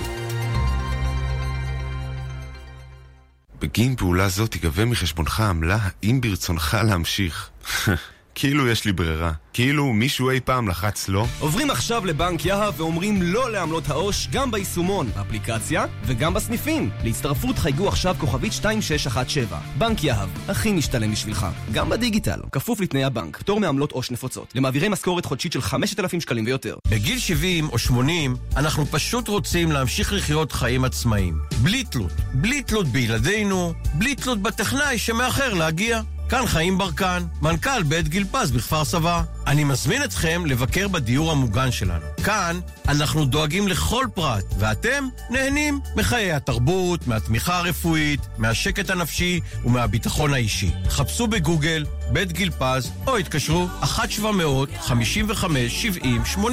בגין 3.62 3.96
פעולה 3.96 4.30
זו 4.30 4.48
תיגבה 4.48 4.86
מחשבונך 4.86 5.40
עמלה 5.40 5.78
האם 5.82 6.22
ברצונך 6.22 6.78
להמשיך. 6.88 7.50
כאילו 8.40 8.68
יש 8.68 8.86
לי 8.86 8.92
ברירה. 8.92 9.32
כאילו 9.54 9.94
מישהו 9.94 10.30
אי 10.30 10.40
פעם 10.40 10.68
לחץ 10.68 11.10
לא? 11.10 11.26
עוברים 11.40 11.70
עכשיו 11.70 12.06
לבנק 12.06 12.46
יהב 12.46 12.80
ואומרים 12.80 13.22
לא 13.22 13.52
לעמלות 13.52 13.90
העו"ש 13.90 14.28
גם 14.32 14.52
ביישומון, 14.52 15.10
אפליקציה 15.22 15.86
וגם 16.04 16.34
בסניפים. 16.34 16.90
להצטרפות 17.04 17.58
חייגו 17.58 17.88
עכשיו 17.88 18.16
כוכבית 18.20 18.54
2617. 18.54 19.60
בנק 19.78 20.04
יהב, 20.04 20.30
הכי 20.48 20.72
משתלם 20.72 21.12
בשבילך. 21.12 21.46
גם 21.72 21.90
בדיגיטל, 21.90 22.40
כפוף 22.52 22.80
לתנאי 22.80 23.04
הבנק, 23.04 23.38
פטור 23.38 23.60
מעמלות 23.60 23.92
עו"ש 23.92 24.12
נפוצות. 24.12 24.54
למעבירי 24.56 24.90
משכורת 24.90 25.26
חודשית 25.26 25.54
של 25.54 25.62
5,000 25.62 26.22
שקלים 26.22 26.46
ויותר. 26.46 26.78
בגיל 26.90 27.20
70 27.20 27.70
או 27.70 27.78
80 27.78 28.36
אנחנו 28.58 28.86
פשוט 28.86 29.28
רוצים 29.28 29.72
להמשיך 29.72 30.14
לחיות 30.14 30.52
חיים 30.52 30.86
עצמאיים. 30.86 31.40
בלי 31.62 31.84
תלות. 31.84 32.12
בלי 32.34 32.64
תלות 32.64 32.88
בילדינו, 32.88 33.74
בלי 33.94 34.16
תלות 34.16 34.42
בטכנאי 34.42 34.98
שמאחר 34.98 35.54
להגיע. 35.54 36.02
כאן 36.30 36.48
חיים 36.48 36.78
ברקן, 36.78 37.24
מנכ"ל 37.42 37.84
בית 37.84 38.08
גיל 38.08 38.26
פז 38.32 38.52
בכפר 38.52 38.86
סבא. 38.86 39.24
אני 39.48 39.64
מזמין 39.64 40.04
אתכם 40.04 40.44
לבקר 40.46 40.88
בדיור 40.88 41.32
המוגן 41.32 41.72
שלנו. 41.72 42.06
כאן 42.24 42.60
אנחנו 42.88 43.26
דואגים 43.26 43.68
לכל 43.68 44.06
פרט, 44.14 44.44
ואתם 44.60 45.08
נהנים 45.30 45.80
מחיי 45.96 46.34
התרבות, 46.34 47.08
מהתמיכה 47.08 47.58
הרפואית, 47.58 48.20
מהשקט 48.38 48.90
הנפשי 48.90 49.40
ומהביטחון 49.66 50.34
האישי. 50.34 50.72
חפשו 50.90 51.28
בגוגל 51.28 51.86
בית 52.12 52.32
גיל 52.32 52.52
פז 52.52 52.92
או 53.08 53.18
התקשרו 53.18 53.68
1-700-55-70-80 53.84 56.48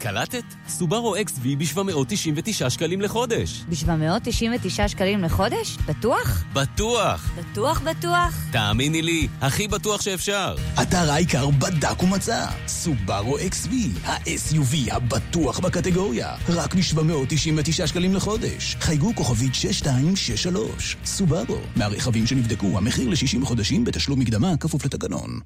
קלטת? 0.00 0.44
סובארו 0.68 1.16
XV 1.16 1.42
ב-799 1.58 2.70
שקלים 2.70 3.00
לחודש. 3.00 3.64
ב-799 3.68 4.88
שקלים 4.88 5.22
לחודש? 5.24 5.76
בטוח? 5.86 6.44
בטוח! 6.52 7.30
בטוח 7.36 7.80
בטוח? 7.80 8.46
תאמיני 8.52 9.02
לי, 9.02 9.28
הכי 9.40 9.68
בטוח 9.68 10.00
שאפשר. 10.00 10.54
אתר 10.82 11.10
אייקר 11.10 11.50
בדק 11.50 12.02
ומצא. 12.02 12.46
סובארו 12.66 13.38
XV, 13.38 13.70
ה-SUV 14.04 14.94
הבטוח 14.94 15.60
בקטגוריה. 15.60 16.34
רק 16.48 16.74
ב-799 16.74 17.86
שקלים 17.86 18.14
לחודש. 18.14 18.76
חייגו 18.80 19.14
כוכבית 19.14 19.54
6263. 19.54 20.96
סובארו, 21.04 21.58
מהרכבים 21.76 22.26
שנבדקו, 22.26 22.78
המחיר 22.78 23.08
ל-60 23.08 23.44
חודשים 23.44 23.84
בתשלום 23.84 24.20
מקדמה 24.20 24.56
כפוף 24.56 24.84
לתקנון. 24.84 25.40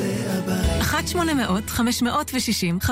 זה 0.00 0.32
הבית. 0.38 0.80
1-800-560-560 2.84 2.86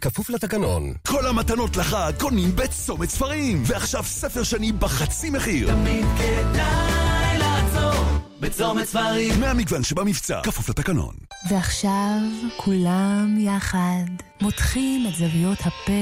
כפוף 0.00 0.30
לתקנון. 0.30 0.92
כל 1.08 1.26
המתנות 1.26 1.76
לחג 1.76 2.12
קונים 2.18 2.56
בצומת 2.56 3.10
ספרים, 3.10 3.62
ועכשיו 3.66 4.04
ספר 4.04 4.42
שני 4.42 4.72
בחצי 4.72 5.30
מחיר. 5.30 5.70
תמיד 5.70 6.06
כדאי 6.18 7.38
לעצור 7.38 8.04
בצומת 8.40 8.84
ספרים. 8.84 9.40
מהמגוון 9.40 9.82
שבמבצע, 9.84 10.40
כפוף 10.42 10.68
לתקנון. 10.68 11.14
ועכשיו 11.50 12.18
כולם 12.56 13.36
יחד 13.38 14.04
מותחים 14.40 15.06
את 15.08 15.14
זוויות 15.14 15.58
הפה 15.60 15.92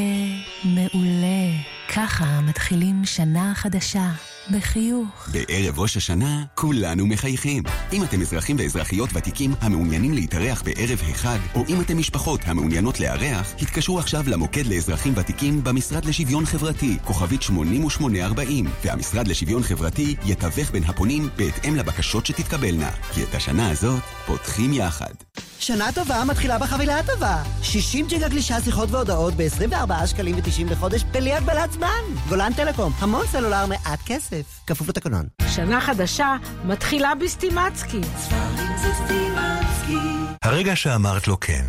מעולה. 0.65 1.51
ככה 1.95 2.41
מתחילים 2.41 3.05
שנה 3.05 3.53
חדשה. 3.55 4.11
בחיוך. 4.51 5.29
בערב 5.33 5.79
ראש 5.79 5.97
השנה 5.97 6.45
כולנו 6.55 7.07
מחייכים. 7.07 7.63
אם 7.93 8.05
אתם 8.05 8.21
אזרחים 8.21 8.57
ואזרחיות 8.59 9.11
ותיקים 9.15 9.55
המעוניינים 9.61 10.13
להתארח 10.13 10.63
בערב 10.63 10.99
החג, 11.11 11.39
או 11.55 11.65
אם 11.69 11.81
אתם 11.81 11.99
משפחות 11.99 12.41
המעוניינות 12.45 13.01
לארח, 13.01 13.55
התקשרו 13.63 13.99
עכשיו 13.99 14.25
למוקד 14.27 14.67
לאזרחים 14.67 15.13
ותיקים 15.17 15.65
במשרד 15.65 16.05
לשוויון 16.05 16.47
חברתי, 16.47 16.97
כוכבית 17.05 17.43
8840, 17.43 18.67
והמשרד 18.85 19.29
לשוויון 19.29 19.63
חברתי 19.63 20.17
יתווך 20.25 20.71
בין 20.71 20.85
הפונים 20.85 21.29
בהתאם 21.37 21.77
לבקשות 21.77 22.27
שתתקבלנה. 22.27 22.91
כי 23.13 23.23
את 23.23 23.35
השנה 23.35 23.71
הזאת 23.71 24.03
פותחים 24.27 24.73
יחד. 24.73 25.15
שנה 25.59 25.93
טובה 25.95 26.25
מתחילה 26.25 26.59
בחבילה 26.59 26.99
הטובה. 26.99 27.43
60 27.63 28.07
ג'יגה 28.07 28.29
גלישה, 28.29 28.61
שיחות 28.61 28.91
והודעות 28.91 29.35
ב-24 29.35 30.07
שקלים 30.07 30.35
ו-90 30.35 30.73
לחודש 30.73 31.03
בלי 31.05 31.33
הגבלת 31.33 31.73
זמן. 31.73 32.03
גולן 32.29 32.53
טלקום, 32.53 32.93
המון 32.99 33.27
סלולר, 33.27 33.67
מעט 33.67 33.99
כסף. 34.07 34.61
כפוף 34.67 34.89
לתקנון. 34.89 35.27
שנה 35.49 35.81
חדשה 35.81 36.37
מתחילה 36.65 37.13
בסטימצקי. 37.15 38.01
ספרים 38.19 38.77
זה 38.83 38.89
סטימצקי. 39.05 40.07
הרגע 40.43 40.77
שאמרת 40.77 41.29
לו 41.29 41.41
כן. 41.41 41.65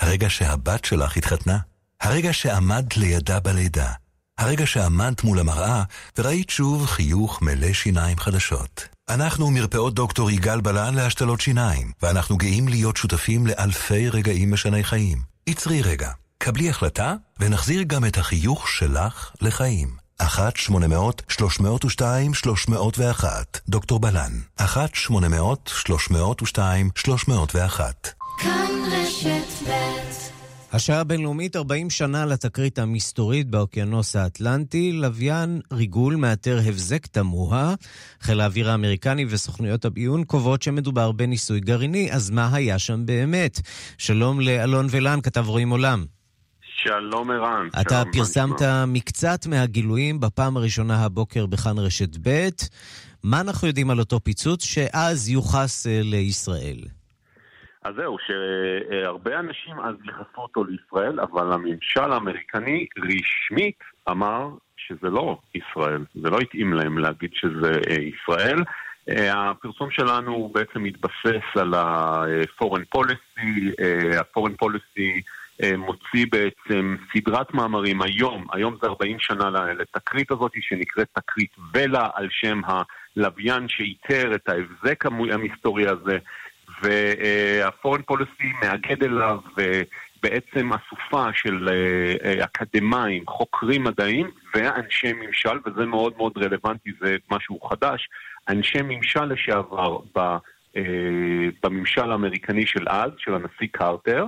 הרגע 0.00 0.30
שהבת 0.30 0.84
שלך 0.84 1.16
התחתנה. 1.16 1.58
הרגע 2.00 2.32
שעמדת 2.32 2.96
לידה 2.96 3.40
בלידה. 3.40 4.01
הרגע 4.42 4.66
שעמדת 4.66 5.24
מול 5.24 5.38
המראה 5.38 5.82
וראית 6.18 6.50
שוב 6.50 6.86
חיוך 6.86 7.42
מלא 7.42 7.72
שיניים 7.72 8.18
חדשות. 8.18 8.88
אנחנו 9.08 9.50
מרפאות 9.50 9.94
דוקטור 9.94 10.30
יגאל 10.30 10.60
בלן 10.60 10.94
להשתלות 10.94 11.40
שיניים, 11.40 11.92
ואנחנו 12.02 12.36
גאים 12.36 12.68
להיות 12.68 12.96
שותפים 12.96 13.46
לאלפי 13.46 14.08
רגעים 14.08 14.52
משני 14.52 14.84
חיים. 14.84 15.18
עצרי 15.46 15.82
רגע, 15.82 16.10
קבלי 16.38 16.70
החלטה, 16.70 17.14
ונחזיר 17.40 17.82
גם 17.82 18.04
את 18.04 18.18
החיוך 18.18 18.68
שלך 18.68 19.30
לחיים. 19.40 19.88
1-800-302-301, 20.22 20.24
דוקטור 23.68 24.00
בלן. 24.00 24.32
1-800-302-301. 24.60 24.64
כאן 28.38 28.70
רשת 28.92 29.68
ב' 29.68 30.21
השעה 30.72 31.00
הבינלאומית 31.00 31.56
40 31.56 31.90
שנה 31.90 32.26
לתקרית 32.26 32.78
המסתורית 32.78 33.48
באוקיינוס 33.48 34.16
האטלנטי, 34.16 34.92
לוויין 34.92 35.60
ריגול 35.72 36.16
מאתר 36.16 36.58
הבזק 36.66 37.06
תמוה. 37.06 37.74
חיל 38.20 38.40
האוויר 38.40 38.70
האמריקני 38.70 39.26
וסוכנויות 39.28 39.84
הביון 39.84 40.24
קובעות 40.24 40.62
שמדובר 40.62 41.12
בניסוי 41.12 41.60
גרעיני, 41.60 42.12
אז 42.12 42.30
מה 42.30 42.48
היה 42.52 42.78
שם 42.78 43.06
באמת? 43.06 43.60
שלום 43.98 44.40
לאלון 44.40 44.86
ולן, 44.90 45.20
כתב 45.22 45.44
רואים 45.48 45.70
עולם. 45.70 46.04
שלום 46.82 47.30
ערן. 47.30 47.68
אתה 47.80 48.02
שלום, 48.02 48.12
פרסמת 48.12 48.62
מקצת 48.86 49.46
מהגילויים 49.46 50.20
בפעם 50.20 50.56
הראשונה 50.56 51.04
הבוקר 51.04 51.46
בכאן 51.46 51.78
רשת 51.78 52.16
ב'. 52.22 52.48
מה 53.22 53.40
אנחנו 53.40 53.68
יודעים 53.68 53.90
על 53.90 53.98
אותו 53.98 54.20
פיצוץ 54.24 54.64
שאז 54.64 55.28
יוחס 55.28 55.86
אה, 55.86 56.00
לישראל? 56.02 56.78
אז 57.84 57.94
זהו, 57.96 58.16
שהרבה 58.26 59.38
אנשים 59.38 59.80
אז 59.80 59.94
ייחסו 60.04 60.40
אותו 60.40 60.64
לישראל, 60.64 61.20
אבל 61.20 61.52
הממשל 61.52 62.12
האמריקני 62.12 62.86
רשמית 62.98 63.78
אמר 64.10 64.48
שזה 64.76 65.10
לא 65.10 65.38
ישראל. 65.54 66.04
זה 66.14 66.30
לא 66.30 66.38
התאים 66.38 66.72
להם 66.72 66.98
להגיד 66.98 67.30
שזה 67.34 67.72
אה, 67.90 67.94
ישראל. 67.94 68.62
אה, 69.08 69.50
הפרסום 69.50 69.90
שלנו 69.90 70.50
בעצם 70.54 70.82
מתבסס 70.82 71.56
על 71.56 71.74
ה-foreign 71.74 72.98
policy, 72.98 73.72
אה, 73.80 74.20
ה-foreign 74.20 74.64
policy 74.64 75.22
מוציא 75.78 76.26
בעצם 76.32 76.96
סדרת 77.12 77.54
מאמרים 77.54 78.02
היום, 78.02 78.46
היום 78.52 78.76
זה 78.82 78.88
40 78.88 79.16
שנה 79.18 79.50
לתקרית 79.50 80.30
הזאת 80.30 80.52
שנקראת 80.60 81.08
תקרית 81.12 81.50
ולה 81.74 82.08
על 82.14 82.28
שם 82.30 82.60
הלוויין 82.66 83.68
שאיתר 83.68 84.34
את 84.34 84.48
ההבזק 84.48 85.06
המסתורי 85.06 85.88
הזה 85.88 86.18
והפורן 86.82 88.02
פוליסי 88.02 88.52
מאגד 88.62 89.04
אליו 89.04 89.38
בעצם 90.22 90.70
אסופה 90.72 91.26
של 91.34 91.68
אקדמאים, 92.44 93.26
חוקרים 93.26 93.84
מדעיים 93.84 94.30
ואנשי 94.54 95.12
ממשל, 95.12 95.58
וזה 95.66 95.86
מאוד 95.86 96.12
מאוד 96.16 96.32
רלוונטי, 96.38 96.90
זה 97.00 97.16
משהו 97.30 97.60
חדש, 97.60 98.08
אנשי 98.48 98.78
ממשל 98.82 99.24
לשעבר 99.24 99.98
בממשל 101.64 102.10
האמריקני 102.10 102.66
של 102.66 102.88
אז, 102.88 103.10
של 103.18 103.34
הנשיא 103.34 103.68
קרטר, 103.72 104.24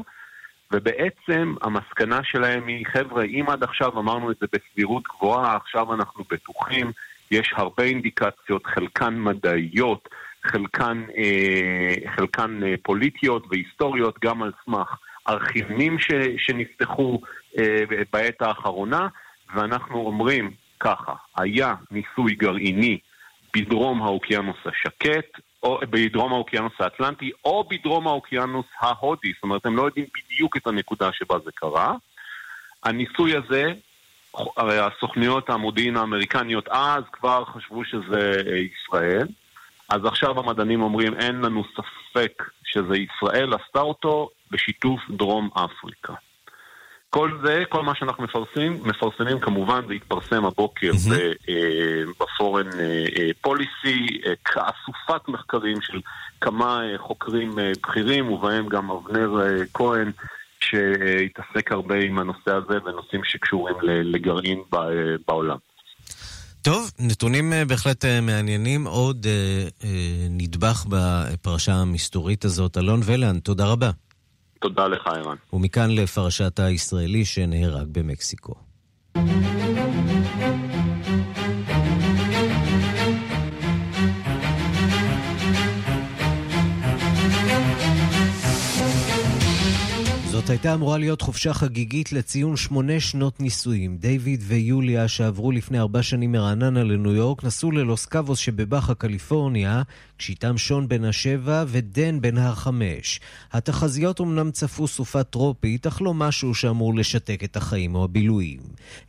ובעצם 0.73 1.55
המסקנה 1.63 2.21
שלהם 2.23 2.67
היא, 2.67 2.87
חבר'ה, 2.87 3.25
אם 3.25 3.45
עד 3.49 3.63
עכשיו 3.63 3.99
אמרנו 3.99 4.31
את 4.31 4.37
זה 4.41 4.47
בסבירות 4.53 5.03
גבוהה, 5.03 5.57
עכשיו 5.57 5.95
אנחנו 5.95 6.25
בטוחים, 6.31 6.93
יש 7.31 7.53
הרבה 7.57 7.85
אינדיקציות, 7.85 8.67
חלקן 8.67 9.15
מדעיות, 9.19 10.09
חלקן, 10.47 11.05
אה, 11.17 12.11
חלקן 12.17 12.61
אה, 12.65 12.75
פוליטיות 12.83 13.47
והיסטוריות, 13.51 14.19
גם 14.25 14.43
על 14.43 14.53
סמך 14.65 14.97
ארכיונים 15.29 15.99
ש, 15.99 16.11
שנפתחו 16.39 17.21
אה, 17.59 17.81
בעת 18.13 18.43
האחרונה, 18.43 19.09
ואנחנו 19.55 20.07
אומרים 20.07 20.51
ככה, 20.81 21.13
היה 21.37 21.75
ניסוי 21.91 22.35
גרעיני 22.35 22.99
בדרום 23.57 24.03
האוקיינוס 24.03 24.57
השקט, 24.65 25.41
או 25.63 25.81
בדרום 25.91 26.33
האוקיינוס 26.33 26.73
האטלנטי, 26.79 27.31
או 27.45 27.65
בדרום 27.71 28.07
האוקיינוס 28.07 28.67
ההודי, 28.81 29.33
זאת 29.35 29.43
אומרת, 29.43 29.67
הם 29.67 29.77
לא 29.77 29.83
יודעים 29.83 30.07
בדיוק 30.15 30.57
את 30.57 30.67
הנקודה 30.67 31.11
שבה 31.13 31.39
זה 31.45 31.51
קרה. 31.55 31.95
הניסוי 32.85 33.37
הזה, 33.37 33.73
הסוכניות 34.57 35.51
המודיעין 35.51 35.97
האמריקניות 35.97 36.69
אז 36.69 37.05
כבר 37.13 37.45
חשבו 37.45 37.85
שזה 37.85 38.43
ישראל. 38.73 39.27
אז 39.89 40.05
עכשיו 40.05 40.39
המדענים 40.39 40.83
אומרים, 40.83 41.15
אין 41.15 41.41
לנו 41.41 41.65
ספק 41.65 42.43
שזה 42.65 42.97
ישראל 42.97 43.55
עשתה 43.55 43.81
אותו 43.81 44.31
בשיתוף 44.51 45.01
דרום 45.11 45.49
אפריקה. 45.55 46.15
כל 47.11 47.31
זה, 47.45 47.63
כל 47.69 47.83
מה 47.83 47.95
שאנחנו 47.95 48.25
מפרסמים, 48.25 48.81
מפרסמים 48.85 49.41
כמובן, 49.41 49.81
זה 49.87 49.95
יתפרסם 49.95 50.45
הבוקר 50.45 50.91
בפורן 52.21 52.67
פוליסי, 53.41 54.07
כאסופת 54.45 55.29
מחקרים 55.29 55.81
של 55.81 56.01
כמה 56.41 56.81
חוקרים 56.97 57.51
בכירים, 57.83 58.33
ובהם 58.33 58.69
גם 58.69 58.91
אבנר 58.91 59.31
כהן, 59.75 60.11
שהתעסק 60.61 61.73
הרבה 61.73 61.95
עם 61.95 62.19
הנושא 62.19 62.51
הזה 62.51 62.79
ונושאים 62.85 63.25
שקשורים 63.25 63.77
לגרעין 63.83 64.63
בעולם. 65.29 65.57
טוב, 66.65 66.91
נתונים 66.99 67.53
בהחלט 67.69 68.05
מעניינים. 68.05 68.87
עוד 68.87 69.27
נדבך 70.31 70.87
בפרשה 70.89 71.75
המסתורית 71.75 72.45
הזאת. 72.45 72.79
אלון 72.79 73.01
ולן, 73.05 73.39
תודה 73.39 73.67
רבה. 73.67 73.91
תודה 74.61 74.87
לך, 74.87 75.07
ערן. 75.07 75.37
ומכאן 75.53 75.91
לפרשת 75.91 76.61
הישראלי 76.61 77.25
שנהרג 77.25 77.87
במקסיקו. 77.93 78.55
הייתה 90.55 90.75
אמורה 90.75 90.99
להיות 90.99 91.21
חופשה 91.21 91.55
חגיגית 91.55 92.13
לציון 92.13 92.57
שמונה 92.57 93.01
שנות 93.01 93.41
נישואים. 93.41 93.97
דיוויד 93.97 94.43
ויוליה, 94.47 95.09
שעברו 95.09 95.53
לפני 95.53 95.79
ארבע 95.81 96.03
שנים 96.03 96.33
מרעננה 96.33 96.85
לניו 96.85 97.13
יורק, 97.13 97.45
נסעו 97.45 97.71
ללוס 97.71 98.07
קאבוס 98.07 98.39
שבבאחה, 98.39 98.95
קליפורניה, 98.95 99.83
כשאיתם 100.19 100.59
שון 100.59 100.89
בן 100.89 101.05
השבע 101.05 101.65
ודן 101.69 102.21
בן 102.21 102.39
החמש. 102.39 103.21
התחזיות 103.53 104.21
אמנם 104.21 104.51
צפו 104.51 104.87
סופה 104.87 105.23
טרופית, 105.23 105.87
אך 105.87 106.03
לא 106.03 106.15
משהו 106.15 106.55
שאמור 106.55 106.95
לשתק 106.95 107.45
את 107.45 107.57
החיים 107.57 107.95
או 107.95 108.05
הבילויים. 108.05 108.61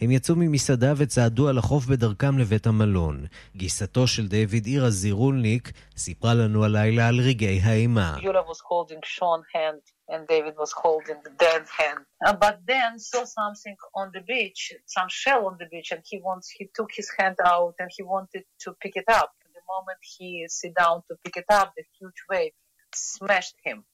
הם 0.01 0.11
יצאו 0.11 0.35
ממסעדה 0.35 0.93
וצעדו 0.97 1.47
על 1.47 1.57
החוף 1.57 1.85
בדרכם 1.85 2.37
לבית 2.37 2.67
המלון. 2.67 3.25
גיסתו 3.55 4.07
של 4.07 4.27
דיוויד, 4.27 4.65
אירה 4.65 4.89
זירולניק, 4.89 5.71
סיפרה 5.97 6.33
לנו 6.33 6.63
הלילה 6.63 7.07
על 7.07 7.19
רגעי 7.19 7.61
האימה. 7.61 8.15
And 10.07 10.27
David 10.27 10.55
was 10.57 10.71
holding 10.71 11.17
Dan's 11.37 11.69
hand. 11.69 11.99
Uh, 12.25 12.33
but 12.33 12.65
Dan 12.65 12.99
saw 12.99 13.23
something 13.25 13.75
on 13.95 14.11
the 14.13 14.21
beach, 14.21 14.73
some 14.85 15.09
shell 15.09 15.47
on 15.47 15.57
the 15.59 15.65
beach, 15.65 15.91
and 15.91 16.01
he 16.05 16.21
wants 16.21 16.49
he 16.49 16.69
took 16.73 16.91
his 16.93 17.09
hand 17.17 17.37
out 17.43 17.75
and 17.79 17.89
he 17.95 18.03
wanted 18.03 18.43
to 18.61 18.73
pick 18.81 18.95
it 18.95 19.05
up. 19.07 19.31
The 19.53 19.61
moment 19.73 19.99
he 20.17 20.45
sit 20.47 20.73
down 20.75 21.01
to 21.07 21.15
pick 21.23 21.37
it 21.37 21.45
up, 21.49 21.73
the 21.75 21.83
huge 21.99 22.21
wave 22.29 22.53
smashed 22.93 23.55
him. 23.63 23.85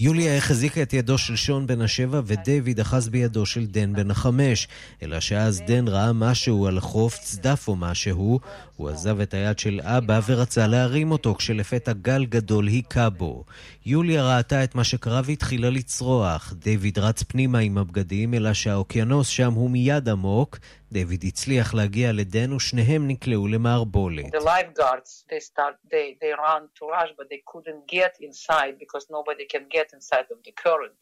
יוליה 0.00 0.36
החזיקה 0.36 0.82
את 0.82 0.92
ידו 0.92 1.18
של 1.18 1.36
שון 1.36 1.66
בן 1.66 1.80
השבע 1.80 2.20
ודייוויד 2.24 2.80
אחז 2.80 3.08
בידו 3.08 3.46
של 3.46 3.66
דן 3.66 3.92
בן 3.92 4.10
החמש. 4.10 4.68
אלא 5.02 5.20
שאז 5.20 5.62
דן 5.66 5.88
ראה 5.88 6.12
משהו 6.12 6.66
על 6.66 6.78
החוף, 6.78 7.18
צדף 7.18 7.68
או 7.68 7.76
משהו, 7.76 8.40
הוא 8.76 8.90
עזב 8.90 9.20
את 9.20 9.34
היד 9.34 9.58
של 9.58 9.80
אבא 9.82 10.20
ורצה 10.26 10.66
להרים 10.66 11.10
אותו 11.10 11.34
כשלפתע 11.34 11.92
גל 11.92 12.24
גדול 12.24 12.66
היכה 12.66 13.10
בו. 13.10 13.44
יוליה 13.86 14.36
ראתה 14.36 14.64
את 14.64 14.74
מה 14.74 14.84
שקרה 14.84 15.20
והתחילה 15.24 15.70
לצרוח. 15.70 16.52
דיוויד 16.52 16.98
רץ 16.98 17.22
פנימה 17.22 17.58
עם 17.58 17.78
הבגדים, 17.78 18.34
אלא 18.34 18.52
שהאוקיינוס 18.52 19.28
שם 19.28 19.52
הוא 19.52 19.70
מיד 19.70 20.08
עמוק. 20.08 20.58
דיוויד 20.92 21.24
הצליח 21.26 21.74
להגיע 21.74 22.12
לדן 22.12 22.52
ושניהם 22.52 23.08
נקלעו 23.08 23.48
למערבולת. 23.48 24.24
The 24.34 24.44
lifeguards, 24.44 25.24
they 25.30 25.40
start, 25.40 25.74
they, 25.90 26.16
they 26.22 26.32
run 26.46 26.62
to 26.78 26.86
rush, 26.86 27.10
but 27.18 27.26
they 27.30 27.42
couldn't 27.52 27.84
get 27.88 28.12
inside 28.20 28.74
because 28.78 29.04
nobody 29.10 29.46
can 29.52 29.64
get 29.76 29.88
inside 29.96 30.26
of 30.34 30.38
the 30.46 30.52
current. 30.64 30.92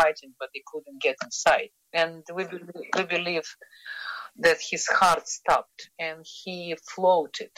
Fighting, 0.00 0.32
but 0.40 0.48
they 0.54 0.64
couldn't 0.72 1.00
get 1.06 1.16
inside. 1.26 1.70
And 2.02 2.22
we 2.36 2.42
we 2.96 3.04
believe 3.16 3.48
that 4.44 4.58
his 4.70 4.84
heart 4.98 5.24
stopped 5.38 5.80
and 6.06 6.18
he 6.40 6.56
floated. 6.92 7.54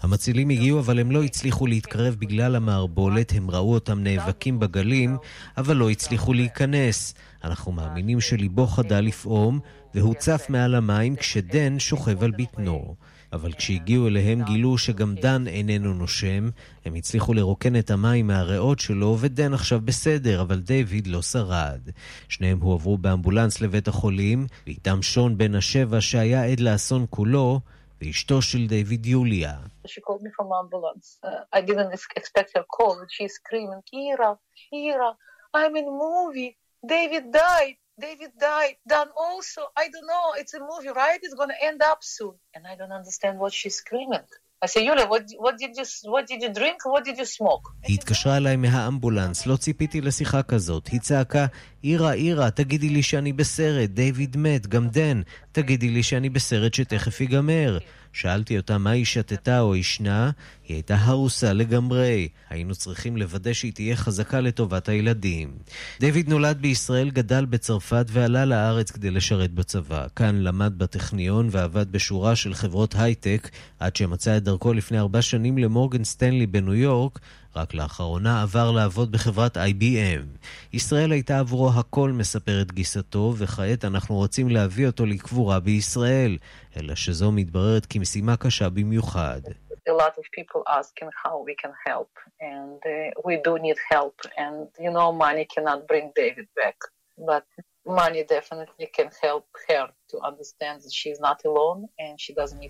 המצילים 0.00 0.48
הגיעו 0.48 0.80
אבל 0.80 1.00
הם 1.00 1.10
לא 1.10 1.22
הצליחו 1.22 1.66
להתקרב 1.66 2.14
בגלל 2.14 2.56
המערבולת, 2.56 3.32
הם 3.36 3.50
ראו 3.50 3.74
אותם 3.74 3.98
נאבקים 3.98 4.58
בגלים, 4.58 5.16
אבל 5.56 5.76
לא 5.76 5.90
הצליחו 5.90 6.32
להיכנס. 6.32 7.14
אנחנו 7.44 7.72
מאמינים 7.72 8.20
שליבו 8.20 8.66
חדל 8.66 9.00
לפעום, 9.00 9.60
והוא 9.94 10.14
צף 10.14 10.46
מעל 10.48 10.74
המים 10.74 11.16
כשדן 11.16 11.78
שוכב 11.78 12.22
על 12.22 12.30
בטנו. 12.30 12.94
אבל 13.32 13.52
כשהגיעו 13.52 14.08
אליהם 14.08 14.42
גילו 14.42 14.78
שגם 14.78 15.14
דן 15.14 15.46
איננו 15.46 15.94
נושם, 15.94 16.48
הם 16.84 16.94
הצליחו 16.94 17.34
לרוקן 17.34 17.78
את 17.78 17.90
המים 17.90 18.26
מהריאות 18.26 18.78
שלו, 18.78 19.16
ודן 19.20 19.54
עכשיו 19.54 19.80
בסדר, 19.84 20.42
אבל 20.42 20.60
דיוויד 20.60 21.06
לא 21.06 21.22
שרד. 21.22 21.80
שניהם 22.28 22.60
הועברו 22.60 22.98
באמבולנס 22.98 23.60
לבית 23.60 23.88
החולים, 23.88 24.46
ואיתם 24.66 25.02
שון 25.02 25.38
בן 25.38 25.54
השבע 25.54 26.00
שהיה 26.00 26.44
עד 26.44 26.60
לאסון 26.60 27.06
כולו, 27.10 27.60
ואשתו 28.02 28.42
של 28.42 28.66
דיוויד 28.66 29.06
יוליה. 29.06 29.58
She 29.86 30.00
called 30.00 30.22
me 30.22 30.30
from 30.36 30.48
ambulance. 30.62 31.18
Uh, 31.24 31.58
I 31.58 31.60
didn't 31.60 31.92
expect 32.16 32.50
her 32.56 32.64
call, 32.76 32.94
and 33.00 33.10
she's 33.10 33.34
screaming, 33.40 33.82
Ira, 33.92 34.38
Ira, 34.72 35.10
I'm 35.54 35.76
in 35.76 35.86
movie. 36.04 36.57
David 36.86 37.32
died. 37.32 37.76
David 38.00 38.30
died. 38.38 38.76
Dan 38.86 39.08
also. 39.16 39.62
I 39.76 39.88
don't 39.92 40.06
know. 40.06 40.34
It's 40.36 40.54
a 40.54 40.60
movie, 40.60 40.92
right? 40.94 41.18
It's 41.22 41.34
to 41.34 41.46
end 41.62 41.82
up 41.82 41.98
soon. 42.02 42.34
And 42.54 42.66
I 42.66 42.76
don't 42.76 42.92
understand 42.92 43.38
what 43.38 43.52
she's 43.52 43.76
screaming. 43.76 44.26
I 44.60 44.66
say, 44.66 44.84
Yulia, 44.84 45.06
what, 45.06 45.22
what, 45.38 45.56
did 45.56 45.76
you, 45.76 45.84
what 46.10 46.26
did 46.26 46.42
you 46.42 46.52
drink? 46.52 46.78
What 46.84 47.04
did 47.04 47.16
you 47.18 47.24
smoke? 47.24 47.70
היא 47.82 47.94
התקשרה 47.94 48.36
אליי 48.36 48.56
מהאמבולנס, 48.56 49.46
לא 49.46 49.56
ציפיתי 49.56 50.00
לשיחה 50.00 50.42
כזאת. 50.42 50.86
היא 50.86 51.00
צעקה, 51.00 51.46
אירה, 51.84 52.12
אירה, 52.12 52.50
תגידי 52.50 52.88
לי 52.88 53.02
שאני 53.02 53.32
בסרט, 53.32 53.90
דיוויד 53.90 54.36
מת, 54.36 54.66
גם 54.66 54.88
דן. 54.88 55.22
תגידי 55.52 55.88
לי 55.88 56.02
שאני 56.02 56.28
בסרט 56.28 56.74
שתכף 56.74 57.20
ייגמר. 57.20 57.78
שאלתי 58.20 58.56
אותה 58.56 58.78
מה 58.78 58.90
היא 58.90 59.04
שתתה 59.04 59.60
או 59.60 59.76
ישנה, 59.76 60.30
היא 60.68 60.74
הייתה 60.74 60.94
הרוסה 60.94 61.52
לגמרי. 61.52 62.28
היינו 62.50 62.74
צריכים 62.74 63.16
לוודא 63.16 63.52
שהיא 63.52 63.72
תהיה 63.72 63.96
חזקה 63.96 64.40
לטובת 64.40 64.88
הילדים. 64.88 65.52
דיוויד 66.00 66.28
נולד 66.28 66.58
בישראל, 66.60 67.10
גדל 67.10 67.44
בצרפת 67.44 68.06
ועלה 68.08 68.44
לארץ 68.44 68.90
כדי 68.90 69.10
לשרת 69.10 69.50
בצבא. 69.50 70.06
כאן 70.16 70.36
למד 70.36 70.72
בטכניון 70.78 71.48
ועבד 71.50 71.92
בשורה 71.92 72.36
של 72.36 72.54
חברות 72.54 72.94
הייטק, 72.98 73.50
עד 73.78 73.96
שמצא 73.96 74.36
את 74.36 74.42
דרכו 74.42 74.72
לפני 74.72 74.98
ארבע 74.98 75.22
שנים 75.22 75.58
למורגן 75.58 76.04
סטנלי 76.04 76.46
בניו 76.46 76.74
יורק, 76.74 77.18
רק 77.56 77.74
לאחרונה 77.74 78.42
עבר 78.42 78.70
לעבוד 78.70 79.12
בחברת 79.12 79.56
IBM. 79.56 80.46
ישראל 80.72 81.12
הייתה 81.12 81.38
עבורו 81.38 81.70
הכל, 81.78 82.10
מספרת 82.10 82.72
גיסתו, 82.72 83.34
וכעת 83.38 83.84
אנחנו 83.84 84.14
רוצים 84.14 84.48
להביא 84.48 84.86
אותו 84.86 85.06
לקבורה 85.06 85.60
בישראל, 85.60 86.38
אלא 86.76 86.94
שזו 86.94 87.32
מתבררת 87.32 87.86
כמשימה 87.86 88.36
קשה 88.36 88.68
במיוחד. 88.68 89.40
A 89.88 89.90
lot 89.90 90.14
of 90.20 90.24
people 90.38 90.62
asking 90.80 91.08
how 91.24 91.34
we 91.46 91.54
can 91.62 91.72
help, 91.88 92.12
and 92.52 92.80
uh, 92.84 93.10
we 93.26 93.34
do 93.46 93.52
need 93.66 93.78
help, 93.92 94.16
and 94.42 94.66
you 94.84 94.90
know, 94.96 95.08
money 95.26 95.46
cannot 95.54 95.80
bring 95.90 96.06
David 96.20 96.46
back, 96.60 96.78
but 97.28 97.46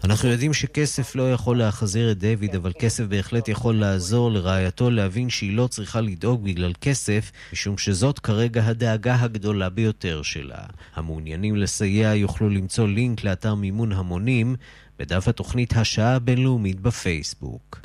אנחנו 0.05 0.29
יודעים 0.29 0.55
שכסף 0.55 1.16
לא 1.16 1.33
יכול 1.33 1.59
להחזיר 1.59 2.11
את 2.11 2.19
דיוויד, 2.19 2.55
אבל 2.55 2.73
כסף 2.79 3.05
בהחלט 3.05 3.49
יכול 3.49 3.75
לעזור 3.81 4.31
לרעייתו 4.31 4.91
להבין 4.91 5.31
שהיא 5.31 5.57
לא 5.57 5.66
צריכה 5.66 6.01
לדאוג 6.01 6.45
בגלל 6.45 6.73
כסף, 6.81 7.33
משום 7.53 7.79
שזאת 7.79 8.19
כרגע 8.19 8.62
הדאגה 8.64 9.16
הגדולה 9.21 9.69
ביותר 9.69 10.23
שלה. 10.23 10.62
המעוניינים 10.95 11.57
לסייע 11.57 12.14
יוכלו 12.14 12.49
למצוא 12.49 12.89
לינק 12.89 13.25
לאתר 13.25 13.55
מימון 13.55 13.93
המונים 13.93 14.57
בדף 14.99 15.29
התוכנית 15.29 15.73
השעה 15.77 16.14
הבינלאומית 16.14 16.81
בפייסבוק. 16.81 17.81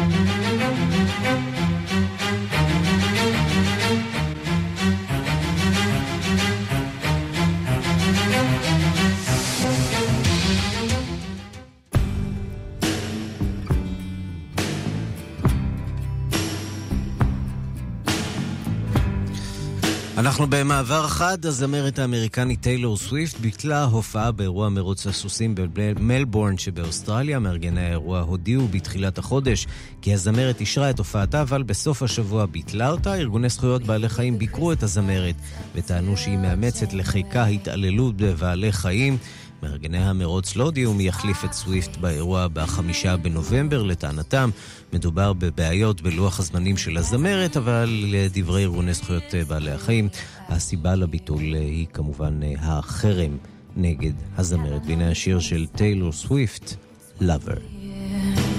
אנחנו 20.34 20.48
במעבר 20.50 21.08
חד, 21.08 21.46
הזמרת 21.46 22.00
האמריקנית 22.00 22.62
טיילור 22.62 22.98
סוויפט 22.98 23.40
ביטלה 23.40 23.84
הופעה 23.84 24.32
באירוע 24.32 24.70
מרוץ 24.70 25.08
הסוסים 25.08 25.56
במלבורן 25.56 26.58
שבאוסטרליה. 26.58 27.40
מארגני 27.40 27.82
האירוע 27.82 28.20
הודיעו 28.20 28.68
בתחילת 28.68 29.18
החודש 29.18 29.68
כי 30.02 30.14
הזמרת 30.14 30.60
אישרה 30.60 30.90
את 30.90 31.00
הופעתה, 31.00 31.42
אבל 31.42 31.64
בסוף 31.64 32.04
השבוע 32.04 32.46
ביטלה 32.46 32.90
אותה. 32.90 33.16
ארגוני 33.16 33.50
זכויות 33.50 33.84
בעלי 33.84 34.10
חיים 34.10 34.38
ביקרו 34.40 34.72
את 34.72 34.84
הזמרת 34.84 35.36
וטענו 35.76 36.18
שהיא 36.18 36.38
מאמצת 36.38 36.94
לחיקה 36.94 37.46
התעללות 37.46 38.18
בבעלי 38.18 38.72
חיים. 38.72 39.18
מארגני 39.64 39.98
המרוץ 39.98 40.56
לא 40.56 40.64
הודיעו 40.64 40.94
מי 40.94 41.04
יחליף 41.04 41.46
את 41.46 41.54
סוויפט 41.54 41.98
באירוע 41.98 42.48
בחמישה 42.54 43.18
בנובמבר. 43.18 43.84
לטענתם 43.84 44.50
מדובר 44.94 45.34
בבעיות 45.34 46.02
בלוח 46.02 46.40
הזמנים 46.40 46.78
של 46.78 46.98
הזמרת, 46.98 47.58
אבל 47.58 48.06
לדברי 48.08 48.64
ארגוני 48.64 48.94
זכויות 48.94 49.24
בעלי 49.48 49.72
החיים, 49.72 50.10
הסיבה 50.50 50.96
לביטול 50.96 51.42
היא 51.54 51.88
כמובן 51.94 52.40
החרם 52.60 53.38
נגד 53.76 54.14
הזמרת. 54.38 54.82
והנה 54.88 55.12
השיר 55.12 55.40
של 55.40 55.68
טיילור 55.68 56.12
סוויפט, 56.12 56.76
Lover. 57.22 57.60
let 57.60 58.53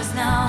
us 0.00 0.14
now. 0.14 0.39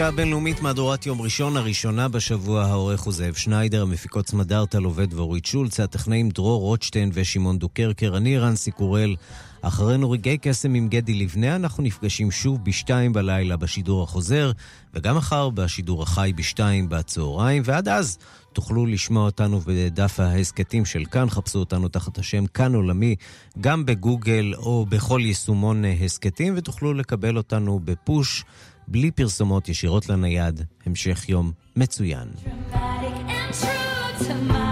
השעה 0.00 0.08
הבינלאומית, 0.08 0.60
מהדורת 0.60 1.06
יום 1.06 1.20
ראשון, 1.20 1.56
הראשונה 1.56 2.08
בשבוע, 2.08 2.64
העורך 2.64 3.00
הוא 3.00 3.12
זאב 3.12 3.34
שניידר, 3.34 3.82
המפיקות 3.82 4.28
סמדארטה 4.28 4.78
לובד 4.80 5.14
ואורית 5.14 5.46
שולץ, 5.46 5.80
הטכנאים 5.80 6.28
דרור 6.28 6.60
רוטשטיין 6.60 7.10
ושמעון 7.14 7.58
דוקרקר, 7.58 8.16
אני 8.16 8.38
רנסי 8.38 8.70
קורל. 8.70 9.16
אחרינו 9.62 10.10
רגעי 10.10 10.38
קסם 10.38 10.74
עם 10.74 10.88
גדי 10.88 11.14
לבנה, 11.14 11.56
אנחנו 11.56 11.82
נפגשים 11.82 12.30
שוב 12.30 12.64
בשתיים 12.64 13.12
בלילה 13.12 13.56
בשידור 13.56 14.02
החוזר, 14.02 14.52
וגם 14.94 15.16
מחר 15.16 15.50
בשידור 15.50 16.02
החי 16.02 16.32
בשתיים 16.36 16.88
בצהריים, 16.88 17.62
ועד 17.66 17.88
אז 17.88 18.18
תוכלו 18.52 18.86
לשמוע 18.86 19.24
אותנו 19.24 19.60
בדף 19.66 20.20
ההסכתים 20.20 20.84
של 20.84 21.04
כאן, 21.04 21.30
חפשו 21.30 21.58
אותנו 21.58 21.88
תחת 21.88 22.18
השם 22.18 22.46
כאן 22.46 22.74
עולמי, 22.74 23.14
גם 23.60 23.86
בגוגל 23.86 24.54
או 24.56 24.86
בכל 24.88 25.20
יישומון 25.24 25.84
הסכתים, 26.04 26.54
ותוכלו 26.56 26.94
לקבל 26.94 27.36
אותנו 27.36 27.80
בפוש. 27.84 28.44
בלי 28.90 29.10
פרסומות 29.10 29.68
ישירות 29.68 30.08
לנייד. 30.08 30.60
המשך 30.86 31.28
יום 31.28 31.52
מצוין. 31.76 32.28
Dramatic 32.44 33.30
השעה 33.50 34.69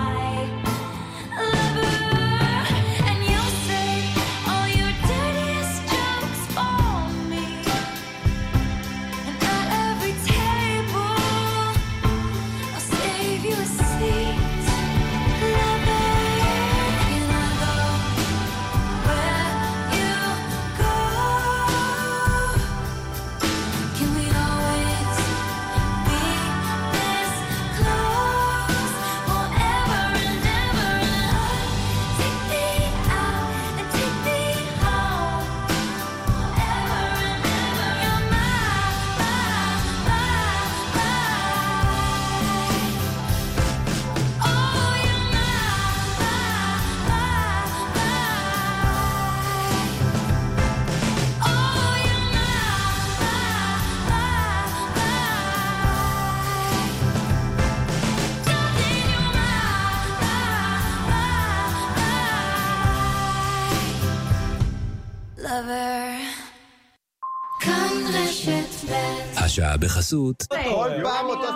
בחסות. 69.78 70.46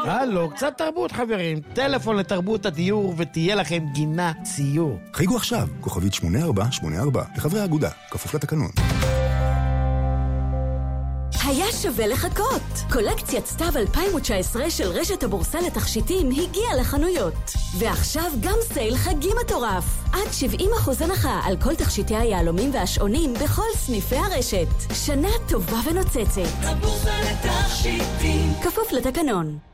הלו, 0.04 0.50
קצת 0.50 0.72
תרבות 0.78 1.12
חברים. 1.12 1.60
טלפון 1.74 2.16
לתרבות 2.16 2.66
הדיור 2.66 3.14
ותהיה 3.16 3.54
לכם 3.54 3.84
גינה 3.92 4.32
ציור. 4.42 4.98
חייגו 5.14 5.36
עכשיו, 5.36 5.68
כוכבית 5.80 6.14
8484, 6.14 7.24
לחברי 7.36 7.60
האגודה, 7.60 7.90
כפוף 8.10 8.34
לתקנון. 8.34 8.70
היה 11.52 11.72
שווה 11.72 12.06
לחכות! 12.06 12.62
קולקציית 12.92 13.46
סתיו 13.46 13.72
2019 13.76 14.70
של 14.70 14.88
רשת 14.88 15.22
הבורסה 15.22 15.60
לתכשיטים 15.60 16.30
הגיעה 16.30 16.76
לחנויות. 16.76 17.34
ועכשיו 17.78 18.32
גם 18.40 18.56
סייל 18.62 18.96
חגי 18.96 19.30
מטורף. 19.44 19.84
עד 20.12 20.50
70% 20.60 21.04
הנחה 21.04 21.40
על 21.44 21.56
כל 21.56 21.74
תכשיטי 21.74 22.16
היהלומים 22.16 22.74
והשעונים 22.74 23.34
בכל 23.34 23.66
סניפי 23.74 24.16
הרשת. 24.16 24.92
שנה 24.92 25.28
טובה 25.48 25.78
ונוצצת. 25.90 26.40
הבורסה 26.62 27.14
לתכשיטים. 27.20 28.52
כפוף 28.62 28.92
לתקנון. 28.92 29.71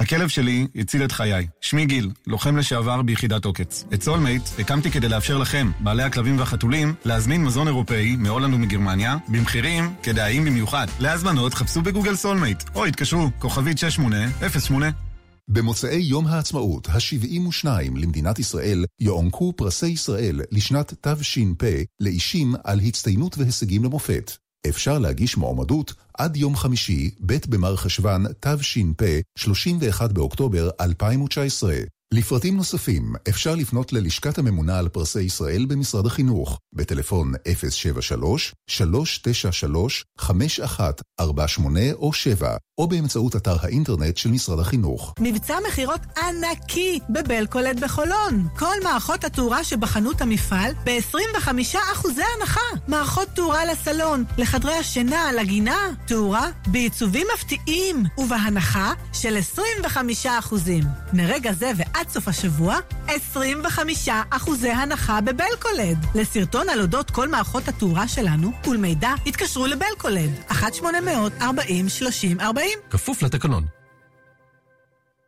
הכלב 0.00 0.28
שלי 0.28 0.66
הציל 0.76 1.04
את 1.04 1.12
חיי. 1.12 1.46
שמי 1.60 1.86
גיל, 1.86 2.10
לוחם 2.26 2.56
לשעבר 2.56 3.02
ביחידת 3.02 3.44
עוקץ. 3.44 3.84
את 3.94 4.02
סולמייט 4.02 4.42
הקמתי 4.58 4.90
כדי 4.90 5.08
לאפשר 5.08 5.38
לכם, 5.38 5.70
בעלי 5.80 6.02
הכלבים 6.02 6.38
והחתולים, 6.38 6.94
להזמין 7.04 7.44
מזון 7.44 7.66
אירופאי 7.66 8.16
מהולנד 8.16 8.54
ומגרמניה, 8.54 9.16
במחירים 9.28 9.94
כדאיים 10.02 10.44
במיוחד. 10.44 10.86
להזמנות 11.00 11.54
חפשו 11.54 11.82
בגוגל 11.82 12.16
סולמייט, 12.16 12.62
או 12.74 12.84
התקשרו, 12.84 13.28
כוכבית 13.38 13.78
6808. 13.78 14.90
במוצאי 15.48 16.00
יום 16.00 16.26
העצמאות 16.26 16.88
ה-72 16.88 17.66
למדינת 17.96 18.38
ישראל 18.38 18.84
יוענקו 19.00 19.52
פרסי 19.56 19.86
ישראל 19.86 20.40
לשנת 20.50 21.06
תש"פ 21.06 21.64
לאישים 22.00 22.54
על 22.64 22.80
הצטיינות 22.80 23.38
והישגים 23.38 23.84
למופת. 23.84 24.32
אפשר 24.68 24.98
להגיש 24.98 25.36
מועמדות 25.36 25.94
עד 26.18 26.36
יום 26.36 26.56
חמישי, 26.56 27.10
ב' 27.26 27.36
במר 27.48 27.76
חשוון, 27.76 28.24
תש"פ, 28.40 29.20
31 29.38 30.12
באוקטובר 30.12 30.70
2019. 30.80 31.74
לפרטים 32.14 32.56
נוספים 32.56 33.12
אפשר 33.28 33.54
לפנות 33.54 33.92
ללשכת 33.92 34.38
הממונה 34.38 34.78
על 34.78 34.88
פרסי 34.88 35.20
ישראל 35.20 35.66
במשרד 35.66 36.06
החינוך, 36.06 36.58
בטלפון 36.72 37.32
073-393-5148 40.18 40.22
או 41.94 42.12
7, 42.12 42.56
או 42.78 42.88
באמצעות 42.88 43.36
אתר 43.36 43.56
האינטרנט 43.60 44.16
של 44.16 44.30
משרד 44.30 44.58
החינוך. 44.58 45.14
מבצע 45.20 45.56
מכירות 45.68 46.00
ענקי 46.16 46.98
בבלקולד 47.10 47.80
בחולון. 47.84 48.48
כל 48.58 48.74
מערכות 48.84 49.24
התאורה 49.24 49.64
שבחנות 49.64 50.20
המפעל 50.20 50.72
ב-25% 50.84 51.78
הנחה. 52.06 52.60
מערכות 52.88 53.28
תאורה 53.34 53.64
לסלון, 53.64 54.24
לחדרי 54.38 54.74
השינה, 54.74 55.32
לגינה, 55.32 55.88
תאורה 56.06 56.48
בעיצובים 56.66 57.26
מפתיעים 57.34 58.04
ובהנחה 58.18 58.92
של 59.12 59.38
25%. 60.24 60.28
מרגע 61.12 61.52
זה 61.52 61.72
ועד 61.76 61.99
סוף 62.08 62.28
השבוע, 62.28 62.76
25% 63.06 63.10
הנחה 64.74 65.20
בבלקולד. 65.20 65.98
לסרטון 66.14 66.68
על 66.68 66.80
אודות 66.80 67.10
כל 67.10 67.28
מערכות 67.28 67.68
התאורה 67.68 68.08
שלנו 68.08 68.52
ולמידע, 68.68 69.10
התקשרו 69.26 69.66
לבלקולד. 69.66 70.30
1-800-40-30-40 70.50 70.62
כפוף 72.90 73.22
לתקנון. 73.22 73.64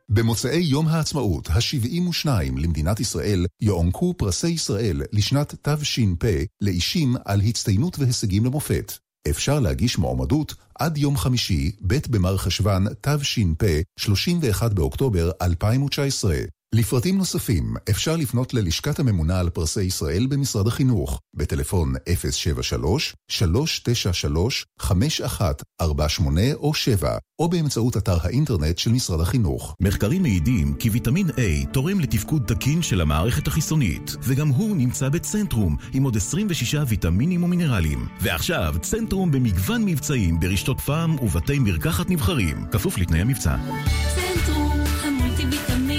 במוצאי 0.09 0.59
יום 0.59 0.87
העצמאות 0.87 1.49
ה-72 1.49 2.27
למדינת 2.57 2.99
ישראל 2.99 3.45
יוענקו 3.61 4.13
פרסי 4.17 4.47
ישראל 4.47 5.01
לשנת 5.11 5.55
תש"פ 5.69 6.25
לאישים 6.61 7.15
על 7.25 7.41
הצטיינות 7.41 7.99
והישגים 7.99 8.45
למופת. 8.45 8.93
אפשר 9.29 9.59
להגיש 9.59 9.97
מועמדות 9.97 10.55
עד 10.75 10.97
יום 10.97 11.17
חמישי, 11.17 11.71
ב' 11.87 11.97
במר 12.09 12.37
חשוון 12.37 12.85
תש"פ, 13.01 13.81
31 13.99 14.73
באוקטובר 14.73 15.31
2019. 15.41 16.35
לפרטים 16.73 17.17
נוספים 17.17 17.73
אפשר 17.89 18.15
לפנות 18.15 18.53
ללשכת 18.53 18.99
הממונה 18.99 19.39
על 19.39 19.49
פרסי 19.49 19.83
ישראל 19.83 20.27
במשרד 20.27 20.67
החינוך, 20.67 21.19
בטלפון 21.35 21.93
073-393-5148 24.81 24.85
או 26.53 26.73
7, 26.73 27.17
או 27.39 27.49
באמצעות 27.49 27.97
אתר 27.97 28.17
האינטרנט 28.21 28.77
של 28.77 28.91
משרד 28.91 29.21
החינוך. 29.21 29.75
מחקרים 29.79 30.21
מעידים 30.21 30.73
כי 30.73 30.89
ויטמין 30.89 31.29
A 31.29 31.67
תורם 31.71 31.99
לתפקוד 31.99 32.43
תקין 32.47 32.81
של 32.81 33.01
המערכת 33.01 33.47
החיסונית, 33.47 34.15
וגם 34.21 34.47
הוא 34.47 34.75
נמצא 34.75 35.09
בצנטרום 35.09 35.75
עם 35.93 36.03
עוד 36.03 36.17
26 36.17 36.75
ויטמינים 36.87 37.43
ומינרלים. 37.43 38.07
ועכשיו, 38.21 38.75
צנטרום 38.81 39.31
במגוון 39.31 39.85
מבצעים 39.85 40.39
ברשתות 40.39 40.79
פארם 40.79 41.15
ובתי 41.21 41.59
מרקחת 41.59 42.09
נבחרים, 42.09 42.65
כפוף 42.71 42.97
לתנאי 42.97 43.21
המבצע. 43.21 43.55
צנטרום, 44.15 44.83
ביותר 45.43 45.73
בעולם. 45.77 45.92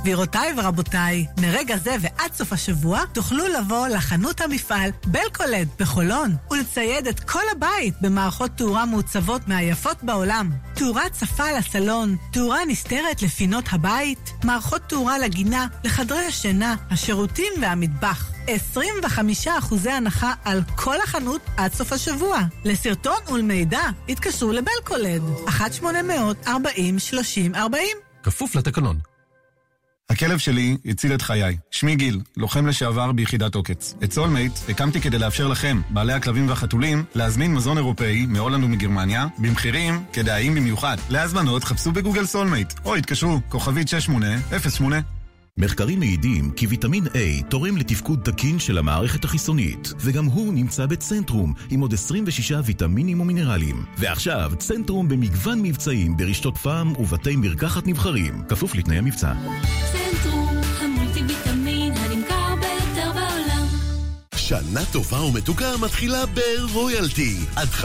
גבירותיי 0.00 0.54
ורבותיי, 0.56 1.26
מרגע 1.40 1.76
זה 1.76 1.96
ועד 2.00 2.32
סוף 2.32 2.52
השבוע 2.52 3.00
תוכלו 3.12 3.48
לבוא 3.48 3.88
לחנות 3.88 4.40
המפעל 4.40 4.90
בלקולד 5.06 5.68
בחולון 5.78 6.36
ולצייד 6.50 7.06
את 7.06 7.20
כל 7.20 7.42
הבית 7.52 7.94
במערכות 8.00 8.50
תאורה 8.56 8.86
מעוצבות 8.86 9.48
מהיפות 9.48 9.96
בעולם. 10.02 10.50
תאורה 10.74 11.02
צפה 11.12 11.52
לסלון, 11.58 12.16
תאורה 12.32 12.58
נסתרת 12.68 13.22
לפינות 13.22 13.64
הבית, 13.72 14.32
מערכות 14.44 14.82
תאורה 14.88 15.18
לגינה, 15.18 15.66
לחדרי 15.84 16.26
השינה, 16.26 16.76
השירותים 16.90 17.52
והמטבח. 17.60 18.30
25% 18.46 19.90
הנחה 19.90 20.34
על 20.44 20.62
כל 20.76 20.96
החנות 21.04 21.40
עד 21.56 21.72
סוף 21.72 21.92
השבוע. 21.92 22.38
לסרטון 22.64 23.18
ולמידע 23.32 23.82
התקשרו 24.08 24.52
לבלקולד. 24.52 25.22
1-800-40-30-40 25.46 25.50
כפוף 28.22 28.54
לתקנון. 28.54 29.09
הכלב 30.10 30.38
שלי 30.38 30.76
הציל 30.86 31.14
את 31.14 31.22
חיי. 31.22 31.56
שמי 31.70 31.96
גיל, 31.96 32.20
לוחם 32.36 32.66
לשעבר 32.66 33.12
ביחידת 33.12 33.54
עוקץ. 33.54 33.94
את 34.04 34.12
סולמייט 34.12 34.52
הקמתי 34.68 35.00
כדי 35.00 35.18
לאפשר 35.18 35.48
לכם, 35.48 35.80
בעלי 35.90 36.12
הכלבים 36.12 36.48
והחתולים, 36.48 37.04
להזמין 37.14 37.54
מזון 37.54 37.76
אירופאי 37.78 38.26
מהולנד 38.26 38.64
ומגרמניה, 38.64 39.26
במחירים 39.38 40.04
כדאיים 40.12 40.54
במיוחד. 40.54 40.96
להזמנות 41.10 41.64
חפשו 41.64 41.92
בגוגל 41.92 42.26
סולמייט, 42.26 42.72
או 42.84 42.94
התקשרו, 42.94 43.40
כוכבית 43.48 43.88
6808. 43.88 45.19
מחקרים 45.60 45.98
מעידים 45.98 46.50
כי 46.50 46.66
ויטמין 46.66 47.06
A 47.06 47.44
תורם 47.48 47.76
לתפקוד 47.76 48.20
תקין 48.24 48.58
של 48.58 48.78
המערכת 48.78 49.24
החיסונית, 49.24 49.92
וגם 49.98 50.24
הוא 50.24 50.54
נמצא 50.54 50.86
בצנטרום 50.86 51.52
עם 51.70 51.80
עוד 51.80 51.94
26 51.94 52.52
ויטמינים 52.64 53.20
ומינרלים. 53.20 53.84
ועכשיו, 53.98 54.52
צנטרום 54.58 55.08
במגוון 55.08 55.62
מבצעים 55.62 56.16
ברשתות 56.16 56.56
פארם 56.56 56.92
ובתי 56.98 57.36
מרקחת 57.36 57.86
נבחרים, 57.86 58.42
כפוף 58.48 58.74
לתנאי 58.74 58.98
המבצע. 58.98 59.32
צנטרום, 59.92 60.39
שנה 64.50 64.84
טובה 64.92 65.20
ומתוקה 65.20 65.76
מתחילה 65.80 66.24
ברויאלטי. 66.72 67.36
עד 67.56 67.68
50% 67.68 67.84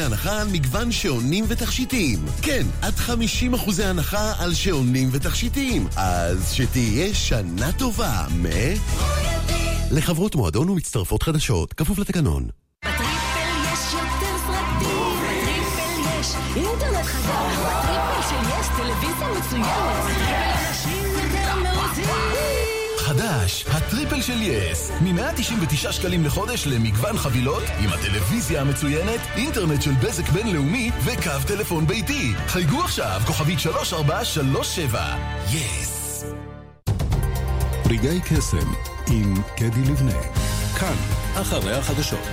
הנחה 0.00 0.40
על 0.40 0.48
מגוון 0.48 0.92
שעונים 0.92 1.44
ותכשיטים. 1.48 2.18
כן, 2.42 2.66
עד 2.82 2.94
50% 2.94 3.82
הנחה 3.84 4.32
על 4.38 4.54
שעונים 4.54 5.08
ותכשיטים. 5.12 5.86
אז 5.96 6.52
שתהיה 6.52 7.14
שנה 7.14 7.72
טובה 7.72 8.26
מ... 8.42 8.46
לחברות 9.90 10.34
מועדון 10.34 10.68
ומצטרפות 10.68 11.22
חדשות, 11.22 11.72
כפוף 11.72 11.98
לתקנון. 11.98 12.63
הטריפל 23.72 24.22
של 24.22 24.42
יס, 24.42 24.90
מ-199 25.00 25.92
שקלים 25.92 26.24
לחודש 26.24 26.66
למגוון 26.66 27.18
חבילות 27.18 27.62
עם 27.80 27.88
הטלוויזיה 27.88 28.60
המצוינת, 28.60 29.20
אינטרנט 29.36 29.82
של 29.82 29.92
בזק 30.02 30.28
בינלאומי 30.28 30.90
וקו 31.04 31.46
טלפון 31.46 31.86
ביתי. 31.86 32.32
חייגו 32.46 32.80
עכשיו, 32.80 33.20
כוכבית 33.26 33.58
3437. 33.60 35.16
יס. 35.52 36.24
רגעי 37.90 38.20
קסם 38.20 38.72
עם 39.10 39.34
קדי 39.56 39.80
לבנה. 39.90 40.22
כאן, 40.78 40.96
אחרי 41.34 41.74
החדשות. 41.74 42.24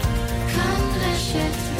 כאן 0.55 0.81
רשת 1.01 1.70